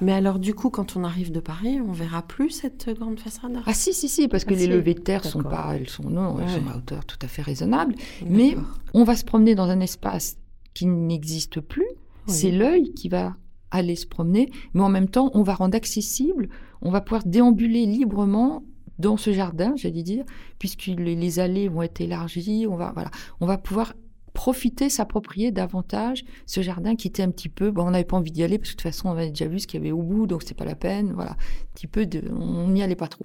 Mais 0.00 0.12
alors, 0.12 0.38
du 0.38 0.54
coup, 0.54 0.70
quand 0.70 0.96
on 0.96 1.04
arrive 1.04 1.30
de 1.30 1.40
Paris, 1.40 1.78
on 1.86 1.92
verra 1.92 2.22
plus 2.22 2.48
cette 2.48 2.88
grande 2.98 3.20
façade? 3.20 3.58
Ah 3.66 3.74
si 3.74 3.92
si 3.92 4.08
si 4.08 4.28
parce 4.28 4.46
que 4.46 4.54
Ah, 4.54 4.56
les 4.56 4.62
si. 4.62 4.68
levées 4.68 4.94
de 4.94 5.00
terre 5.00 5.22
sont 5.24 5.42
pas, 5.42 5.74
elles 5.76 5.90
sont 5.90 6.08
non, 6.08 6.40
elles 6.40 6.48
sont 6.48 6.66
à 6.68 6.78
hauteur 6.78 7.04
tout 7.04 7.18
à 7.20 7.28
fait 7.28 7.42
raisonnable. 7.42 7.94
Mais 8.26 8.56
on 8.94 9.04
va 9.04 9.14
se 9.14 9.24
promener 9.26 9.54
dans 9.54 9.68
un 9.68 9.80
espace 9.80 10.38
qui 10.72 10.86
n'existe 10.86 11.60
plus. 11.60 11.84
C'est 12.26 12.50
l'œil 12.50 12.92
qui 12.94 13.08
va 13.08 13.36
aller 13.70 13.96
se 13.96 14.06
promener, 14.06 14.50
mais 14.74 14.82
en 14.82 14.88
même 14.88 15.08
temps, 15.08 15.30
on 15.34 15.42
va 15.42 15.54
rendre 15.54 15.76
accessible, 15.76 16.48
on 16.82 16.90
va 16.90 17.00
pouvoir 17.00 17.24
déambuler 17.24 17.86
librement 17.86 18.64
dans 18.98 19.16
ce 19.16 19.32
jardin, 19.32 19.74
j'allais 19.76 20.02
dire, 20.02 20.24
puisque 20.58 20.86
les, 20.86 21.16
les 21.16 21.38
allées 21.38 21.68
vont 21.68 21.82
être 21.82 22.00
élargies, 22.00 22.66
on 22.68 22.76
va, 22.76 22.92
voilà, 22.94 23.10
on 23.40 23.46
va 23.46 23.58
pouvoir 23.58 23.94
profiter, 24.32 24.90
s'approprier 24.90 25.50
davantage 25.50 26.24
ce 26.44 26.60
jardin 26.60 26.94
qui 26.94 27.08
était 27.08 27.22
un 27.22 27.30
petit 27.30 27.48
peu, 27.48 27.70
bon, 27.70 27.86
on 27.86 27.90
n'avait 27.90 28.04
pas 28.04 28.18
envie 28.18 28.30
d'y 28.30 28.42
aller 28.42 28.58
parce 28.58 28.70
que 28.70 28.76
de 28.76 28.82
toute 28.82 28.92
façon, 28.92 29.08
on 29.08 29.12
avait 29.12 29.30
déjà 29.30 29.46
vu 29.46 29.58
ce 29.58 29.66
qu'il 29.66 29.80
y 29.80 29.82
avait 29.82 29.92
au 29.92 30.02
bout, 30.02 30.26
donc 30.26 30.42
c'est 30.42 30.56
pas 30.56 30.66
la 30.66 30.76
peine, 30.76 31.12
voilà, 31.12 31.32
un 31.32 31.74
petit 31.74 31.86
peu 31.86 32.06
de, 32.06 32.22
on 32.30 32.68
n'y 32.68 32.82
allait 32.82 32.96
pas 32.96 33.08
trop. 33.08 33.24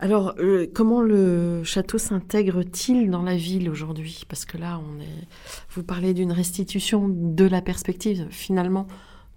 Alors, 0.00 0.34
euh, 0.38 0.66
comment 0.72 1.00
le 1.00 1.64
château 1.64 1.98
s'intègre-t-il 1.98 3.10
dans 3.10 3.22
la 3.22 3.36
ville 3.36 3.68
aujourd'hui? 3.68 4.22
Parce 4.28 4.44
que 4.44 4.56
là, 4.56 4.80
on 4.80 5.00
est. 5.00 5.26
Vous 5.70 5.82
parlez 5.82 6.14
d'une 6.14 6.30
restitution 6.30 7.08
de 7.08 7.44
la 7.44 7.60
perspective, 7.62 8.28
finalement, 8.30 8.86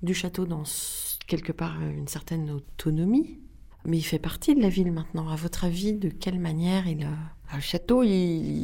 du 0.03 0.13
château 0.13 0.45
dans 0.45 0.63
quelque 1.27 1.51
part 1.51 1.77
euh, 1.81 1.91
une 1.97 2.07
certaine 2.07 2.51
autonomie. 2.51 3.39
Mais 3.85 3.97
il 3.97 4.03
fait 4.03 4.19
partie 4.19 4.53
de 4.53 4.61
la 4.61 4.69
ville 4.69 4.91
maintenant. 4.91 5.29
À 5.29 5.35
votre 5.35 5.65
avis, 5.65 5.93
de 5.93 6.09
quelle 6.09 6.39
manière 6.39 6.87
il. 6.87 7.03
euh, 7.05 7.07
Alors, 7.47 7.55
le 7.55 7.61
château, 7.61 8.03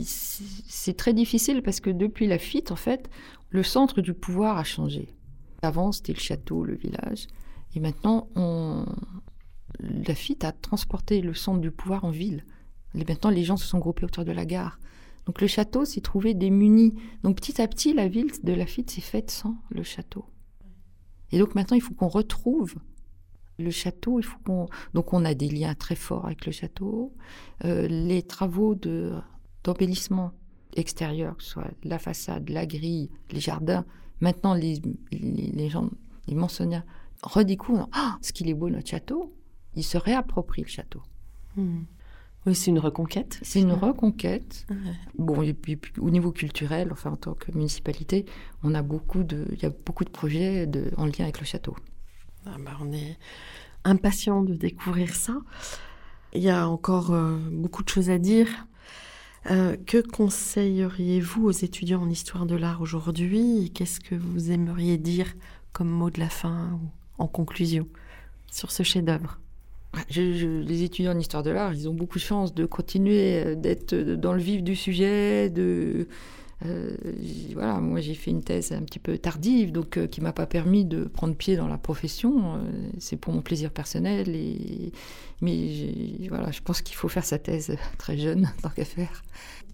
c'est 0.04 0.96
très 0.98 1.14
difficile 1.14 1.64
parce 1.64 1.80
que 1.80 1.90
depuis 1.90 2.28
la 2.28 2.38
Fitte, 2.38 2.72
en 2.72 2.76
fait, 2.76 3.10
le 3.50 3.64
centre 3.64 4.02
du 4.02 4.14
pouvoir 4.14 4.58
a 4.58 4.64
changé. 4.64 5.16
Avant, 5.64 5.92
c'était 5.92 6.14
le 6.14 6.20
château, 6.20 6.64
le 6.64 6.76
village. 6.76 7.26
Et 7.76 7.80
maintenant, 7.80 8.28
on... 8.36 8.86
la 9.80 10.16
Fitte 10.16 10.44
a 10.44 10.52
transporté 10.52 11.22
le 11.22 11.34
centre 11.34 11.60
du 11.60 11.72
pouvoir 11.72 12.06
en 12.06 12.12
ville. 12.12 12.46
Et 12.96 13.04
maintenant, 13.04 13.30
les 13.30 13.44
gens 13.44 13.58
se 13.58 13.68
sont 13.68 13.80
groupés 13.80 14.06
autour 14.06 14.26
de 14.26 14.32
la 14.32 14.46
gare. 14.46 14.80
Donc 15.26 15.42
le 15.42 15.48
château 15.48 15.86
s'est 15.86 16.02
trouvé 16.02 16.34
démuni. 16.34 16.96
Donc 17.24 17.36
petit 17.36 17.62
à 17.62 17.68
petit, 17.68 17.94
la 17.94 18.08
ville 18.08 18.32
de 18.44 18.54
Lafitte 18.54 18.90
s'est 18.90 19.02
faite 19.02 19.30
sans 19.30 19.58
le 19.70 19.84
château. 19.84 20.26
Et 21.32 21.40
donc 21.40 21.54
maintenant, 21.54 21.76
il 21.76 21.82
faut 21.82 21.94
qu'on 21.94 22.08
retrouve 22.08 22.76
le 23.60 23.70
château. 23.70 24.20
Il 24.20 24.24
faut 24.24 24.40
qu'on 24.46 24.68
donc 24.94 25.14
on 25.14 25.26
a 25.26 25.34
des 25.34 25.50
liens 25.50 25.76
très 25.76 25.96
forts 25.96 26.26
avec 26.26 26.46
le 26.46 26.52
château. 26.52 27.14
Euh, 27.66 27.88
les 27.88 28.24
travaux 28.24 28.74
de 28.74 29.14
d'embellissement 29.64 30.32
extérieur, 30.78 31.36
que 31.36 31.44
ce 31.44 31.52
soit 31.52 31.72
la 31.84 32.00
façade, 32.00 32.50
la 32.50 32.66
grille, 32.66 33.10
les 33.32 33.40
jardins. 33.40 33.86
Maintenant, 34.22 34.54
les, 34.54 34.82
les, 35.12 35.70
gens, 35.70 35.90
les 36.28 36.36
Mansoniens 36.36 36.86
redécouvrent 37.22 37.90
ah, 37.92 38.18
ce 38.22 38.32
qu'il 38.32 38.50
est 38.50 38.54
beau 38.54 38.70
notre 38.70 38.88
château. 38.90 39.34
Ils 39.78 39.84
se 39.84 39.98
réapproprient 39.98 40.64
le 40.64 40.68
château. 40.68 41.02
hmm. 41.56 41.84
Oui, 42.46 42.56
c'est 42.56 42.72
une 42.72 42.80
reconquête. 42.80 43.40
C'est 43.42 43.60
une 43.60 43.74
reconquête. 43.74 44.66
Bon, 45.18 45.42
et 45.42 45.54
puis, 45.54 45.76
puis, 45.76 45.92
au 46.00 46.10
niveau 46.10 46.32
culturel, 46.32 46.90
enfin 46.94 47.12
en 47.12 47.18
tant 47.18 47.34
que 47.34 47.52
municipalité, 47.52 48.26
on 48.64 48.74
a 48.74 48.82
beaucoup 48.82 49.24
de, 49.24 49.46
il 49.52 49.62
y 49.62 49.66
a 49.66 49.70
beaucoup 49.70 50.06
de 50.06 50.10
projets 50.10 50.66
de, 50.66 50.92
en 50.96 51.06
lien 51.06 51.24
avec 51.24 51.40
le 51.42 51.46
château. 51.46 51.76
Ah 52.46 52.56
bah, 52.64 52.78
on 52.80 52.94
est 52.94 53.18
impatient 53.84 54.44
de 54.44 54.54
découvrir 54.54 55.14
ça. 55.14 55.38
Il 56.34 56.42
y 56.42 56.50
a 56.50 56.70
encore 56.70 57.12
euh, 57.12 57.38
beaucoup 57.52 57.84
de 57.84 57.90
choses 57.90 58.10
à 58.10 58.18
dire. 58.18 58.48
Euh, 59.52 59.76
que 59.86 60.02
conseilleriez-vous 60.02 61.46
aux 61.46 61.52
étudiants 61.52 62.02
en 62.02 62.10
histoire 62.10 62.46
de 62.46 62.56
l'art 62.56 62.82
aujourd'hui? 62.82 63.72
Qu'est-ce 63.74 64.00
que 64.00 64.16
vous 64.16 64.52
aimeriez 64.52 64.98
dire 64.98 65.34
comme 65.74 65.90
mot 65.90 66.10
de 66.10 66.20
la 66.20 66.30
fin 66.30 66.80
ou 66.82 66.90
en 67.24 67.28
conclusion 67.28 67.88
sur 68.52 68.72
ce 68.72 68.84
chef-d'œuvre? 68.84 69.40
Les 70.16 70.84
étudiants 70.84 71.14
en 71.14 71.20
histoire 71.20 71.44
de 71.44 71.52
l'art, 71.52 71.74
ils 71.74 71.88
ont 71.90 71.94
beaucoup 71.94 72.18
de 72.18 72.24
chance 72.24 72.54
de 72.54 72.66
continuer 72.66 73.44
euh, 73.44 73.56
d'être 73.56 73.96
dans 73.96 74.34
le 74.34 74.42
vif 74.42 74.64
du 74.64 74.76
sujet. 74.76 75.52
Euh, 76.66 76.96
voilà, 77.54 77.80
moi 77.80 78.00
j'ai 78.00 78.16
fait 78.16 78.32
une 78.32 78.44
thèse 78.44 78.72
un 78.72 78.82
petit 78.82 79.00
peu 79.00 79.18
tardive, 79.18 79.72
donc 79.72 79.98
euh, 79.98 80.08
qui 80.08 80.22
m'a 80.22 80.34
pas 80.34 80.48
permis 80.48 80.86
de 80.86 81.04
prendre 81.04 81.36
pied 81.36 81.56
dans 81.56 81.68
la 81.68 81.78
profession. 81.78 82.56
Euh, 82.56 82.60
c'est 82.98 83.18
pour 83.18 83.34
mon 83.34 83.42
plaisir 83.42 83.72
personnel, 83.72 84.36
mais 85.42 86.28
voilà, 86.30 86.52
je 86.52 86.62
pense 86.62 86.82
qu'il 86.82 86.96
faut 86.96 87.10
faire 87.10 87.26
sa 87.26 87.38
thèse 87.38 87.76
très 87.98 88.18
jeune, 88.18 88.50
tant 88.64 88.70
qu'à 88.70 88.86
faire. 88.86 89.24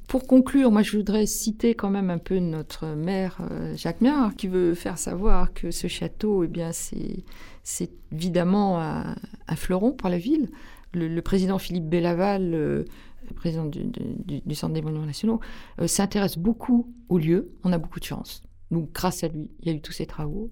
Pour 0.07 0.28
conclure, 0.28 0.71
moi 0.71 0.84
je 0.84 0.97
voudrais 0.97 1.26
citer 1.26 1.74
quand 1.74 1.89
même 1.89 2.09
un 2.09 2.17
peu 2.17 2.38
notre 2.39 2.88
maire 2.88 3.38
euh, 3.49 3.74
Jacques 3.76 4.01
Miard, 4.01 4.36
qui 4.36 4.47
veut 4.47 4.76
faire 4.76 4.97
savoir 4.97 5.53
que 5.53 5.71
ce 5.71 5.88
château, 5.88 6.43
eh 6.43 6.47
bien, 6.47 6.71
c'est 6.74 7.24
c'est 7.64 7.91
évidemment 8.11 8.80
un, 8.82 9.16
un 9.47 9.55
fleuron 9.55 9.93
pour 9.93 10.09
la 10.09 10.18
ville. 10.18 10.49
Le, 10.93 11.22
président 11.22 11.57
Philippe 11.57 11.89
Bellaval, 11.89 12.53
euh, 12.53 12.86
le 13.28 13.34
président 13.34 13.66
du, 13.66 14.53
Centre 14.53 14.74
des 14.74 14.82
monuments 14.82 15.05
nationaux, 15.05 15.39
euh, 15.80 15.88
s'intéresse 15.88 16.38
beaucoup 16.38 16.93
au 17.09 17.18
lieu. 17.18 17.53
On 17.64 17.74
a 17.74 17.78
beaucoup 17.78 17.99
de 17.99 18.05
chance. 18.05 18.43
Donc, 18.70 18.91
grâce 18.91 19.24
à 19.24 19.28
lui, 19.28 19.49
il 19.61 19.68
y 19.68 19.72
a 19.72 19.74
eu 19.76 19.82
tous 19.82 19.91
ces 19.91 20.05
travaux. 20.05 20.51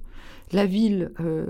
La 0.52 0.66
ville 0.66 1.12
euh, 1.20 1.46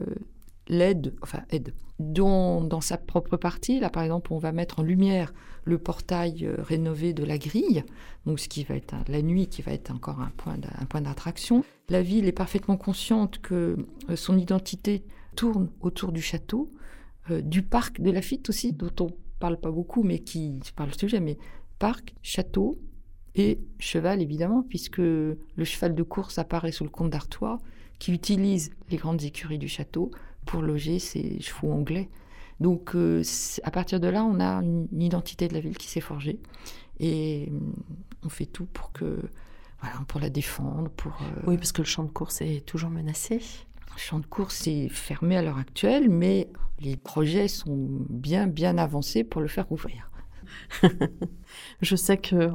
l'aide, 0.68 1.16
enfin 1.22 1.44
aide, 1.52 1.74
dans, 2.00 2.62
dans 2.62 2.82
sa 2.82 2.98
propre 2.98 3.38
partie. 3.38 3.80
Là, 3.80 3.90
par 3.90 4.04
exemple, 4.04 4.34
on 4.34 4.40
va 4.40 4.52
mettre 4.52 4.80
en 4.80 4.84
lumière 4.84 5.34
le 5.64 5.78
portail 5.78 6.50
rénové 6.58 7.14
de 7.14 7.24
la 7.24 7.38
grille, 7.38 7.84
donc 8.26 8.40
ce 8.40 8.50
qui 8.50 8.64
va 8.64 8.76
être 8.76 8.96
la 9.08 9.22
nuit, 9.22 9.48
qui 9.48 9.62
va 9.62 9.74
être 9.74 9.92
encore 9.92 10.20
un 10.20 10.32
point 10.88 11.02
d'attraction. 11.02 11.64
La 11.90 12.02
ville 12.02 12.28
est 12.28 12.32
parfaitement 12.32 12.78
consciente 12.78 13.40
que 13.40 13.78
son 14.16 14.40
identité 14.40 15.04
tourne 15.36 15.70
autour 15.82 16.12
du 16.12 16.22
château, 16.22 16.72
euh, 17.30 17.42
du 17.42 17.62
parc 17.64 18.02
de 18.02 18.12
Lafitte 18.12 18.50
aussi, 18.50 18.74
dont 18.74 18.92
on 19.00 19.08
parle 19.40 19.60
pas 19.60 19.72
beaucoup, 19.72 20.04
mais 20.04 20.20
qui 20.20 20.60
pas 20.76 20.86
le 20.86 20.94
sujet, 20.94 21.20
mais 21.20 21.38
parc, 21.80 22.14
château 22.22 22.80
et 23.36 23.60
cheval 23.80 24.22
évidemment, 24.22 24.64
puisque 24.64 24.98
le 24.98 25.38
cheval 25.64 25.96
de 25.96 26.04
course 26.04 26.38
apparaît 26.38 26.72
sous 26.72 26.84
le 26.84 26.90
comte 26.90 27.10
d'Artois, 27.10 27.60
qui 28.00 28.12
utilise 28.12 28.72
les 28.90 28.98
grandes 28.98 29.24
écuries 29.24 29.60
du 29.60 29.68
château 29.68 30.12
pour 30.46 30.62
loger 30.62 31.00
ses 31.00 31.40
chevaux 31.40 31.72
anglais. 31.72 32.10
Donc 32.60 32.96
euh, 32.96 33.24
à 33.64 33.72
partir 33.72 34.00
de 34.00 34.08
là, 34.08 34.24
on 34.24 34.40
a 34.40 34.62
une, 34.62 34.88
identité 35.02 35.48
de 35.48 35.54
la 35.54 35.60
ville 35.60 35.78
qui 35.78 35.88
s'est 35.88 36.02
forgée 36.02 36.40
et 37.00 37.48
hum, 37.50 37.74
on 38.24 38.30
fait 38.30 38.46
tout 38.46 38.66
pour 38.66 38.92
que 38.92 39.20
pour 40.08 40.20
la 40.20 40.30
défendre, 40.30 40.92
euh, 41.06 41.10
Oui, 41.48 41.58
parce 41.58 41.72
que 41.72 41.82
le 41.82 41.88
champ 41.88 42.04
de 42.04 42.10
course 42.10 42.42
est 42.42 42.66
toujours 42.66 42.90
menacé. 42.90 43.42
Le 43.94 44.00
champ 44.00 44.20
de 44.20 44.26
course 44.26 44.68
est 44.68 44.90
fermé 44.90 45.38
à 45.38 45.42
l'heure 45.42 45.58
actuelle, 45.58 46.10
mais 46.10 46.50
les 46.80 46.98
projets 46.98 47.48
sont 47.48 47.88
bien, 48.10 48.48
bien 48.48 48.78
avancés 48.78 49.24
pour 49.24 49.42
le 49.42 49.48
faire 49.48 49.72
ouvrir. 49.72 50.10
Je 51.82 51.96
sais 51.96 52.18
que 52.18 52.50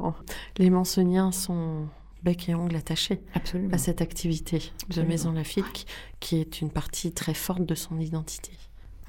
les 0.57 0.69
Mansoniens 0.69 1.31
sont 1.31 1.87
bec 2.23 2.49
et 2.49 2.55
ongles 2.55 2.75
attachés 2.75 3.21
Absolument. 3.33 3.73
à 3.73 3.77
cette 3.77 4.01
activité 4.01 4.57
de 4.59 4.63
Absolument. 4.85 5.09
Maison 5.09 5.31
Lafitte, 5.31 5.71
qui- 5.73 5.85
qui 6.19 6.35
est 6.37 6.61
une 6.61 6.71
partie 6.71 7.11
très 7.13 7.33
forte 7.33 7.65
de 7.65 7.75
son 7.75 7.99
identité. 7.99 8.51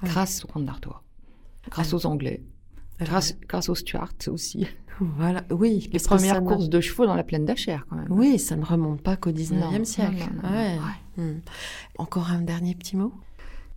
Grâce 0.02 0.44
au 0.44 0.48
comte 0.48 0.64
d'Artois, 0.64 1.02
grâce 1.70 1.92
aux 1.92 2.06
Anglais, 2.06 2.42
grâce, 3.00 3.36
grâce 3.48 3.68
aux 3.68 3.74
Stuarts 3.74 4.12
aussi. 4.28 4.66
Voilà, 5.00 5.44
oui. 5.50 5.88
Les 5.92 6.00
premières 6.00 6.42
courses 6.42 6.68
de 6.68 6.80
chevaux 6.80 7.06
dans 7.06 7.14
la 7.14 7.22
plaine 7.22 7.44
d'Achères, 7.44 7.86
quand 7.88 7.96
même. 7.96 8.08
Oui, 8.10 8.38
ça 8.38 8.56
ne 8.56 8.64
remonte 8.64 9.00
pas 9.00 9.16
qu'au 9.16 9.30
19e 9.30 9.78
Non, 9.78 9.84
siècle. 9.84 10.12
non, 10.34 10.42
non, 10.42 10.48
non, 10.50 10.56
Ouais. 10.56 10.76
ouais. 11.16 11.22
Hmm. 11.24 11.40
Encore 11.98 12.30
un 12.30 12.40
dernier 12.40 12.74
petit 12.74 12.96
mot? 12.96 13.12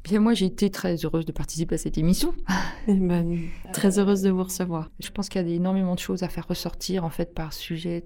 Bien, 0.04 0.20
moi, 0.20 0.34
j'ai 0.34 0.48
été 0.48 0.72
très 0.72 0.96
heureuse 1.06 1.26
de 1.26 1.32
participer 1.32 1.76
à 1.76 1.78
cette 1.78 1.98
émission. 2.00 2.34
Eh 2.88 2.96
ben, 2.96 3.38
Très 3.74 4.00
heureuse 4.00 4.24
de 4.24 4.32
vous 4.32 4.44
recevoir. 4.44 4.90
Je 5.00 5.12
pense 5.12 5.30
qu'il 5.30 5.48
y 5.48 5.52
a 5.52 5.56
énormément 5.56 5.94
de 5.94 6.00
choses 6.00 6.24
à 6.24 6.28
faire 6.30 6.48
ressortir, 6.48 7.04
en 7.06 7.12
fait, 7.12 7.36
par 7.36 7.54
sujet, 7.54 8.04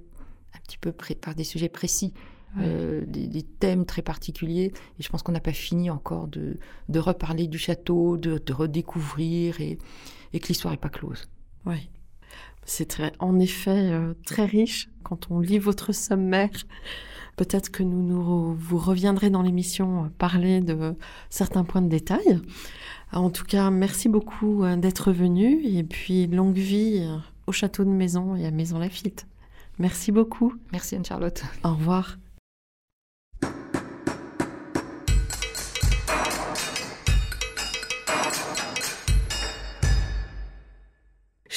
un 0.53 0.59
petit 0.67 0.77
peu 0.77 0.91
pré- 0.91 1.15
par 1.15 1.33
des 1.35 1.45
sujets 1.45 1.69
précis. 1.69 2.13
euh, 2.59 3.03
des, 3.07 3.27
des 3.27 3.43
thèmes 3.43 3.85
très 3.85 4.01
particuliers. 4.01 4.71
Et 4.99 5.03
je 5.03 5.07
pense 5.09 5.23
qu'on 5.23 5.31
n'a 5.33 5.39
pas 5.41 5.51
fini 5.53 5.89
encore 5.89 6.27
de, 6.27 6.57
de 6.89 6.99
reparler 6.99 7.47
du 7.47 7.57
château, 7.57 8.15
de, 8.17 8.37
de 8.45 8.53
redécouvrir 8.53 9.59
et, 9.61 9.77
et 10.35 10.39
que 10.39 10.47
l'histoire 10.47 10.73
n'est 10.73 10.77
pas 10.79 10.89
close. 10.89 11.27
Oui. 11.65 11.89
C'est 12.65 12.87
très, 12.87 13.13
en 13.19 13.39
effet 13.39 13.91
euh, 13.91 14.13
très 14.25 14.45
riche 14.45 14.89
quand 15.03 15.31
on 15.31 15.39
lit 15.39 15.59
votre 15.59 15.93
sommaire. 15.93 16.51
Peut-être 17.37 17.69
que 17.69 17.83
nous, 17.83 18.01
nous 18.01 18.53
vous 18.53 18.77
reviendrez 18.77 19.29
dans 19.29 19.41
l'émission 19.41 20.11
parler 20.17 20.61
de 20.61 20.95
certains 21.29 21.63
points 21.63 21.81
de 21.81 21.89
détail. 21.89 22.39
En 23.11 23.29
tout 23.29 23.43
cas, 23.43 23.69
merci 23.71 24.09
beaucoup 24.09 24.63
d'être 24.77 25.11
venu 25.11 25.63
et 25.63 25.83
puis 25.83 26.27
longue 26.27 26.57
vie 26.57 27.05
au 27.45 27.51
château 27.51 27.83
de 27.83 27.89
Maison 27.89 28.35
et 28.35 28.45
à 28.45 28.51
Maison 28.51 28.79
Lafitte. 28.79 29.27
Merci 29.79 30.11
beaucoup. 30.11 30.53
Merci 30.71 30.95
Anne-Charlotte. 30.95 31.43
Au 31.63 31.73
revoir. 31.73 32.17